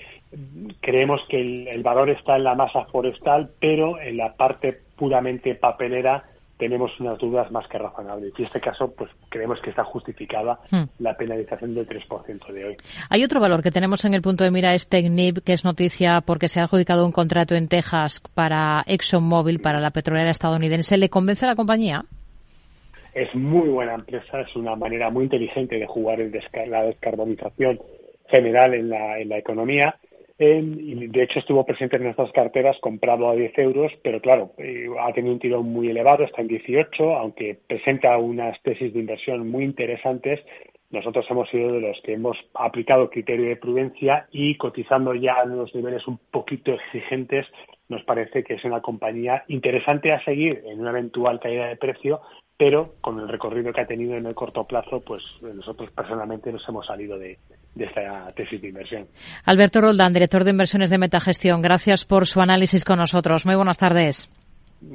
creemos 0.80 1.24
que 1.28 1.40
el, 1.40 1.68
el 1.68 1.82
valor 1.82 2.10
está 2.10 2.36
en 2.36 2.44
la 2.44 2.54
masa 2.54 2.86
forestal, 2.86 3.50
pero 3.60 4.00
en 4.00 4.16
la 4.16 4.34
parte 4.34 4.80
puramente 4.96 5.54
papelera 5.54 6.24
tenemos 6.62 6.92
unas 7.00 7.18
dudas 7.18 7.50
más 7.50 7.66
que 7.66 7.76
razonables. 7.76 8.32
Y 8.38 8.42
en 8.42 8.46
este 8.46 8.60
caso, 8.60 8.94
pues 8.96 9.10
creemos 9.28 9.60
que 9.60 9.70
está 9.70 9.82
justificada 9.82 10.60
hmm. 10.70 10.84
la 11.00 11.16
penalización 11.16 11.74
del 11.74 11.88
3% 11.88 12.52
de 12.52 12.64
hoy. 12.64 12.76
Hay 13.10 13.24
otro 13.24 13.40
valor 13.40 13.64
que 13.64 13.72
tenemos 13.72 14.04
en 14.04 14.14
el 14.14 14.22
punto 14.22 14.44
de 14.44 14.52
mira, 14.52 14.72
es 14.72 14.88
Technip, 14.88 15.38
que 15.38 15.54
es 15.54 15.64
noticia 15.64 16.20
porque 16.24 16.46
se 16.46 16.60
ha 16.60 16.64
adjudicado 16.64 17.04
un 17.04 17.10
contrato 17.10 17.56
en 17.56 17.66
Texas 17.66 18.22
para 18.32 18.84
ExxonMobil, 18.86 19.58
para 19.58 19.80
la 19.80 19.90
petrolera 19.90 20.30
estadounidense. 20.30 20.96
¿Le 20.98 21.08
convence 21.08 21.44
a 21.46 21.48
la 21.48 21.56
compañía? 21.56 22.04
Es 23.12 23.34
muy 23.34 23.68
buena 23.68 23.96
empresa, 23.96 24.42
es 24.42 24.54
una 24.54 24.76
manera 24.76 25.10
muy 25.10 25.24
inteligente 25.24 25.74
de 25.80 25.86
jugar 25.88 26.20
el 26.20 26.30
la 26.68 26.84
descarbonización 26.84 27.80
general 28.28 28.74
en 28.74 28.88
la, 28.88 29.18
en 29.18 29.30
la 29.30 29.38
economía 29.38 29.96
y 30.39 31.07
de 31.07 31.22
hecho 31.22 31.39
estuvo 31.39 31.64
presente 31.64 31.97
en 31.97 32.05
nuestras 32.05 32.33
carteras 32.33 32.78
comprado 32.80 33.28
a 33.28 33.35
10 33.35 33.59
euros, 33.59 33.93
pero 34.03 34.20
claro, 34.20 34.53
eh, 34.59 34.87
ha 35.01 35.12
tenido 35.12 35.35
un 35.35 35.39
tirón 35.39 35.66
muy 35.66 35.89
elevado, 35.89 36.24
está 36.24 36.41
en 36.41 36.49
18, 36.49 37.16
aunque 37.16 37.59
presenta 37.66 38.16
unas 38.18 38.61
tesis 38.62 38.93
de 38.93 39.01
inversión 39.01 39.49
muy 39.49 39.64
interesantes. 39.64 40.41
Nosotros 40.91 41.26
hemos 41.30 41.49
sido 41.49 41.72
de 41.72 41.80
los 41.80 42.01
que 42.03 42.14
hemos 42.14 42.37
aplicado 42.55 43.09
criterio 43.09 43.47
de 43.47 43.57
prudencia 43.57 44.26
y 44.30 44.57
cotizando 44.57 45.14
ya 45.14 45.43
en 45.43 45.53
unos 45.53 45.74
niveles 45.74 46.07
un 46.07 46.18
poquito 46.30 46.72
exigentes, 46.72 47.47
nos 47.89 48.03
parece 48.05 48.43
que 48.43 48.55
es 48.55 48.64
una 48.64 48.80
compañía 48.80 49.45
interesante 49.49 50.12
a 50.12 50.24
seguir 50.24 50.62
en 50.66 50.80
una 50.80 50.91
eventual 50.91 51.41
caída 51.41 51.66
de 51.66 51.76
precio, 51.76 52.20
pero 52.57 52.95
con 53.01 53.20
el 53.20 53.28
recorrido 53.28 53.72
que 53.72 53.80
ha 53.80 53.87
tenido 53.87 54.16
en 54.16 54.26
el 54.26 54.35
corto 54.35 54.66
plazo, 54.66 55.01
pues 55.01 55.22
nosotros 55.41 55.91
personalmente 55.91 56.53
nos 56.53 56.66
hemos 56.68 56.87
salido 56.87 57.18
de, 57.18 57.39
esta 57.76 58.28
tesis 58.34 58.60
de 58.60 58.68
inversión. 58.68 59.06
Alberto 59.44 59.80
Roldán, 59.80 60.12
director 60.12 60.44
de 60.44 60.50
inversiones 60.50 60.90
de 60.90 60.98
Metagestión, 60.98 61.62
gracias 61.62 62.04
por 62.04 62.26
su 62.26 62.40
análisis 62.40 62.84
con 62.84 62.98
nosotros. 62.98 63.46
Muy 63.46 63.54
buenas 63.54 63.78
tardes. 63.78 64.30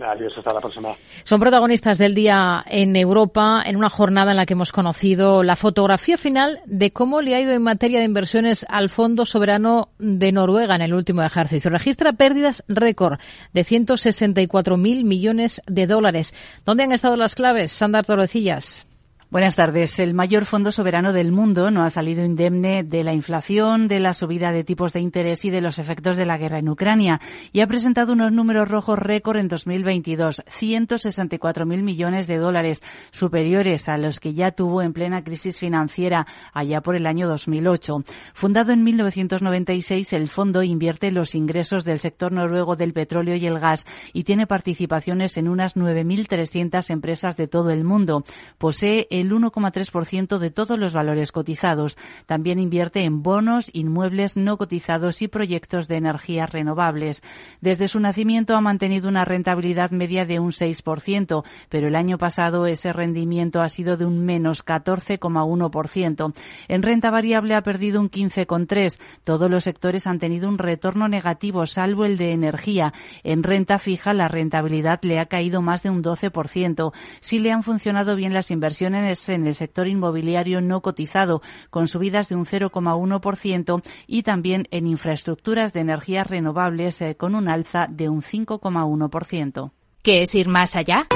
Adiós, 0.01 0.33
hasta 0.37 0.53
la 0.53 0.59
próxima. 0.59 0.95
Son 1.23 1.39
protagonistas 1.39 1.97
del 1.97 2.13
día 2.13 2.63
en 2.67 2.95
Europa 2.95 3.63
en 3.65 3.77
una 3.77 3.89
jornada 3.89 4.31
en 4.31 4.37
la 4.37 4.45
que 4.45 4.53
hemos 4.53 4.73
conocido 4.73 5.43
la 5.43 5.55
fotografía 5.55 6.17
final 6.17 6.59
de 6.65 6.91
cómo 6.91 7.21
le 7.21 7.35
ha 7.35 7.39
ido 7.39 7.53
en 7.53 7.61
materia 7.61 7.99
de 7.99 8.05
inversiones 8.05 8.65
al 8.69 8.89
Fondo 8.89 9.25
Soberano 9.25 9.89
de 9.97 10.31
Noruega 10.33 10.75
en 10.75 10.81
el 10.81 10.93
último 10.93 11.23
ejercicio. 11.23 11.71
Registra 11.71 12.13
pérdidas 12.13 12.65
récord 12.67 13.19
de 13.53 13.61
164.000 13.61 15.03
millones 15.05 15.61
de 15.67 15.87
dólares. 15.87 16.35
¿Dónde 16.65 16.83
han 16.83 16.91
estado 16.91 17.15
las 17.15 17.35
claves? 17.35 17.71
Sandar 17.71 18.05
Torrecillas. 18.05 18.86
Buenas 19.29 19.57
tardes. 19.57 19.99
El 19.99 20.13
mayor 20.13 20.45
fondo 20.45 20.71
soberano 20.71 21.11
del 21.11 21.33
mundo 21.33 21.69
no 21.69 21.83
ha 21.83 21.89
salido 21.89 22.23
indemne 22.23 22.85
de 22.85 23.03
la 23.03 23.13
inflación, 23.13 23.89
de 23.89 23.99
la 23.99 24.13
subida 24.13 24.53
de 24.53 24.63
tipos 24.63 24.93
de 24.93 25.01
interés 25.01 25.43
y 25.43 25.49
de 25.49 25.59
los 25.59 25.79
efectos 25.79 26.15
de 26.15 26.25
la 26.25 26.37
guerra 26.37 26.59
en 26.59 26.69
Ucrania 26.69 27.19
y 27.51 27.59
ha 27.59 27.67
presentado 27.67 28.13
unos 28.13 28.31
números 28.31 28.69
rojos 28.69 28.97
récord 28.97 29.35
en 29.35 29.49
2022, 29.49 30.43
164.000 30.45 31.83
millones 31.83 32.27
de 32.27 32.37
dólares, 32.37 32.81
superiores 33.11 33.89
a 33.89 33.97
los 33.97 34.21
que 34.21 34.33
ya 34.33 34.51
tuvo 34.51 34.81
en 34.81 34.93
plena 34.93 35.25
crisis 35.25 35.59
financiera 35.59 36.25
allá 36.53 36.79
por 36.79 36.95
el 36.95 37.05
año 37.05 37.27
2008. 37.27 38.05
Fundado 38.33 38.71
en 38.71 38.85
1996, 38.85 40.13
el 40.13 40.29
fondo 40.29 40.63
invierte 40.63 41.11
los 41.11 41.35
ingresos 41.35 41.83
del 41.83 41.99
sector 41.99 42.31
noruego 42.31 42.77
del 42.77 42.93
petróleo 42.93 43.35
y 43.35 43.45
el 43.45 43.59
gas 43.59 43.85
y 44.13 44.23
tiene 44.23 44.47
participaciones 44.47 45.35
en 45.35 45.49
unas 45.49 45.75
9.300 45.75 46.89
empresas 46.91 47.35
de 47.35 47.49
todo 47.49 47.71
el 47.71 47.83
mundo. 47.83 48.23
Posee 48.57 49.05
el 49.19 49.31
1,3% 49.31 50.37
de 50.37 50.51
todos 50.51 50.77
los 50.79 50.93
valores 50.93 51.31
cotizados. 51.31 51.97
También 52.25 52.59
invierte 52.59 53.03
en 53.03 53.23
bonos, 53.23 53.69
inmuebles 53.73 54.37
no 54.37 54.57
cotizados 54.57 55.21
y 55.21 55.27
proyectos 55.27 55.87
de 55.87 55.97
energías 55.97 56.51
renovables. 56.51 57.21
Desde 57.61 57.87
su 57.87 57.99
nacimiento 57.99 58.55
ha 58.55 58.61
mantenido 58.61 59.09
una 59.09 59.25
rentabilidad 59.25 59.91
media 59.91 60.25
de 60.25 60.39
un 60.39 60.51
6%, 60.51 61.43
pero 61.69 61.87
el 61.87 61.95
año 61.95 62.17
pasado 62.17 62.65
ese 62.65 62.93
rendimiento 62.93 63.61
ha 63.61 63.69
sido 63.69 63.97
de 63.97 64.05
un 64.05 64.25
menos 64.25 64.65
14,1%. 64.65 66.33
En 66.67 66.83
renta 66.83 67.11
variable 67.11 67.55
ha 67.55 67.63
perdido 67.63 67.99
un 67.99 68.09
15,3%. 68.09 68.99
Todos 69.23 69.49
los 69.49 69.63
sectores 69.63 70.07
han 70.07 70.19
tenido 70.19 70.47
un 70.47 70.57
retorno 70.57 71.07
negativo, 71.07 71.65
salvo 71.65 72.05
el 72.05 72.17
de 72.17 72.31
energía. 72.31 72.93
En 73.23 73.43
renta 73.43 73.79
fija 73.79 74.13
la 74.13 74.27
rentabilidad 74.27 74.99
le 75.03 75.19
ha 75.19 75.25
caído 75.25 75.61
más 75.61 75.83
de 75.83 75.89
un 75.89 76.03
12%. 76.03 76.93
Sí 77.19 77.39
le 77.39 77.51
han 77.51 77.63
funcionado 77.63 78.15
bien 78.15 78.33
las 78.33 78.51
inversiones 78.51 79.06
en 79.29 79.47
el 79.47 79.55
sector 79.55 79.87
inmobiliario 79.87 80.61
no 80.61 80.81
cotizado, 80.81 81.41
con 81.69 81.87
subidas 81.87 82.29
de 82.29 82.35
un 82.35 82.45
0,1% 82.45 83.81
y 84.05 84.23
también 84.23 84.67
en 84.71 84.87
infraestructuras 84.87 85.73
de 85.73 85.81
energías 85.81 86.27
renovables 86.27 87.01
eh, 87.01 87.15
con 87.15 87.35
un 87.35 87.49
alza 87.49 87.87
de 87.89 88.09
un 88.09 88.21
5,1%. 88.21 89.71
¿Qué 90.03 90.21
es 90.21 90.35
ir 90.35 90.47
más 90.47 90.75
allá? 90.75 91.07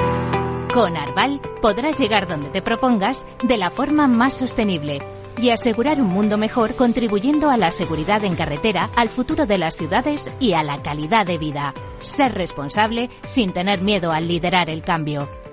Con 0.72 0.96
Arval 0.96 1.40
podrás 1.60 1.98
llegar 1.98 2.26
donde 2.26 2.48
te 2.48 2.62
propongas 2.62 3.26
de 3.44 3.58
la 3.58 3.70
forma 3.70 4.08
más 4.08 4.34
sostenible 4.34 5.00
y 5.40 5.50
asegurar 5.50 6.00
un 6.00 6.08
mundo 6.08 6.38
mejor 6.38 6.74
contribuyendo 6.74 7.50
a 7.50 7.56
la 7.56 7.70
seguridad 7.70 8.24
en 8.24 8.36
carretera, 8.36 8.90
al 8.96 9.08
futuro 9.08 9.46
de 9.46 9.58
las 9.58 9.76
ciudades 9.76 10.32
y 10.40 10.52
a 10.52 10.62
la 10.62 10.82
calidad 10.82 11.26
de 11.26 11.38
vida. 11.38 11.74
Ser 11.98 12.34
responsable 12.34 13.10
sin 13.24 13.52
tener 13.52 13.80
miedo 13.80 14.12
al 14.12 14.28
liderar 14.28 14.68
el 14.70 14.82
cambio. 14.82 15.28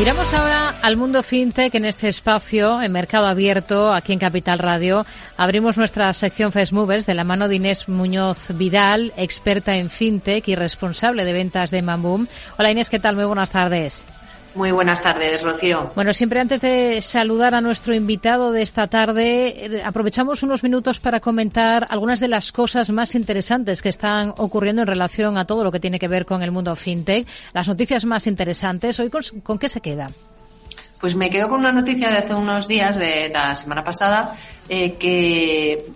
Miramos 0.00 0.32
ahora 0.32 0.74
al 0.80 0.96
mundo 0.96 1.22
fintech 1.22 1.74
en 1.74 1.84
este 1.84 2.08
espacio, 2.08 2.80
en 2.80 2.90
Mercado 2.90 3.26
Abierto, 3.26 3.92
aquí 3.92 4.14
en 4.14 4.18
Capital 4.18 4.58
Radio. 4.58 5.04
Abrimos 5.36 5.76
nuestra 5.76 6.10
sección 6.14 6.52
Fast 6.52 6.72
Movers 6.72 7.04
de 7.04 7.12
la 7.12 7.22
mano 7.22 7.48
de 7.48 7.56
Inés 7.56 7.86
Muñoz 7.86 8.48
Vidal, 8.56 9.12
experta 9.18 9.76
en 9.76 9.90
fintech 9.90 10.48
y 10.48 10.54
responsable 10.54 11.26
de 11.26 11.34
ventas 11.34 11.70
de 11.70 11.82
Mamboom. 11.82 12.28
Hola 12.56 12.70
Inés, 12.70 12.88
¿qué 12.88 12.98
tal? 12.98 13.14
Muy 13.14 13.26
buenas 13.26 13.50
tardes. 13.50 14.06
Muy 14.54 14.72
buenas 14.72 15.02
tardes, 15.02 15.42
Rocío. 15.42 15.92
Bueno, 15.94 16.12
siempre 16.12 16.40
antes 16.40 16.60
de 16.60 17.00
saludar 17.02 17.54
a 17.54 17.60
nuestro 17.60 17.94
invitado 17.94 18.50
de 18.50 18.62
esta 18.62 18.88
tarde, 18.88 19.66
eh, 19.66 19.82
aprovechamos 19.84 20.42
unos 20.42 20.64
minutos 20.64 20.98
para 20.98 21.20
comentar 21.20 21.86
algunas 21.88 22.18
de 22.18 22.26
las 22.26 22.50
cosas 22.50 22.90
más 22.90 23.14
interesantes 23.14 23.80
que 23.80 23.88
están 23.88 24.34
ocurriendo 24.38 24.82
en 24.82 24.88
relación 24.88 25.38
a 25.38 25.44
todo 25.44 25.62
lo 25.62 25.70
que 25.70 25.78
tiene 25.78 26.00
que 26.00 26.08
ver 26.08 26.26
con 26.26 26.42
el 26.42 26.50
mundo 26.50 26.74
fintech. 26.74 27.28
Las 27.52 27.68
noticias 27.68 28.04
más 28.04 28.26
interesantes. 28.26 28.98
Hoy, 28.98 29.08
¿con, 29.42 29.58
qué 29.58 29.68
se 29.68 29.80
queda? 29.80 30.10
Pues 30.98 31.14
me 31.14 31.30
quedo 31.30 31.48
con 31.48 31.60
una 31.60 31.72
noticia 31.72 32.10
de 32.10 32.18
hace 32.18 32.34
unos 32.34 32.66
días, 32.66 32.98
de 32.98 33.28
la 33.28 33.54
semana 33.54 33.84
pasada, 33.84 34.34
eh, 34.68 34.94
que 34.94 35.86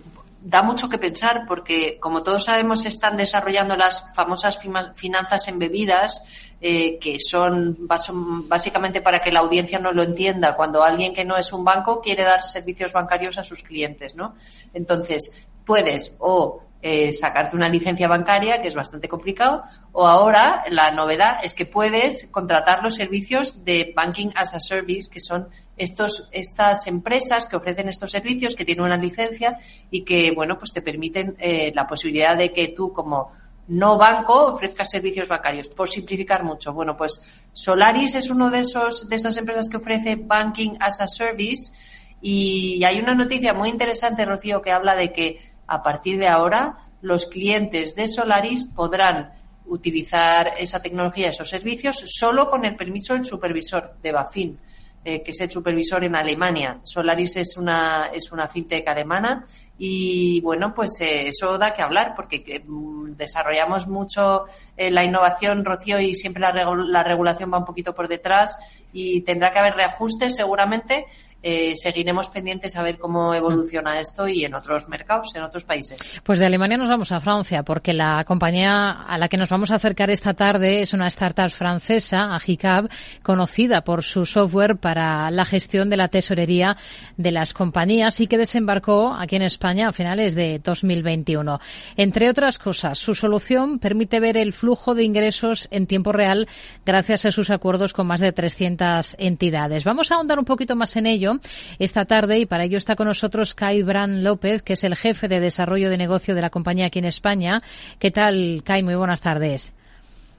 da 0.45 0.61
mucho 0.61 0.87
que 0.87 0.99
pensar 0.99 1.45
porque, 1.47 1.97
como 1.99 2.21
todos 2.21 2.45
sabemos, 2.45 2.83
se 2.83 2.89
están 2.89 3.17
desarrollando 3.17 3.75
las 3.75 4.13
famosas 4.13 4.59
finanzas 4.95 5.47
embebidas, 5.47 6.21
eh, 6.61 6.97
que 6.99 7.17
son 7.19 7.77
básicamente 7.79 9.01
para 9.01 9.19
que 9.19 9.31
la 9.31 9.41
audiencia 9.41 9.79
no 9.79 9.91
lo 9.91 10.03
entienda, 10.03 10.55
cuando 10.55 10.83
alguien 10.83 11.13
que 11.13 11.25
no 11.25 11.37
es 11.37 11.51
un 11.53 11.63
banco 11.63 12.01
quiere 12.01 12.23
dar 12.23 12.43
servicios 12.43 12.93
bancarios 12.93 13.37
a 13.37 13.43
sus 13.43 13.61
clientes, 13.61 14.15
¿no? 14.15 14.35
Entonces, 14.73 15.45
puedes 15.65 16.15
o 16.19 16.61
eh, 16.87 17.13
sacarte 17.13 17.55
una 17.55 17.67
licencia 17.67 18.07
bancaria, 18.07 18.61
que 18.61 18.67
es 18.67 18.75
bastante 18.75 19.09
complicado, 19.09 19.63
o 19.91 20.05
ahora 20.05 20.65
la 20.69 20.91
novedad 20.91 21.39
es 21.43 21.55
que 21.55 21.65
puedes 21.65 22.27
contratar 22.27 22.83
los 22.83 22.93
servicios 22.93 23.65
de 23.65 23.91
Banking 23.95 24.29
as 24.35 24.53
a 24.53 24.59
Service, 24.59 25.09
que 25.11 25.19
son 25.19 25.49
estos, 25.77 26.29
estas 26.31 26.85
empresas 26.85 27.47
que 27.47 27.55
ofrecen 27.55 27.89
estos 27.89 28.11
servicios, 28.11 28.55
que 28.55 28.65
tienen 28.65 28.85
una 28.85 28.97
licencia 28.97 29.57
y 29.89 30.03
que, 30.03 30.31
bueno, 30.35 30.59
pues 30.59 30.73
te 30.73 30.83
permiten 30.83 31.35
eh, 31.39 31.71
la 31.73 31.87
posibilidad 31.87 32.37
de 32.37 32.53
que 32.53 32.67
tú 32.67 32.93
como 32.93 33.31
no 33.67 33.97
banco 33.97 34.47
ofrezcas 34.47 34.89
servicios 34.89 35.27
bancarios, 35.27 35.67
por 35.67 35.89
simplificar 35.89 36.43
mucho. 36.43 36.73
Bueno, 36.73 36.95
pues 36.95 37.21
Solaris 37.53 38.15
es 38.15 38.29
uno 38.29 38.49
de 38.49 38.59
esos, 38.59 39.09
de 39.09 39.15
esas 39.15 39.37
empresas 39.37 39.67
que 39.69 39.77
ofrece 39.77 40.15
Banking 40.15 40.77
as 40.79 41.01
a 41.01 41.07
Service 41.07 41.73
y 42.21 42.83
hay 42.83 42.99
una 42.99 43.15
noticia 43.15 43.53
muy 43.53 43.69
interesante, 43.69 44.25
Rocío, 44.25 44.61
que 44.61 44.71
habla 44.71 44.95
de 44.95 45.11
que 45.11 45.53
a 45.67 45.81
partir 45.81 46.19
de 46.19 46.27
ahora, 46.27 46.77
los 47.01 47.25
clientes 47.25 47.95
de 47.95 48.07
Solaris 48.07 48.65
podrán 48.65 49.33
utilizar 49.67 50.53
esa 50.59 50.81
tecnología, 50.81 51.29
esos 51.29 51.49
servicios, 51.49 51.97
solo 52.05 52.49
con 52.49 52.65
el 52.65 52.75
permiso 52.75 53.13
del 53.13 53.25
supervisor 53.25 53.95
de 54.01 54.11
Bafin, 54.11 54.59
eh, 55.03 55.21
que 55.23 55.31
es 55.31 55.41
el 55.41 55.49
supervisor 55.49 56.03
en 56.03 56.15
Alemania. 56.15 56.79
Solaris 56.83 57.35
es 57.37 57.57
una, 57.57 58.09
es 58.13 58.31
una 58.31 58.47
fintech 58.47 58.87
alemana 58.87 59.45
y 59.77 60.39
bueno, 60.41 60.73
pues 60.73 60.91
eh, 61.01 61.27
eso 61.27 61.57
da 61.57 61.71
que 61.71 61.81
hablar 61.81 62.13
porque 62.15 62.63
mm, 62.65 63.11
desarrollamos 63.17 63.87
mucho 63.87 64.45
eh, 64.77 64.89
la 64.89 65.03
innovación, 65.03 65.65
Rocío, 65.65 65.99
y 65.99 66.15
siempre 66.15 66.41
la, 66.41 66.53
la 66.53 67.03
regulación 67.03 67.51
va 67.53 67.57
un 67.57 67.65
poquito 67.65 67.93
por 67.93 68.07
detrás 68.07 68.57
y 68.93 69.21
tendrá 69.21 69.51
que 69.51 69.59
haber 69.59 69.75
reajustes 69.75 70.35
seguramente, 70.35 71.05
eh, 71.47 71.75
seguiremos 71.75 72.27
pendientes 72.29 72.75
a 72.75 72.81
ver 72.81 72.97
cómo 72.97 73.31
evoluciona 73.35 73.99
esto 73.99 74.27
y 74.27 74.43
en 74.45 74.55
otros 74.55 74.89
mercados, 74.89 75.35
en 75.35 75.43
otros 75.43 75.63
países. 75.63 75.99
Pues 76.23 76.39
de 76.39 76.47
Alemania 76.47 76.75
nos 76.75 76.89
vamos 76.89 77.11
a 77.11 77.19
Francia, 77.19 77.61
porque 77.61 77.93
la 77.93 78.23
compañía 78.25 79.03
a 79.03 79.15
la 79.19 79.29
que 79.29 79.37
nos 79.37 79.49
vamos 79.49 79.69
a 79.69 79.75
acercar 79.75 80.09
esta 80.09 80.33
tarde 80.33 80.81
es 80.81 80.95
una 80.95 81.05
startup 81.05 81.51
francesa, 81.51 82.33
Agicab, 82.33 82.89
conocida 83.21 83.83
por 83.83 84.01
su 84.01 84.25
software 84.25 84.77
para 84.77 85.29
la 85.29 85.45
gestión 85.45 85.87
de 85.91 85.97
la 85.97 86.07
tesorería 86.07 86.77
de 87.15 87.31
las 87.31 87.53
compañías 87.53 88.19
y 88.21 88.25
que 88.25 88.39
desembarcó 88.39 89.13
aquí 89.13 89.35
en 89.35 89.43
España 89.43 89.89
a 89.89 89.91
finales 89.91 90.33
de 90.33 90.57
2021. 90.57 91.59
Entre 91.95 92.27
otras 92.27 92.57
cosas, 92.57 92.97
su 92.97 93.13
solución 93.13 93.77
permite 93.77 94.19
ver 94.19 94.37
el 94.37 94.51
flujo 94.51 94.95
de 94.95 95.03
ingresos 95.03 95.67
en 95.69 95.85
tiempo 95.85 96.11
real 96.11 96.47
gracias 96.83 97.23
a 97.27 97.31
sus 97.31 97.51
acuerdos 97.51 97.93
con 97.93 98.07
más 98.07 98.19
de 98.19 98.31
300 98.31 99.15
entidades. 99.19 99.83
Vamos 99.83 100.11
a 100.11 100.15
ahondar 100.15 100.39
un 100.39 100.45
poquito 100.45 100.75
más 100.75 100.95
en 100.95 101.05
ello 101.05 101.34
esta 101.79 102.05
tarde 102.05 102.39
y 102.39 102.45
para 102.45 102.65
ello 102.65 102.77
está 102.77 102.95
con 102.95 103.07
nosotros 103.07 103.53
Kai 103.53 103.83
Bran 103.83 104.23
López, 104.23 104.63
que 104.63 104.73
es 104.73 104.83
el 104.83 104.95
jefe 104.95 105.27
de 105.27 105.39
desarrollo 105.39 105.89
de 105.89 105.97
negocio 105.97 106.35
de 106.35 106.41
la 106.41 106.49
compañía 106.49 106.87
aquí 106.87 106.99
en 106.99 107.05
España. 107.05 107.61
¿Qué 107.99 108.11
tal, 108.11 108.61
Kai? 108.63 108.83
Muy 108.83 108.95
buenas 108.95 109.21
tardes. 109.21 109.73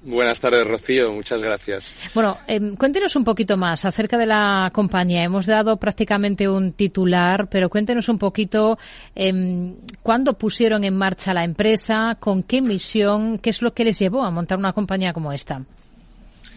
Buenas 0.07 0.41
tardes, 0.41 0.65
Rocío. 0.65 1.11
Muchas 1.11 1.43
gracias. 1.43 1.93
Bueno, 2.15 2.39
em, 2.47 2.77
cuéntenos 2.77 3.17
un 3.17 3.25
poquito 3.25 3.57
más 3.57 3.85
acerca 3.85 4.17
de 4.17 4.27
la 4.27 4.71
compañía. 4.73 5.25
Hemos 5.25 5.47
dado 5.47 5.79
prácticamente 5.79 6.49
un 6.49 6.73
titular, 6.73 7.49
pero 7.49 7.69
cuéntenos 7.69 8.09
un 8.09 8.17
poquito 8.17 8.79
eh, 9.17 9.75
cuándo 10.03 10.35
pusieron 10.35 10.85
en 10.85 10.97
marcha 10.97 11.35
la 11.35 11.43
empresa, 11.43 12.17
con 12.21 12.45
qué 12.45 12.63
misión, 12.63 13.39
qué 13.39 13.51
es 13.51 13.63
lo 13.63 13.75
que 13.75 13.85
les 13.85 13.99
llevó 13.99 14.23
a 14.23 14.31
montar 14.31 14.59
una 14.59 14.73
compañía 14.73 15.13
como 15.13 15.33
esta. 15.33 15.65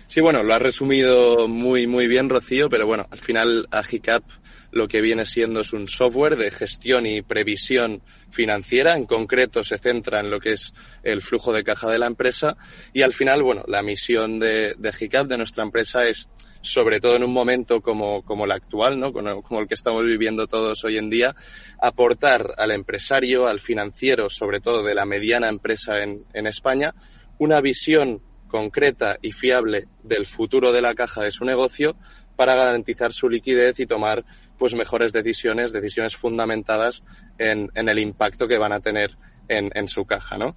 Sí, 0.09 0.21
bueno, 0.21 0.41
lo 0.41 0.55
has 0.55 0.61
resumido 0.63 1.47
muy, 1.47 1.85
muy 1.85 2.07
bien, 2.07 2.29
Rocío, 2.29 2.67
pero 2.67 2.87
bueno, 2.87 3.05
al 3.11 3.19
final 3.19 3.67
Agicap 3.69 4.23
lo 4.71 4.87
que 4.87 5.01
viene 5.01 5.23
siendo 5.23 5.59
es 5.59 5.71
un 5.71 5.87
software 5.87 6.35
de 6.35 6.49
gestión 6.49 7.05
y 7.05 7.21
previsión 7.21 8.01
financiera. 8.31 8.95
En 8.95 9.05
concreto, 9.05 9.63
se 9.63 9.77
centra 9.77 10.19
en 10.19 10.31
lo 10.31 10.39
que 10.39 10.53
es 10.53 10.73
el 11.03 11.21
flujo 11.21 11.53
de 11.53 11.63
caja 11.63 11.91
de 11.91 11.99
la 11.99 12.07
empresa. 12.07 12.57
Y 12.91 13.03
al 13.03 13.13
final, 13.13 13.43
bueno, 13.43 13.63
la 13.67 13.83
misión 13.83 14.39
de, 14.39 14.73
de 14.79 14.89
Agicap, 14.89 15.27
de 15.27 15.37
nuestra 15.37 15.63
empresa, 15.63 16.07
es 16.07 16.27
sobre 16.61 16.99
todo 16.99 17.15
en 17.15 17.23
un 17.23 17.31
momento 17.31 17.79
como, 17.79 18.23
como 18.23 18.45
el 18.45 18.51
actual, 18.51 18.99
¿no? 18.99 19.13
Como, 19.13 19.43
como, 19.43 19.59
el 19.59 19.67
que 19.67 19.75
estamos 19.75 20.03
viviendo 20.03 20.47
todos 20.47 20.83
hoy 20.85 20.97
en 20.97 21.11
día, 21.11 21.35
aportar 21.79 22.55
al 22.57 22.71
empresario, 22.71 23.45
al 23.45 23.59
financiero, 23.59 24.27
sobre 24.31 24.59
todo 24.59 24.81
de 24.81 24.95
la 24.95 25.05
mediana 25.05 25.49
empresa 25.49 26.01
en, 26.01 26.25
en 26.33 26.47
España, 26.47 26.95
una 27.37 27.61
visión 27.61 28.23
concreta 28.49 29.17
y 29.21 29.31
fiable 29.31 29.87
del 30.03 30.25
futuro 30.25 30.73
de 30.73 30.81
la 30.81 30.93
caja 30.93 31.21
de 31.23 31.31
su 31.31 31.45
negocio 31.45 31.95
para 32.35 32.55
garantizar 32.55 33.13
su 33.13 33.29
liquidez 33.29 33.79
y 33.79 33.85
tomar 33.85 34.25
pues 34.57 34.75
mejores 34.75 35.13
decisiones, 35.13 35.71
decisiones 35.71 36.15
fundamentadas 36.15 37.03
en, 37.37 37.69
en 37.75 37.87
el 37.87 37.99
impacto 37.99 38.47
que 38.47 38.57
van 38.57 38.73
a 38.73 38.81
tener 38.81 39.17
en, 39.47 39.69
en, 39.73 39.87
su 39.87 40.05
caja, 40.05 40.37
¿no? 40.37 40.55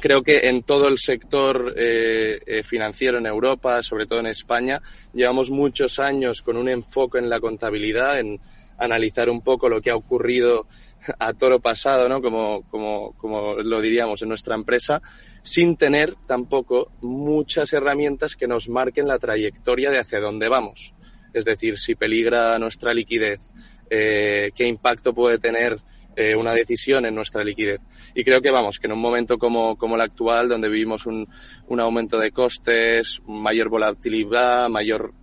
Creo 0.00 0.22
que 0.22 0.48
en 0.48 0.62
todo 0.62 0.88
el 0.88 0.98
sector 0.98 1.74
eh, 1.76 2.40
eh, 2.46 2.62
financiero 2.62 3.18
en 3.18 3.26
Europa, 3.26 3.82
sobre 3.82 4.06
todo 4.06 4.20
en 4.20 4.26
España, 4.26 4.80
llevamos 5.12 5.50
muchos 5.50 5.98
años 5.98 6.42
con 6.42 6.56
un 6.56 6.68
enfoque 6.68 7.18
en 7.18 7.28
la 7.28 7.40
contabilidad, 7.40 8.18
en 8.18 8.40
analizar 8.78 9.28
un 9.28 9.42
poco 9.42 9.68
lo 9.68 9.80
que 9.80 9.90
ha 9.90 9.96
ocurrido 9.96 10.66
a 11.18 11.32
toro 11.32 11.60
pasado, 11.60 12.08
¿no? 12.08 12.20
Como, 12.20 12.62
como, 12.70 13.12
como 13.16 13.54
lo 13.56 13.80
diríamos 13.80 14.22
en 14.22 14.28
nuestra 14.28 14.54
empresa, 14.54 15.00
sin 15.42 15.76
tener 15.76 16.14
tampoco 16.26 16.92
muchas 17.00 17.72
herramientas 17.72 18.36
que 18.36 18.46
nos 18.46 18.68
marquen 18.68 19.08
la 19.08 19.18
trayectoria 19.18 19.90
de 19.90 19.98
hacia 19.98 20.20
dónde 20.20 20.48
vamos. 20.48 20.94
Es 21.32 21.44
decir, 21.44 21.78
si 21.78 21.94
peligra 21.94 22.58
nuestra 22.58 22.92
liquidez, 22.92 23.52
eh, 23.88 24.50
qué 24.54 24.66
impacto 24.66 25.14
puede 25.14 25.38
tener 25.38 25.76
eh, 26.16 26.34
una 26.34 26.52
decisión 26.52 27.06
en 27.06 27.14
nuestra 27.14 27.44
liquidez. 27.44 27.80
Y 28.14 28.24
creo 28.24 28.42
que 28.42 28.50
vamos, 28.50 28.78
que 28.78 28.88
en 28.88 28.92
un 28.92 29.00
momento 29.00 29.38
como, 29.38 29.76
como 29.76 29.94
el 29.94 30.00
actual, 30.00 30.48
donde 30.48 30.68
vivimos 30.68 31.06
un, 31.06 31.28
un 31.68 31.80
aumento 31.80 32.18
de 32.18 32.32
costes, 32.32 33.20
mayor 33.26 33.68
volatilidad, 33.68 34.68
mayor 34.68 35.14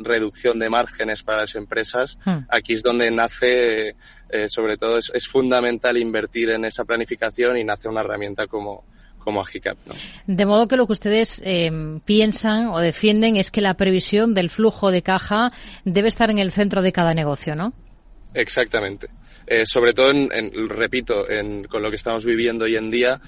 reducción 0.00 0.58
de 0.58 0.68
márgenes 0.68 1.22
para 1.22 1.40
las 1.40 1.54
empresas, 1.54 2.18
hmm. 2.24 2.46
aquí 2.48 2.72
es 2.72 2.82
donde 2.82 3.10
nace, 3.10 3.96
eh, 4.28 4.48
sobre 4.48 4.76
todo, 4.76 4.98
es, 4.98 5.10
es, 5.14 5.28
fundamental 5.28 5.96
invertir 5.96 6.50
en 6.50 6.64
esa 6.64 6.84
planificación 6.84 7.56
y 7.56 7.64
nace 7.64 7.88
una 7.88 8.00
herramienta 8.00 8.46
como, 8.46 8.84
como 9.20 9.40
Agicap. 9.40 9.78
¿no? 9.86 9.94
De 10.26 10.46
modo 10.46 10.66
que 10.66 10.76
lo 10.76 10.86
que 10.86 10.92
ustedes 10.92 11.40
eh, 11.44 11.70
piensan 12.04 12.68
o 12.68 12.80
defienden 12.80 13.36
es 13.36 13.50
que 13.50 13.60
la 13.60 13.74
previsión 13.74 14.34
del 14.34 14.50
flujo 14.50 14.90
de 14.90 15.02
caja 15.02 15.52
debe 15.84 16.08
estar 16.08 16.30
en 16.30 16.38
el 16.38 16.50
centro 16.50 16.82
de 16.82 16.92
cada 16.92 17.14
negocio, 17.14 17.54
¿no? 17.54 17.72
Exactamente. 18.34 19.08
Eh, 19.46 19.64
sobre 19.66 19.92
todo, 19.92 20.10
en, 20.10 20.28
en, 20.32 20.68
repito, 20.68 21.28
en, 21.28 21.64
con 21.64 21.82
lo 21.82 21.90
que 21.90 21.96
estamos 21.96 22.24
viviendo 22.24 22.64
hoy 22.64 22.76
en 22.76 22.90
día, 22.90 23.20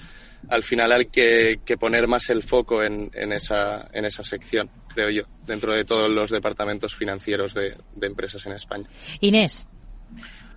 al 0.49 0.63
final 0.63 0.91
hay 0.91 1.05
que, 1.05 1.59
que 1.65 1.77
poner 1.77 2.07
más 2.07 2.29
el 2.29 2.43
foco 2.43 2.83
en, 2.83 3.09
en, 3.13 3.31
esa, 3.33 3.89
en 3.93 4.05
esa 4.05 4.23
sección, 4.23 4.69
creo 4.93 5.09
yo, 5.09 5.23
dentro 5.45 5.73
de 5.73 5.85
todos 5.85 6.09
los 6.09 6.29
departamentos 6.29 6.95
financieros 6.95 7.53
de, 7.53 7.75
de 7.95 8.07
empresas 8.07 8.45
en 8.45 8.53
España. 8.53 8.87
Inés. 9.21 9.65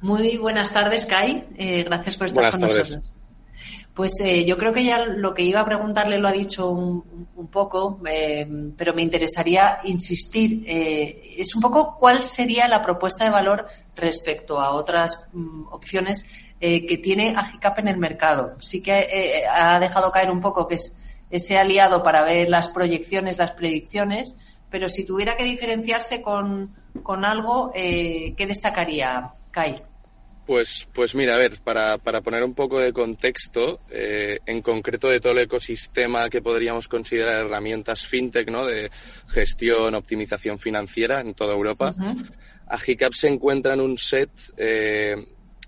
Muy 0.01 0.37
buenas 0.37 0.73
tardes, 0.73 1.07
Kai. 1.07 1.45
Eh, 1.57 1.83
gracias 1.85 2.17
por 2.17 2.27
estar 2.27 2.35
buenas 2.43 2.57
con 2.57 2.69
tardes. 2.69 2.91
nosotros. 2.91 3.13
Pues 3.95 4.13
eh, 4.23 4.45
yo 4.45 4.59
creo 4.59 4.75
que 4.75 4.85
ya 4.85 5.07
lo 5.07 5.33
que 5.33 5.43
iba 5.43 5.61
a 5.61 5.65
preguntarle 5.65 6.19
lo 6.19 6.29
ha 6.29 6.33
dicho 6.33 6.69
un, 6.69 7.29
un 7.35 7.47
poco, 7.47 7.99
eh, 8.07 8.47
pero 8.77 8.93
me 8.93 9.01
interesaría 9.01 9.79
insistir. 9.85 10.65
Eh, 10.67 11.37
es 11.39 11.55
un 11.55 11.63
poco 11.63 11.97
cuál 11.99 12.23
sería 12.25 12.69
la 12.69 12.83
propuesta 12.83 13.25
de 13.25 13.31
valor 13.31 13.67
respecto 13.95 14.61
a 14.61 14.73
otras 14.73 15.31
mm, 15.33 15.69
opciones 15.73 16.29
eh, 16.61 16.87
que 16.87 16.99
tiene 16.99 17.35
Agicap 17.37 17.79
en 17.79 17.89
el 17.89 17.99
mercado. 17.99 18.53
Sí 18.61 18.83
que 18.83 18.99
eh, 18.99 19.43
ha 19.51 19.79
dejado 19.79 20.11
caer 20.11 20.31
un 20.31 20.41
poco 20.41 20.67
que 20.67 20.77
es 20.77 20.99
ese 21.31 21.59
aliado 21.59 22.03
para 22.03 22.23
ver 22.23 22.49
las 22.49 22.69
proyecciones, 22.69 23.39
las 23.39 23.53
predicciones, 23.53 24.41
pero 24.71 24.89
si 24.89 25.05
tuviera 25.05 25.37
que 25.37 25.45
diferenciarse 25.45 26.23
con, 26.23 26.75
con 27.03 27.25
algo, 27.25 27.73
eh, 27.75 28.35
¿qué 28.37 28.47
destacaría, 28.47 29.33
Kai? 29.51 29.83
Pues, 30.47 30.87
pues 30.93 31.17
mira, 31.17 31.35
a 31.35 31.39
ver, 31.39 31.61
para, 31.63 31.99
para 31.99 32.21
poner 32.21 32.45
un 32.45 32.55
poco 32.55 32.79
de 32.79 32.93
contexto, 32.93 33.81
eh, 33.91 34.39
en 34.47 34.63
concreto 34.63 35.09
de 35.09 35.19
todo 35.19 35.33
el 35.33 35.41
ecosistema 35.41 36.29
que 36.29 36.41
podríamos 36.41 36.87
considerar 36.87 37.47
herramientas 37.47 38.07
fintech, 38.07 38.49
¿no? 38.49 38.65
De 38.65 38.89
gestión, 39.27 39.97
optimización 39.97 40.61
financiera 40.61 41.21
en 41.21 41.35
toda 41.35 41.53
Europa, 41.53 41.93
uh 41.99 42.01
-huh. 42.01 42.33
Agicap 42.69 43.13
se 43.13 43.29
encuentra 43.29 43.75
en 43.75 43.81
un 43.81 43.99
set 43.99 44.31
eh, 44.57 45.17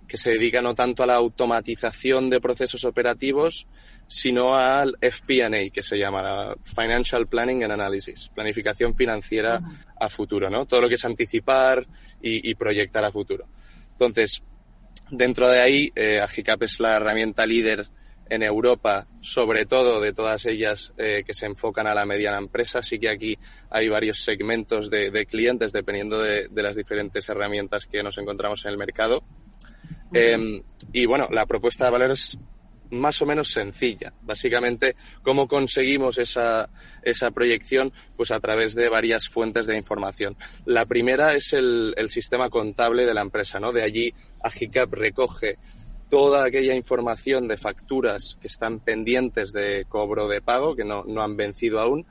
que 0.09 0.17
se 0.17 0.31
dedica 0.31 0.63
no 0.63 0.75
tanto 0.75 1.03
a 1.03 1.07
la 1.07 1.15
automatización 1.15 2.31
de 2.31 2.41
procesos 2.41 2.85
operativos, 2.85 3.69
sino 4.09 4.57
al 4.57 4.97
FP&A, 5.01 5.71
que 5.71 5.83
se 5.83 5.99
llama 5.99 6.55
Financial 6.65 7.27
Planning 7.29 7.65
and 7.65 7.73
Analysis, 7.73 8.31
planificación 8.35 8.97
financiera 8.97 9.61
a 10.01 10.09
futuro, 10.09 10.49
¿no? 10.49 10.67
Todo 10.67 10.81
lo 10.81 10.89
que 10.89 10.95
es 10.95 11.05
anticipar 11.05 11.87
y, 12.23 12.51
y 12.51 12.55
proyectar 12.55 13.05
a 13.05 13.13
futuro. 13.13 13.47
Entonces, 13.93 14.43
Dentro 15.11 15.49
de 15.49 15.61
ahí, 15.61 15.93
eh, 15.95 16.21
Agicap 16.21 16.63
es 16.63 16.81
la 16.81 16.97
herramienta 16.97 17.47
líder 17.47 17.87
en 18.29 18.43
Europa, 18.43 19.07
sobre 19.23 19.65
todo 19.65 20.03
de 20.03 20.13
todas 20.13 20.45
ellas 20.45 20.93
eh, 20.99 21.23
que 21.27 21.33
se 21.33 21.47
enfocan 21.47 21.87
a 21.87 21.95
la 21.95 22.05
mediana 22.05 22.37
empresa. 22.37 22.83
Sí 22.83 22.99
que 22.99 23.09
aquí 23.09 23.39
hay 23.71 23.89
varios 23.89 24.23
segmentos 24.23 24.91
de, 24.91 25.25
clientes 25.25 25.73
dependiendo 25.73 26.21
de, 26.21 26.49
las 26.53 26.77
diferentes 26.77 27.27
herramientas 27.27 27.87
que 27.87 28.03
nos 28.03 28.19
encontramos 28.19 28.67
en 28.67 28.73
el 28.73 28.77
mercado. 28.77 29.25
Em, 30.13 30.63
y 30.93 31.07
bueno, 31.07 31.29
la 31.31 31.47
propuesta 31.47 31.85
de 31.85 31.91
valor 31.91 32.11
es 32.13 32.39
más 32.91 33.21
o 33.21 33.27
menos 33.27 33.51
sencilla. 33.51 34.13
Básicamente, 34.23 34.97
¿cómo 35.23 35.47
conseguimos 35.47 36.19
esa, 36.19 36.71
esa 37.03 37.31
proyección? 37.31 37.93
Pues 38.17 38.31
a 38.31 38.41
través 38.41 38.75
de 38.75 38.89
varias 38.89 39.29
fuentes 39.29 39.67
de 39.67 39.77
información. 39.77 40.37
La 40.65 40.87
primera 40.87 41.35
es 41.35 41.53
el, 41.53 41.95
el 41.97 42.11
sistema 42.11 42.49
contable 42.49 43.05
de 43.05 43.15
la 43.15 43.21
empresa, 43.21 43.61
¿no? 43.61 43.73
De 43.73 43.83
allí 43.83 44.15
Agicap 44.43 44.93
recoge 44.95 45.59
toda 46.09 46.47
aquella 46.47 46.75
información 46.75 47.49
de 47.49 47.59
facturas 47.59 48.39
que 48.41 48.47
están 48.47 48.81
pendientes 48.81 49.53
de 49.53 49.85
cobro 49.87 50.27
de 50.27 50.41
pago, 50.41 50.75
que 50.75 50.85
no, 50.85 51.05
no 51.05 51.23
han 51.23 51.37
vencido 51.37 51.81
aún, 51.81 52.07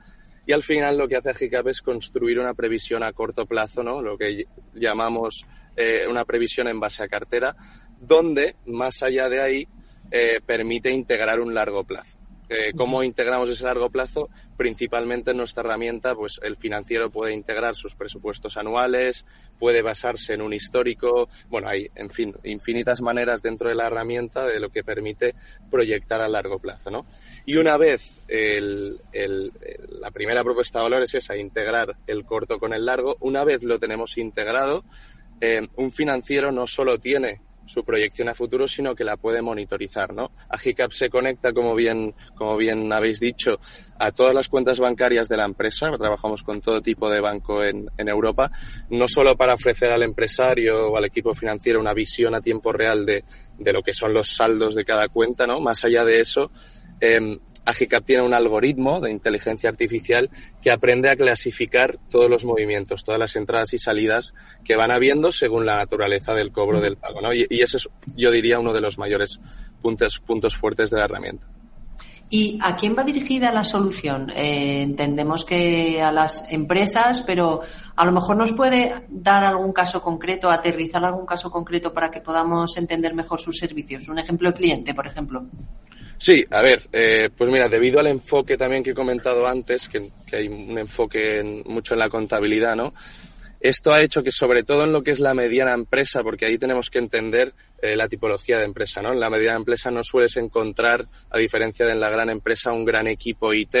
y 0.46 0.52
al 0.52 0.62
final 0.62 0.96
lo 0.96 1.08
que 1.08 1.16
hace 1.16 1.30
Agicap 1.30 1.66
es 1.68 1.82
construir 1.82 2.38
una 2.38 2.54
previsión 2.54 3.02
a 3.02 3.12
corto 3.12 3.44
plazo, 3.44 3.82
¿no? 3.82 4.00
Lo 4.00 4.16
que 4.16 4.46
llamamos 4.72 5.44
eh, 5.76 6.06
una 6.08 6.24
previsión 6.24 6.68
en 6.68 6.80
base 6.80 7.02
a 7.02 7.08
cartera, 7.08 7.54
donde, 8.00 8.56
más 8.66 9.02
allá 9.02 9.28
de 9.28 9.42
ahí, 9.42 9.68
eh, 10.10 10.40
permite 10.44 10.90
integrar 10.90 11.40
un 11.40 11.54
largo 11.54 11.84
plazo. 11.84 12.18
Eh, 12.50 12.72
¿Cómo 12.74 13.02
integramos 13.02 13.50
ese 13.50 13.64
largo 13.64 13.90
plazo? 13.90 14.30
Principalmente 14.56 15.32
en 15.32 15.36
nuestra 15.36 15.62
herramienta, 15.62 16.14
pues 16.14 16.40
el 16.42 16.56
financiero 16.56 17.10
puede 17.10 17.34
integrar 17.34 17.74
sus 17.74 17.94
presupuestos 17.94 18.56
anuales, 18.56 19.26
puede 19.58 19.82
basarse 19.82 20.32
en 20.32 20.40
un 20.40 20.54
histórico, 20.54 21.28
bueno, 21.50 21.68
hay, 21.68 21.90
en 21.94 22.08
fin, 22.08 22.34
infinitas 22.44 23.02
maneras 23.02 23.42
dentro 23.42 23.68
de 23.68 23.74
la 23.74 23.88
herramienta 23.88 24.46
de 24.46 24.60
lo 24.60 24.70
que 24.70 24.82
permite 24.82 25.34
proyectar 25.70 26.22
a 26.22 26.28
largo 26.28 26.58
plazo, 26.58 26.90
¿no? 26.90 27.04
Y 27.44 27.56
una 27.56 27.76
vez 27.76 28.22
el, 28.28 28.98
el, 29.12 29.52
la 30.00 30.10
primera 30.10 30.42
propuesta 30.42 30.78
de 30.78 30.84
valor 30.84 31.02
es 31.02 31.14
esa, 31.14 31.36
integrar 31.36 31.96
el 32.06 32.24
corto 32.24 32.58
con 32.58 32.72
el 32.72 32.86
largo, 32.86 33.18
una 33.20 33.44
vez 33.44 33.62
lo 33.62 33.78
tenemos 33.78 34.16
integrado, 34.16 34.84
eh, 35.42 35.68
un 35.76 35.92
financiero 35.92 36.50
no 36.50 36.66
solo 36.66 36.98
tiene 36.98 37.42
su 37.68 37.84
proyección 37.84 38.28
a 38.28 38.34
futuro, 38.34 38.66
sino 38.66 38.94
que 38.94 39.04
la 39.04 39.16
puede 39.16 39.42
monitorizar, 39.42 40.14
¿no? 40.14 40.30
Agicap 40.48 40.90
se 40.90 41.10
conecta, 41.10 41.52
como 41.52 41.74
bien, 41.74 42.14
como 42.34 42.56
bien 42.56 42.92
habéis 42.92 43.20
dicho, 43.20 43.60
a 43.98 44.10
todas 44.10 44.34
las 44.34 44.48
cuentas 44.48 44.80
bancarias 44.80 45.28
de 45.28 45.36
la 45.36 45.44
empresa. 45.44 45.90
Trabajamos 45.98 46.42
con 46.42 46.60
todo 46.60 46.80
tipo 46.80 47.10
de 47.10 47.20
banco 47.20 47.62
en, 47.62 47.88
Europa, 47.98 48.50
no 48.88 49.06
solo 49.06 49.36
para 49.36 49.52
ofrecer 49.52 49.92
al 49.92 50.02
empresario 50.02 50.88
o 50.88 50.96
al 50.96 51.04
equipo 51.04 51.34
financiero 51.34 51.78
una 51.78 51.92
visión 51.92 52.34
a 52.34 52.40
tiempo 52.40 52.72
real 52.72 53.04
de, 53.04 53.22
de 53.58 53.72
lo 53.72 53.82
que 53.82 53.92
son 53.92 54.14
los 54.14 54.34
saldos 54.34 54.74
de 54.74 54.84
cada 54.84 55.08
cuenta, 55.08 55.46
¿no? 55.46 55.60
Más 55.60 55.84
allá 55.84 56.04
de 56.04 56.20
eso, 56.20 56.50
eh, 57.00 57.38
Agicap 57.68 58.02
tiene 58.02 58.22
un 58.22 58.32
algoritmo 58.32 59.00
de 59.00 59.10
inteligencia 59.10 59.68
artificial 59.68 60.30
que 60.62 60.70
aprende 60.70 61.10
a 61.10 61.16
clasificar 61.16 61.98
todos 62.08 62.30
los 62.30 62.46
movimientos, 62.46 63.04
todas 63.04 63.20
las 63.20 63.36
entradas 63.36 63.74
y 63.74 63.78
salidas 63.78 64.32
que 64.64 64.74
van 64.74 64.90
habiendo 64.90 65.32
según 65.32 65.66
la 65.66 65.76
naturaleza 65.76 66.34
del 66.34 66.50
cobro 66.50 66.80
del 66.80 66.96
pago. 66.96 67.20
¿no? 67.20 67.34
Y, 67.34 67.46
ese 67.50 67.76
es, 67.76 67.88
yo 68.16 68.30
diría, 68.30 68.58
uno 68.58 68.72
de 68.72 68.80
los 68.80 68.96
mayores 68.96 69.38
puntos, 69.82 70.18
puntos 70.18 70.56
fuertes 70.56 70.90
de 70.90 70.98
la 70.98 71.04
herramienta. 71.04 71.46
¿Y 72.30 72.58
a 72.60 72.76
quién 72.76 72.94
va 72.96 73.04
dirigida 73.04 73.52
la 73.52 73.64
solución? 73.64 74.30
Eh, 74.36 74.82
entendemos 74.82 75.46
que 75.46 76.02
a 76.02 76.12
las 76.12 76.46
empresas, 76.50 77.22
pero 77.26 77.62
a 77.96 78.04
lo 78.04 78.12
mejor 78.12 78.36
nos 78.36 78.52
puede 78.52 78.92
dar 79.08 79.44
algún 79.44 79.72
caso 79.72 80.02
concreto, 80.02 80.50
aterrizar 80.50 81.02
algún 81.04 81.24
caso 81.24 81.50
concreto 81.50 81.94
para 81.94 82.10
que 82.10 82.20
podamos 82.20 82.76
entender 82.76 83.14
mejor 83.14 83.40
sus 83.40 83.56
servicios. 83.56 84.08
Un 84.08 84.18
ejemplo 84.18 84.50
de 84.50 84.54
cliente, 84.56 84.94
por 84.94 85.06
ejemplo. 85.06 85.46
Sí, 86.18 86.44
a 86.50 86.60
ver, 86.60 86.88
eh, 86.92 87.30
pues 87.34 87.48
mira, 87.48 87.68
debido 87.68 88.00
al 88.00 88.08
enfoque 88.08 88.58
también 88.58 88.82
que 88.82 88.90
he 88.90 88.94
comentado 88.94 89.46
antes, 89.46 89.88
que, 89.88 90.10
hay 90.32 90.48
un 90.48 90.76
enfoque 90.76 91.62
mucho 91.64 91.94
en 91.94 92.00
la 92.00 92.10
contabilidad, 92.10 92.76
¿no? 92.76 92.92
Esto 93.60 93.92
ha 93.92 94.02
hecho 94.02 94.22
que 94.22 94.30
sobre 94.30 94.62
todo 94.62 94.84
en 94.84 94.92
lo 94.92 95.02
que 95.02 95.10
es 95.10 95.20
la 95.20 95.34
mediana 95.34 95.72
empresa, 95.72 96.22
porque 96.22 96.46
ahí 96.46 96.58
tenemos 96.58 96.90
que 96.90 96.98
entender 96.98 97.52
eh, 97.82 97.96
la 97.96 98.08
tipología 98.08 98.58
de 98.58 98.64
empresa, 98.64 99.02
¿no? 99.02 99.12
En 99.12 99.20
la 99.20 99.30
mediana 99.30 99.58
empresa 99.58 99.90
no 99.90 100.04
sueles 100.04 100.36
encontrar, 100.36 101.06
a 101.30 101.38
diferencia 101.38 101.84
de 101.86 101.92
en 101.92 102.00
la 102.00 102.10
gran 102.10 102.30
empresa, 102.30 102.72
un 102.72 102.84
gran 102.84 103.08
equipo 103.08 103.52
IT 103.52 103.76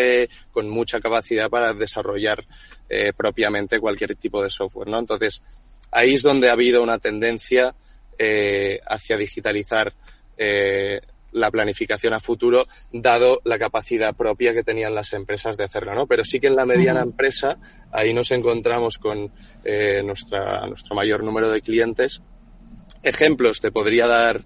con 0.50 0.68
mucha 0.68 1.00
capacidad 1.00 1.48
para 1.48 1.72
desarrollar 1.74 2.44
eh, 2.88 3.12
propiamente 3.16 3.78
cualquier 3.78 4.16
tipo 4.16 4.42
de 4.42 4.50
software, 4.50 4.88
¿no? 4.88 4.98
Entonces, 4.98 5.42
ahí 5.90 6.14
es 6.14 6.22
donde 6.22 6.48
ha 6.48 6.52
habido 6.52 6.82
una 6.82 6.98
tendencia 6.98 7.74
eh, 8.18 8.80
hacia 8.86 9.16
digitalizar 9.16 9.92
eh, 10.36 11.00
la 11.32 11.50
planificación 11.50 12.14
a 12.14 12.20
futuro, 12.20 12.66
dado 12.92 13.40
la 13.44 13.58
capacidad 13.58 14.14
propia 14.14 14.52
que 14.52 14.62
tenían 14.62 14.94
las 14.94 15.12
empresas 15.12 15.56
de 15.56 15.64
hacerlo, 15.64 15.94
¿no? 15.94 16.06
Pero 16.06 16.24
sí 16.24 16.40
que 16.40 16.46
en 16.46 16.56
la 16.56 16.66
mediana 16.66 17.00
empresa, 17.00 17.58
ahí 17.92 18.12
nos 18.12 18.30
encontramos 18.30 18.98
con 18.98 19.30
eh, 19.64 20.02
nuestra, 20.04 20.66
nuestro 20.66 20.94
mayor 20.94 21.22
número 21.22 21.50
de 21.50 21.60
clientes. 21.60 22.22
Ejemplos 23.02 23.60
te 23.60 23.70
podría 23.70 24.06
dar, 24.06 24.40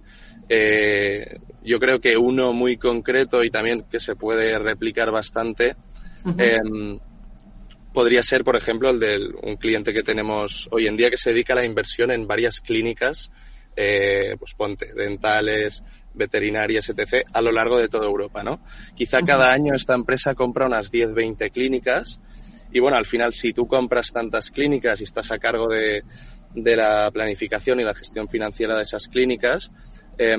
eh, 0.49 1.39
yo 1.63 1.79
creo 1.79 2.01
que 2.01 2.17
uno 2.17 2.53
muy 2.53 2.77
concreto 2.77 3.45
y 3.45 3.51
también 3.51 3.85
que 3.91 4.01
se 4.01 4.17
puede 4.17 4.59
replicar 4.59 5.11
bastante. 5.11 5.77
Em, 6.39 6.99
podría 7.93 8.23
ser, 8.23 8.45
por 8.45 8.57
ejemplo, 8.57 8.91
el 8.91 9.01
de 9.01 9.19
un 9.43 9.57
cliente 9.57 9.93
que 9.93 10.03
tenemos 10.03 10.69
hoy 10.71 10.87
en 10.87 10.97
día 10.97 11.11
que 11.11 11.17
se 11.17 11.31
dedica 11.31 11.53
a 11.53 11.57
la 11.57 11.65
inversión 11.65 12.11
en 12.11 12.27
varias 12.27 12.61
clínicas, 12.61 13.31
eh, 13.77 14.37
pues 14.39 14.55
ponte, 14.55 14.93
dentales, 14.95 15.83
veterinarias, 16.15 16.89
etc., 16.89 17.27
a 17.33 17.41
lo 17.41 17.53
largo 17.53 17.79
de 17.79 17.89
toda 17.89 18.07
Europa, 18.07 18.43
¿no? 18.43 18.61
Quizá 18.95 19.23
cada 19.23 19.53
año 19.53 19.75
esta 19.75 19.95
empresa 19.95 20.35
compra 20.35 20.67
unas 20.67 20.91
10, 20.91 21.15
20 21.15 21.51
clínicas 21.51 22.21
y 22.73 22.81
bueno, 22.81 22.97
al 22.97 23.05
final 23.05 23.33
si 23.33 23.53
tú 23.53 23.67
compras 23.67 24.13
tantas 24.13 24.51
clínicas 24.51 25.01
y 25.01 25.05
estás 25.05 25.31
a 25.31 25.39
cargo 25.39 25.69
de, 25.69 26.03
de 26.55 26.77
la 26.77 27.11
planificación 27.11 27.81
y 27.81 27.85
la 27.85 27.95
gestión 27.95 28.29
financiera 28.29 28.77
de 28.77 28.83
esas 28.83 29.09
clínicas, 29.09 29.71
eh, 30.19 30.37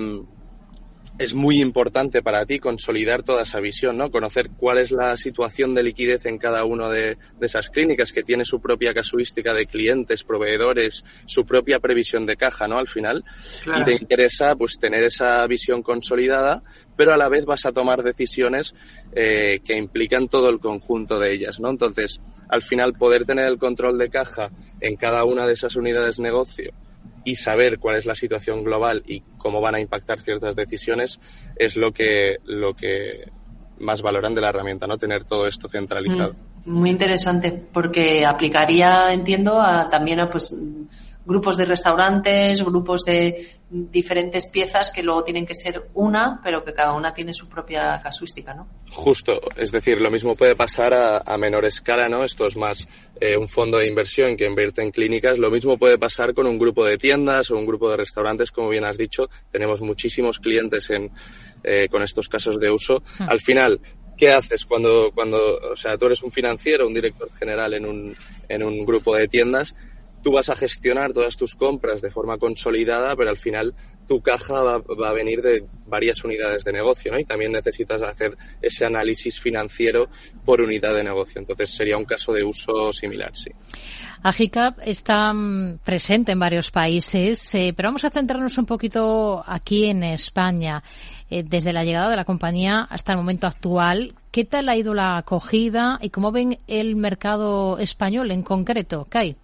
es 1.20 1.34
muy 1.36 1.61
importante 1.61 2.24
para 2.24 2.45
ti 2.45 2.59
consolidar 2.59 3.22
toda 3.22 3.43
esa 3.43 3.59
visión, 3.59 3.97
¿no? 3.97 4.09
Conocer 4.09 4.49
cuál 4.49 4.80
es 4.80 4.91
la 4.91 5.16
situación 5.16 5.74
de 5.74 5.84
liquidez 5.84 6.26
en 6.26 6.39
cada 6.39 6.66
una 6.66 6.89
de, 6.89 7.18
esas 7.39 7.70
clínicas 7.70 8.11
que 8.11 8.24
tiene 8.24 8.45
su 8.45 8.59
propia 8.59 8.93
casuística 8.93 9.53
de 9.53 9.68
clientes, 9.68 10.24
proveedores, 10.24 11.03
su 11.26 11.45
propia 11.45 11.80
previsión 11.80 12.26
de 12.26 12.36
caja, 12.36 12.68
¿no? 12.68 12.78
Al 12.78 12.88
final. 12.88 13.24
Y 13.78 13.84
te 13.84 13.93
interesa, 13.93 14.55
pues, 14.55 14.80
tener 14.80 15.03
esa 15.03 15.45
visión 15.45 15.84
consolidada, 15.84 16.64
pero 16.95 17.14
a 17.14 17.18
la 17.18 17.30
vez 17.30 17.45
vas 17.45 17.66
a 17.66 17.72
tomar 17.72 18.01
decisiones 18.01 18.74
eh, 19.14 19.59
que 19.64 19.78
implican 19.78 20.28
todo 20.28 20.49
el 20.49 20.59
conjunto 20.59 21.20
de 21.20 21.32
ellas, 21.32 21.59
¿no? 21.59 21.70
Entonces, 21.70 22.22
al 22.49 22.64
final, 22.64 22.93
poder 22.93 23.26
tener 23.26 23.47
el 23.47 23.59
control 23.59 23.99
de 23.99 24.09
caja 24.09 24.49
en 24.82 24.95
cada 24.95 25.26
una 25.26 25.45
de 25.45 25.53
esas 25.53 25.76
unidades 25.76 26.18
de 26.18 26.24
negocio 26.24 26.74
y 27.24 27.36
saber 27.36 27.80
cuál 27.80 27.97
es 27.97 28.05
la 28.05 28.15
situación 28.15 28.63
global 28.63 29.03
y 29.07 29.21
cómo 29.38 29.61
van 29.61 29.76
a 29.76 29.80
impactar 29.80 30.19
ciertas 30.19 30.55
decisiones 30.55 31.19
es 31.55 31.78
lo 31.78 31.91
que, 31.91 32.38
lo 32.45 32.76
que 32.76 33.32
más 33.80 34.01
valoran 34.01 34.36
de 34.36 34.41
la 34.41 34.49
herramienta, 34.49 34.88
¿no? 34.88 34.97
Tener 34.97 35.24
todo 35.24 35.47
esto 35.47 35.67
centralizado. 35.67 36.36
Mm, 36.65 36.71
muy 36.71 36.89
interesante, 36.89 37.51
porque 37.51 38.26
aplicaría, 38.26 39.13
entiendo, 39.13 39.61
a, 39.61 39.89
también 39.89 40.19
a 40.19 40.30
pues 40.30 40.51
grupos 41.26 41.57
de 41.57 41.65
restaurantes, 41.65 42.63
grupos 42.63 43.03
de 43.05 43.57
diferentes 43.69 44.49
piezas 44.51 44.91
que 44.91 45.01
luego 45.01 45.24
tienen 45.24 45.45
que 45.45 45.55
ser 45.55 45.89
una, 45.93 46.39
pero 46.43 46.63
que 46.63 46.74
cada 46.74 46.93
una 46.93 47.13
tiene 47.13 47.34
su 47.34 47.49
propia 47.49 47.99
casuística, 48.03 48.53
¿no? 48.53 48.67
Justo, 48.91 49.41
es 49.55 49.71
decir, 49.71 49.99
lo 49.99 50.11
mismo 50.11 50.36
puede 50.36 50.55
pasar 50.55 50.93
a, 50.93 51.38
menor 51.38 51.65
escala, 51.65 52.07
¿no? 52.07 52.24
Esto 52.24 52.45
es 52.45 52.55
más 52.55 52.88
eh, 53.19 53.36
un 53.36 53.47
fondo 53.47 53.80
de 53.80 53.88
inversión 53.88 54.38
que 54.38 54.45
invierte 54.45 54.84
en 54.84 54.91
clínicas. 54.91 55.39
Lo 55.39 55.49
mismo 55.49 55.78
puede 55.78 55.97
pasar 55.97 56.34
con 56.34 56.45
un 56.45 56.59
grupo 56.59 56.86
de 56.86 56.97
tiendas 56.97 57.49
o 57.49 57.57
un 57.57 57.65
grupo 57.65 57.89
de 57.89 57.97
restaurantes, 57.97 58.51
como 58.51 58.69
bien 58.69 58.84
has 58.84 58.97
dicho. 58.97 59.30
Tenemos 59.49 59.82
muchísimos 59.82 60.39
clientes 60.39 60.89
en, 60.91 61.09
eh, 61.63 61.88
con 61.89 62.03
estos 62.03 62.30
casos 62.30 62.59
de 62.59 62.69
uso. 62.69 63.01
Hmm. 63.17 63.30
Al 63.30 63.39
final, 63.39 63.80
¿qué 64.17 64.32
haces 64.32 64.65
cuando, 64.65 65.11
cuando, 65.15 65.57
o 65.71 65.78
sea, 65.78 65.97
tú 65.97 66.05
eres 66.05 66.21
un 66.21 66.32
financiero, 66.32 66.86
un 66.86 66.93
director 66.93 67.34
general 67.34 67.74
en 67.74 67.86
un, 67.86 68.15
en 68.47 68.63
un 68.63 68.86
grupo 68.86 69.15
de 69.15 69.28
tiendas? 69.28 69.74
Tú 70.24 70.32
vas 70.32 70.49
a 70.49 70.55
gestionar 70.55 71.13
todas 71.13 71.36
tus 71.36 71.53
compras 71.53 72.01
de 72.01 72.09
forma 72.09 72.38
consolidada, 72.38 73.15
pero 73.15 73.30
al 73.30 73.38
final 73.38 73.76
tu 74.07 74.21
caja 74.21 74.63
va, 74.63 75.09
a 75.09 75.13
venir 75.13 75.41
de 75.41 75.65
varias 75.86 76.24
unidades 76.24 76.63
de 76.63 76.71
negocio, 76.71 77.11
¿no? 77.11 77.19
Y 77.19 77.26
también 77.26 77.51
necesitas 77.51 78.01
hacer 78.01 78.36
ese 78.61 78.86
análisis 78.86 79.39
financiero 79.39 80.07
por 80.45 80.61
unidad 80.61 80.95
de 80.95 81.03
negocio. 81.03 81.39
Entonces 81.39 81.69
sería 81.69 81.97
un 81.97 82.05
caso 82.05 82.34
de 82.34 82.43
uso 82.43 82.91
similar, 82.91 83.36
sí. 83.36 83.51
Agicap 84.24 84.80
está 84.86 85.34
mm, 85.34 85.80
presente 85.84 86.32
en 86.32 86.39
varios 86.39 86.71
países, 86.71 87.53
eh, 87.55 87.74
pero 87.76 87.89
vamos 87.89 88.05
a 88.05 88.09
centrarnos 88.09 88.57
un 88.57 88.65
poquito 88.65 89.43
aquí 89.45 89.86
en 89.86 90.03
España. 90.03 90.82
Eh, 91.30 91.43
desde 91.43 91.74
la 91.74 91.84
llegada 91.84 92.09
de 92.09 92.15
la 92.15 92.26
compañía 92.26 92.88
hasta 92.89 93.11
el 93.11 93.17
momento 93.17 93.47
actual, 93.47 94.13
¿qué 94.32 94.45
tal 94.45 94.69
ha 94.69 94.78
ido 94.78 94.93
la 94.93 95.17
acogida 95.17 95.97
y 96.01 96.09
cómo 96.09 96.32
ven 96.32 96.57
el 96.67 96.95
mercado 96.95 97.80
español 97.80 98.32
en 98.32 98.43
concreto, 98.43 99.07
Kai? 99.09 99.36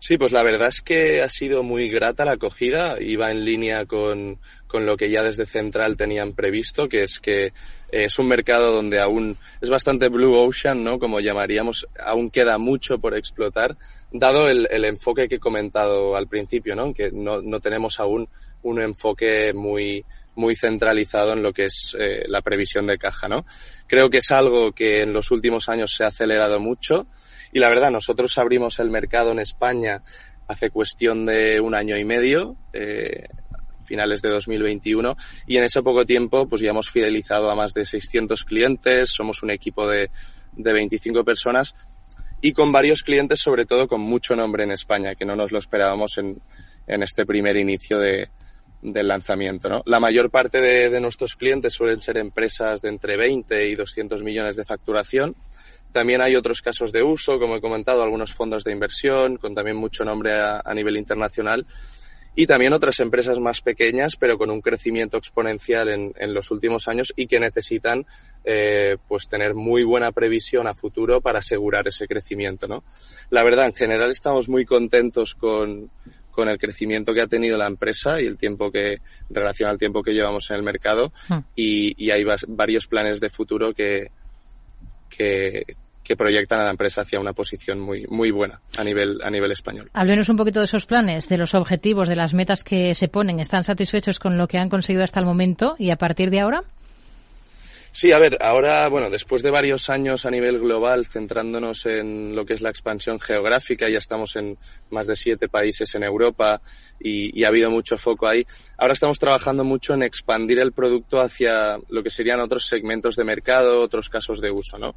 Sí, 0.00 0.16
pues 0.16 0.30
la 0.30 0.44
verdad 0.44 0.68
es 0.68 0.80
que 0.80 1.22
ha 1.22 1.28
sido 1.28 1.64
muy 1.64 1.88
grata 1.88 2.24
la 2.24 2.32
acogida, 2.32 2.96
iba 3.00 3.32
en 3.32 3.44
línea 3.44 3.84
con, 3.84 4.38
con 4.68 4.86
lo 4.86 4.96
que 4.96 5.10
ya 5.10 5.24
desde 5.24 5.44
Central 5.44 5.96
tenían 5.96 6.34
previsto, 6.34 6.88
que 6.88 7.02
es 7.02 7.18
que 7.18 7.46
eh, 7.46 7.52
es 7.90 8.16
un 8.20 8.28
mercado 8.28 8.72
donde 8.72 9.00
aún 9.00 9.36
es 9.60 9.70
bastante 9.70 10.08
blue 10.08 10.36
ocean, 10.36 10.84
¿no? 10.84 11.00
Como 11.00 11.18
llamaríamos, 11.18 11.88
aún 11.98 12.30
queda 12.30 12.58
mucho 12.58 12.98
por 13.00 13.16
explotar, 13.16 13.76
dado 14.12 14.46
el, 14.46 14.68
el 14.70 14.84
enfoque 14.84 15.28
que 15.28 15.36
he 15.36 15.40
comentado 15.40 16.14
al 16.14 16.28
principio, 16.28 16.76
¿no? 16.76 16.94
Que 16.94 17.10
no, 17.10 17.42
no 17.42 17.58
tenemos 17.58 17.98
aún 17.98 18.28
un 18.62 18.80
enfoque 18.80 19.52
muy, 19.52 20.04
muy 20.38 20.54
centralizado 20.54 21.32
en 21.32 21.42
lo 21.42 21.52
que 21.52 21.64
es 21.64 21.96
eh, 21.98 22.22
la 22.28 22.40
previsión 22.40 22.86
de 22.86 22.96
caja, 22.96 23.28
¿no? 23.28 23.44
Creo 23.86 24.08
que 24.08 24.18
es 24.18 24.30
algo 24.30 24.72
que 24.72 25.02
en 25.02 25.12
los 25.12 25.30
últimos 25.32 25.68
años 25.68 25.92
se 25.92 26.04
ha 26.04 26.08
acelerado 26.08 26.60
mucho 26.60 27.06
y 27.52 27.58
la 27.58 27.68
verdad, 27.68 27.90
nosotros 27.90 28.38
abrimos 28.38 28.78
el 28.78 28.88
mercado 28.88 29.32
en 29.32 29.40
España 29.40 30.02
hace 30.46 30.70
cuestión 30.70 31.26
de 31.26 31.60
un 31.60 31.74
año 31.74 31.96
y 31.96 32.04
medio, 32.04 32.56
eh, 32.72 33.26
finales 33.84 34.22
de 34.22 34.28
2021 34.28 35.16
y 35.46 35.56
en 35.56 35.64
ese 35.64 35.82
poco 35.82 36.06
tiempo 36.06 36.46
pues 36.46 36.62
ya 36.62 36.70
hemos 36.70 36.88
fidelizado 36.88 37.50
a 37.50 37.56
más 37.56 37.74
de 37.74 37.84
600 37.84 38.44
clientes, 38.44 39.10
somos 39.10 39.42
un 39.42 39.50
equipo 39.50 39.88
de, 39.88 40.10
de 40.52 40.72
25 40.72 41.24
personas 41.24 41.74
y 42.40 42.52
con 42.52 42.70
varios 42.70 43.02
clientes 43.02 43.40
sobre 43.40 43.66
todo 43.66 43.88
con 43.88 44.02
mucho 44.02 44.36
nombre 44.36 44.62
en 44.62 44.70
España 44.70 45.16
que 45.16 45.24
no 45.24 45.34
nos 45.34 45.50
lo 45.50 45.58
esperábamos 45.58 46.16
en, 46.18 46.40
en 46.86 47.02
este 47.02 47.26
primer 47.26 47.56
inicio 47.56 47.98
de, 47.98 48.28
del 48.82 49.08
lanzamiento. 49.08 49.68
¿no? 49.68 49.82
La 49.86 50.00
mayor 50.00 50.30
parte 50.30 50.60
de, 50.60 50.90
de, 50.90 51.00
nuestros 51.00 51.36
clientes 51.36 51.72
suelen 51.72 52.00
ser 52.00 52.16
empresas 52.16 52.80
de 52.82 52.88
entre 52.88 53.16
20 53.16 53.68
y 53.68 53.74
200 53.74 54.22
millones 54.22 54.56
de 54.56 54.64
facturación. 54.64 55.34
También 55.92 56.20
hay 56.20 56.36
otros 56.36 56.60
casos 56.60 56.92
de 56.92 57.02
uso, 57.02 57.38
como 57.38 57.56
he 57.56 57.60
comentado, 57.60 58.02
algunos 58.02 58.34
fondos 58.34 58.62
de 58.64 58.72
inversión 58.72 59.36
con 59.36 59.54
también 59.54 59.76
mucho 59.76 60.04
nombre 60.04 60.32
a, 60.40 60.74
nivel 60.74 60.96
internacional 60.96 61.66
y 62.34 62.46
también 62.46 62.72
otras 62.72 63.00
empresas 63.00 63.40
más 63.40 63.62
pequeñas, 63.62 64.14
pero 64.14 64.38
con 64.38 64.50
un 64.50 64.60
crecimiento 64.60 65.16
exponencial 65.16 65.88
en, 65.88 66.12
en 66.16 66.34
los 66.34 66.50
últimos 66.50 66.86
años 66.86 67.12
y 67.16 67.26
que 67.26 67.40
necesitan 67.40 68.06
eh, 68.44 68.96
pues 69.08 69.26
tener 69.26 69.54
muy 69.54 69.82
buena 69.82 70.12
previsión 70.12 70.68
a 70.68 70.74
futuro 70.74 71.20
para 71.20 71.40
asegurar 71.40 71.88
ese 71.88 72.06
crecimiento. 72.06 72.68
¿no? 72.68 72.84
La 73.30 73.42
verdad, 73.42 73.66
en 73.66 73.74
general 73.74 74.10
estamos 74.10 74.48
muy 74.48 74.64
contentos 74.64 75.34
con, 75.34 75.90
con 76.38 76.48
el 76.48 76.56
crecimiento 76.56 77.12
que 77.12 77.20
ha 77.20 77.26
tenido 77.26 77.58
la 77.58 77.66
empresa 77.66 78.20
y 78.20 78.26
el 78.26 78.38
tiempo 78.38 78.70
que, 78.70 78.92
en 78.92 79.00
relación 79.34 79.68
al 79.68 79.76
tiempo 79.76 80.04
que 80.04 80.12
llevamos 80.12 80.48
en 80.50 80.56
el 80.58 80.62
mercado, 80.62 81.12
hmm. 81.28 81.38
y, 81.56 81.94
y, 81.96 82.12
hay 82.12 82.22
varios 82.46 82.86
planes 82.86 83.18
de 83.18 83.28
futuro 83.28 83.72
que, 83.72 84.12
que, 85.10 85.64
que 86.04 86.14
proyectan 86.14 86.60
a 86.60 86.64
la 86.66 86.70
empresa 86.70 87.00
hacia 87.00 87.18
una 87.18 87.32
posición 87.32 87.80
muy, 87.80 88.06
muy 88.06 88.30
buena 88.30 88.60
a 88.76 88.84
nivel, 88.84 89.20
a 89.24 89.30
nivel 89.30 89.50
español. 89.50 89.90
Háblenos 89.94 90.28
un 90.28 90.36
poquito 90.36 90.60
de 90.60 90.66
esos 90.66 90.86
planes, 90.86 91.28
de 91.28 91.38
los 91.38 91.56
objetivos, 91.56 92.06
de 92.06 92.14
las 92.14 92.34
metas 92.34 92.62
que 92.62 92.94
se 92.94 93.08
ponen. 93.08 93.40
¿Están 93.40 93.64
satisfechos 93.64 94.20
con 94.20 94.38
lo 94.38 94.46
que 94.46 94.58
han 94.58 94.68
conseguido 94.68 95.02
hasta 95.02 95.18
el 95.18 95.26
momento 95.26 95.74
y 95.76 95.90
a 95.90 95.96
partir 95.96 96.30
de 96.30 96.38
ahora? 96.38 96.60
Sí, 97.98 98.12
a 98.12 98.20
ver, 98.20 98.38
ahora, 98.40 98.88
bueno, 98.88 99.10
después 99.10 99.42
de 99.42 99.50
varios 99.50 99.90
años 99.90 100.24
a 100.24 100.30
nivel 100.30 100.60
global, 100.60 101.04
centrándonos 101.04 101.84
en 101.84 102.36
lo 102.36 102.46
que 102.46 102.54
es 102.54 102.60
la 102.60 102.68
expansión 102.70 103.18
geográfica, 103.18 103.88
ya 103.88 103.98
estamos 103.98 104.36
en 104.36 104.56
más 104.90 105.08
de 105.08 105.16
siete 105.16 105.48
países 105.48 105.96
en 105.96 106.04
Europa 106.04 106.62
y, 107.00 107.36
y, 107.36 107.42
ha 107.42 107.48
habido 107.48 107.72
mucho 107.72 107.98
foco 107.98 108.28
ahí. 108.28 108.46
Ahora 108.76 108.92
estamos 108.92 109.18
trabajando 109.18 109.64
mucho 109.64 109.94
en 109.94 110.04
expandir 110.04 110.60
el 110.60 110.70
producto 110.70 111.20
hacia 111.20 111.76
lo 111.88 112.04
que 112.04 112.10
serían 112.10 112.38
otros 112.38 112.66
segmentos 112.66 113.16
de 113.16 113.24
mercado, 113.24 113.80
otros 113.80 114.08
casos 114.08 114.40
de 114.40 114.52
uso, 114.52 114.78
¿no? 114.78 114.94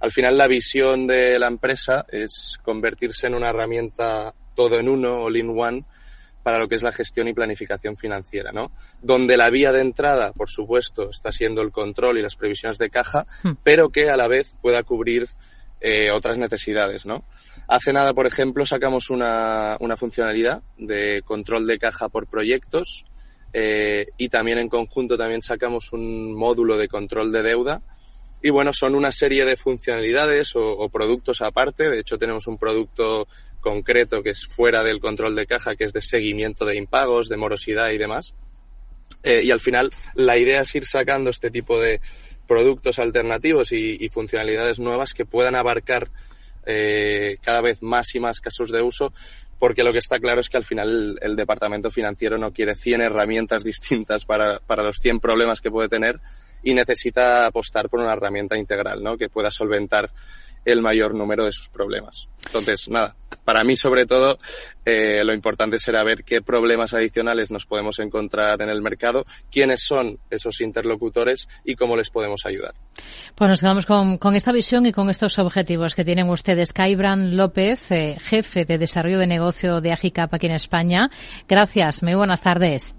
al 0.00 0.10
final 0.10 0.38
la 0.38 0.46
visión 0.46 1.06
de 1.06 1.38
la 1.38 1.48
empresa 1.48 2.06
es 2.08 2.58
convertirse 2.62 3.26
en 3.26 3.34
una 3.34 3.50
herramienta 3.50 4.32
todo 4.54 4.78
en 4.78 4.88
uno, 4.88 5.24
all 5.24 5.36
in 5.36 5.50
one, 5.50 5.84
para 6.48 6.60
lo 6.60 6.66
que 6.66 6.76
es 6.76 6.82
la 6.82 6.92
gestión 6.92 7.28
y 7.28 7.34
planificación 7.34 7.98
financiera, 7.98 8.52
¿no? 8.52 8.72
Donde 9.02 9.36
la 9.36 9.50
vía 9.50 9.70
de 9.70 9.82
entrada, 9.82 10.32
por 10.32 10.48
supuesto, 10.48 11.10
está 11.10 11.30
siendo 11.30 11.60
el 11.60 11.70
control 11.70 12.16
y 12.16 12.22
las 12.22 12.36
previsiones 12.36 12.78
de 12.78 12.88
caja, 12.88 13.26
hmm. 13.42 13.50
pero 13.62 13.90
que 13.90 14.08
a 14.08 14.16
la 14.16 14.28
vez 14.28 14.56
pueda 14.62 14.82
cubrir 14.82 15.28
eh, 15.82 16.10
otras 16.10 16.38
necesidades, 16.38 17.04
¿no? 17.04 17.22
Hace 17.66 17.92
nada, 17.92 18.14
por 18.14 18.26
ejemplo, 18.26 18.64
sacamos 18.64 19.10
una, 19.10 19.76
una 19.80 19.98
funcionalidad 19.98 20.62
de 20.78 21.20
control 21.22 21.66
de 21.66 21.78
caja 21.78 22.08
por 22.08 22.26
proyectos 22.28 23.04
eh, 23.52 24.06
y 24.16 24.30
también 24.30 24.56
en 24.56 24.70
conjunto 24.70 25.18
también 25.18 25.42
sacamos 25.42 25.92
un 25.92 26.32
módulo 26.32 26.78
de 26.78 26.88
control 26.88 27.30
de 27.30 27.42
deuda 27.42 27.82
y 28.42 28.48
bueno, 28.48 28.72
son 28.72 28.94
una 28.94 29.12
serie 29.12 29.44
de 29.44 29.56
funcionalidades 29.56 30.56
o, 30.56 30.62
o, 30.62 30.88
productos 30.88 31.42
aparte. 31.42 31.90
De 31.90 32.00
hecho, 32.00 32.16
tenemos 32.16 32.46
un 32.46 32.56
producto 32.56 33.26
concreto 33.60 34.22
que 34.22 34.30
es 34.30 34.46
fuera 34.46 34.82
del 34.82 35.00
control 35.00 35.34
de 35.34 35.46
caja, 35.46 35.76
que 35.76 35.84
es 35.84 35.92
de 35.92 36.02
seguimiento 36.02 36.64
de 36.64 36.76
impagos, 36.76 37.28
de 37.28 37.36
morosidad 37.36 37.90
y 37.90 37.98
demás. 37.98 38.34
Eh, 39.22 39.42
y 39.44 39.50
al 39.50 39.60
final, 39.60 39.90
la 40.14 40.36
idea 40.36 40.62
es 40.62 40.74
ir 40.74 40.84
sacando 40.84 41.30
este 41.30 41.50
tipo 41.50 41.80
de 41.80 42.00
productos 42.46 42.98
alternativos 42.98 43.72
y, 43.72 44.08
funcionalidades 44.08 44.78
nuevas 44.78 45.12
que 45.12 45.26
puedan 45.26 45.54
abarcar 45.54 46.08
eh, 46.64 47.36
cada 47.42 47.60
vez 47.60 47.82
más 47.82 48.14
y 48.14 48.20
más 48.20 48.40
casos 48.40 48.70
de 48.70 48.82
uso, 48.82 49.12
porque 49.58 49.82
lo 49.82 49.92
que 49.92 49.98
está 49.98 50.18
claro 50.18 50.40
es 50.40 50.48
que 50.48 50.56
al 50.56 50.64
final 50.64 50.88
el, 50.88 51.18
el 51.20 51.36
departamento 51.36 51.90
financiero 51.90 52.38
no 52.38 52.52
quiere 52.52 52.74
100 52.74 53.02
herramientas 53.02 53.64
distintas 53.64 54.24
para, 54.24 54.60
para 54.60 54.82
los 54.82 54.98
100 54.98 55.20
problemas 55.20 55.60
que 55.60 55.70
puede 55.70 55.88
tener, 55.88 56.20
y 56.62 56.74
necesita 56.74 57.46
apostar 57.46 57.88
por 57.88 58.00
una 58.00 58.12
herramienta 58.12 58.56
integral, 58.56 59.02
¿no? 59.02 59.16
Que 59.16 59.28
pueda 59.28 59.50
solventar 59.50 60.10
el 60.64 60.82
mayor 60.82 61.14
número 61.14 61.44
de 61.44 61.52
sus 61.52 61.68
problemas. 61.68 62.28
Entonces, 62.46 62.88
nada, 62.88 63.16
para 63.44 63.64
mí 63.64 63.76
sobre 63.76 64.06
todo 64.06 64.38
eh, 64.84 65.22
lo 65.24 65.34
importante 65.34 65.78
será 65.78 66.02
ver 66.04 66.24
qué 66.24 66.40
problemas 66.40 66.94
adicionales 66.94 67.50
nos 67.50 67.66
podemos 67.66 67.98
encontrar 67.98 68.62
en 68.62 68.68
el 68.68 68.82
mercado, 68.82 69.24
quiénes 69.50 69.84
son 69.84 70.18
esos 70.30 70.60
interlocutores 70.60 71.48
y 71.64 71.74
cómo 71.74 71.96
les 71.96 72.10
podemos 72.10 72.46
ayudar. 72.46 72.74
Pues 73.34 73.50
nos 73.50 73.60
quedamos 73.60 73.86
con, 73.86 74.18
con 74.18 74.34
esta 74.34 74.52
visión 74.52 74.86
y 74.86 74.92
con 74.92 75.10
estos 75.10 75.38
objetivos 75.38 75.94
que 75.94 76.04
tienen 76.04 76.28
ustedes. 76.30 76.72
Caibran 76.72 77.36
López, 77.36 77.90
eh, 77.90 78.16
jefe 78.20 78.64
de 78.64 78.78
desarrollo 78.78 79.18
de 79.18 79.26
negocio 79.26 79.80
de 79.80 79.92
Agicap 79.92 80.32
aquí 80.32 80.46
en 80.46 80.52
España. 80.52 81.10
Gracias, 81.48 82.02
muy 82.02 82.14
buenas 82.14 82.40
tardes. 82.40 82.97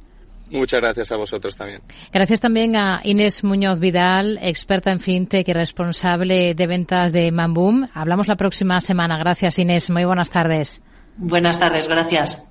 Muchas 0.50 0.82
gracias 0.82 1.12
a 1.12 1.18
vosotros 1.18 1.56
también. 1.56 1.82
Gracias 2.12 2.40
también 2.40 2.76
a 2.76 3.02
Inés 3.04 3.44
Muñoz 3.44 3.80
Vidal, 3.80 4.40
experta 4.42 4.92
en 4.92 5.00
fintech 5.00 5.48
y 5.48 5.54
responsable 5.54 6.54
de 6.56 6.68
ventas 6.68 7.12
de 7.12 7.32
Mamboom. 7.32 7.88
Hablamos 7.94 8.28
la 8.28 8.36
próxima 8.36 8.80
semana. 8.80 9.18
Gracias 9.18 9.60
Inés. 9.60 9.90
Muy 9.90 10.06
buenas 10.06 10.30
tardes. 10.32 10.82
Buenas 11.18 11.60
tardes, 11.60 11.88
gracias. 11.88 12.46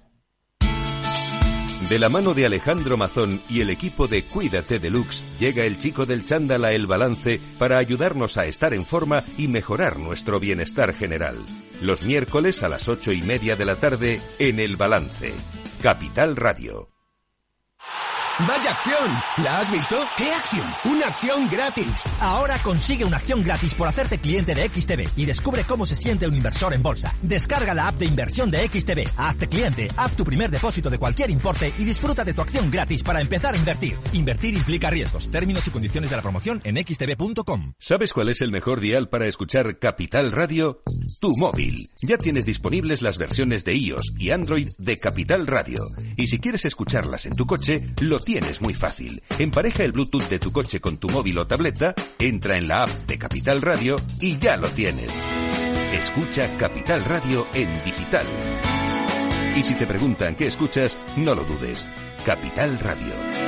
De 1.89 1.99
la 1.99 2.11
mano 2.11 2.35
de 2.35 2.45
Alejandro 2.45 2.99
Mazón 2.99 3.41
y 3.49 3.63
el 3.63 3.71
equipo 3.71 4.09
de 4.09 4.23
Cuídate 4.23 4.79
Deluxe, 4.79 5.23
llega 5.41 5.65
el 5.65 5.79
chico 5.79 6.05
del 6.05 6.23
chándal 6.23 6.67
a 6.67 6.73
El 6.73 6.87
Balance 6.87 7.41
para 7.59 7.79
ayudarnos 7.79 8.37
a 8.37 8.45
estar 8.45 8.75
en 8.75 8.85
forma 8.85 9.25
y 9.39 9.49
mejorar 9.49 9.99
nuestro 9.99 10.39
bienestar 10.39 10.93
general. 10.93 11.37
Los 11.81 12.05
miércoles 12.05 12.63
a 12.63 12.69
las 12.69 12.89
ocho 12.89 13.11
y 13.11 13.23
media 13.23 13.57
de 13.57 13.65
la 13.65 13.77
tarde 13.77 14.21
en 14.39 14.61
El 14.61 14.77
Balance. 14.77 15.33
Capital 15.81 16.37
Radio. 16.37 16.98
¡Vaya 18.47 18.71
acción! 18.71 19.11
¿La 19.43 19.59
has 19.59 19.73
visto? 19.73 19.97
¿Qué 20.17 20.33
acción? 20.33 20.65
Una 20.85 21.09
acción 21.09 21.49
gratis. 21.51 22.05
Ahora 22.21 22.57
consigue 22.63 23.05
una 23.05 23.17
acción 23.17 23.43
gratis 23.43 23.75
por 23.75 23.89
hacerte 23.89 24.19
cliente 24.19 24.55
de 24.55 24.69
XTB 24.69 25.09
y 25.17 25.25
descubre 25.25 25.65
cómo 25.65 25.85
se 25.85 25.97
siente 25.97 26.29
un 26.29 26.37
inversor 26.37 26.73
en 26.73 26.81
bolsa. 26.81 27.13
Descarga 27.21 27.75
la 27.75 27.89
app 27.89 27.97
de 27.97 28.07
inversión 28.07 28.49
de 28.49 28.69
XTB, 28.69 29.09
hazte 29.17 29.49
cliente, 29.49 29.89
haz 29.97 30.13
tu 30.13 30.23
primer 30.23 30.53
depósito 30.53 30.89
de 30.89 30.99
cualquier 30.99 31.31
importe 31.31 31.75
y 31.79 31.85
disfruta 31.85 32.25
de 32.25 32.33
tu 32.33 32.41
acción 32.41 32.71
gratis 32.71 33.03
para 33.03 33.21
empezar 33.21 33.55
a 33.55 33.59
invertir. 33.59 33.97
Invertir 34.13 34.55
implica 34.55 34.89
riesgos. 34.89 35.29
Términos 35.33 35.67
y 35.67 35.71
condiciones 35.71 36.09
de 36.09 36.15
la 36.15 36.23
promoción 36.23 36.61
en 36.63 36.77
xtb.com. 36.77 37.73
¿Sabes 37.81 38.13
cuál 38.13 38.29
es 38.29 38.41
el 38.41 38.53
mejor 38.53 38.79
dial 38.79 39.09
para 39.09 39.27
escuchar 39.27 39.81
Capital 39.81 40.31
Radio? 40.31 40.83
Tu 41.21 41.31
móvil. 41.39 41.91
Ya 42.03 42.17
tienes 42.17 42.45
disponibles 42.45 43.03
las 43.03 43.19
versiones 43.19 43.65
de 43.65 43.75
iOS 43.75 44.15
y 44.17 44.31
Android 44.31 44.69
de 44.79 44.97
Capital 44.97 45.49
Radio. 45.49 45.81
Y 46.17 46.29
si 46.29 46.39
quieres 46.39 46.65
escucharlas 46.65 47.27
en 47.27 47.35
tu 47.35 47.45
coche, 47.45 47.85
lo 48.01 48.21
tienes 48.29 48.61
muy 48.61 48.75
fácil. 48.75 49.23
Empareja 49.39 49.85
el 49.85 49.93
Bluetooth 49.93 50.29
de 50.29 50.39
tu 50.39 50.53
coche 50.53 50.83
con 50.83 50.99
tu 50.99 51.09
móvil 51.09 51.39
o 51.39 51.47
tableta, 51.47 51.95
entra 52.19 52.59
en 52.59 52.69
la 52.69 52.83
app 52.83 52.91
de 53.07 53.19
Capital 53.19 53.63
Radio 53.63 53.99
y 54.21 54.37
ya 54.37 54.59
lo 54.59 54.69
tienes. 54.69 55.09
Escucha 55.95 56.47
Capital 56.59 57.07
Radio 57.07 57.47
en 57.55 57.73
digital. 57.87 58.27
Y 59.57 59.65
si 59.65 59.73
te 59.77 59.87
preguntan 59.87 60.37
qué 60.37 60.47
escuchas, 60.47 60.99
no 61.17 61.35
lo 61.35 61.43
dudes. 61.45 61.87
Capital 62.27 62.79
Radio. 62.81 63.48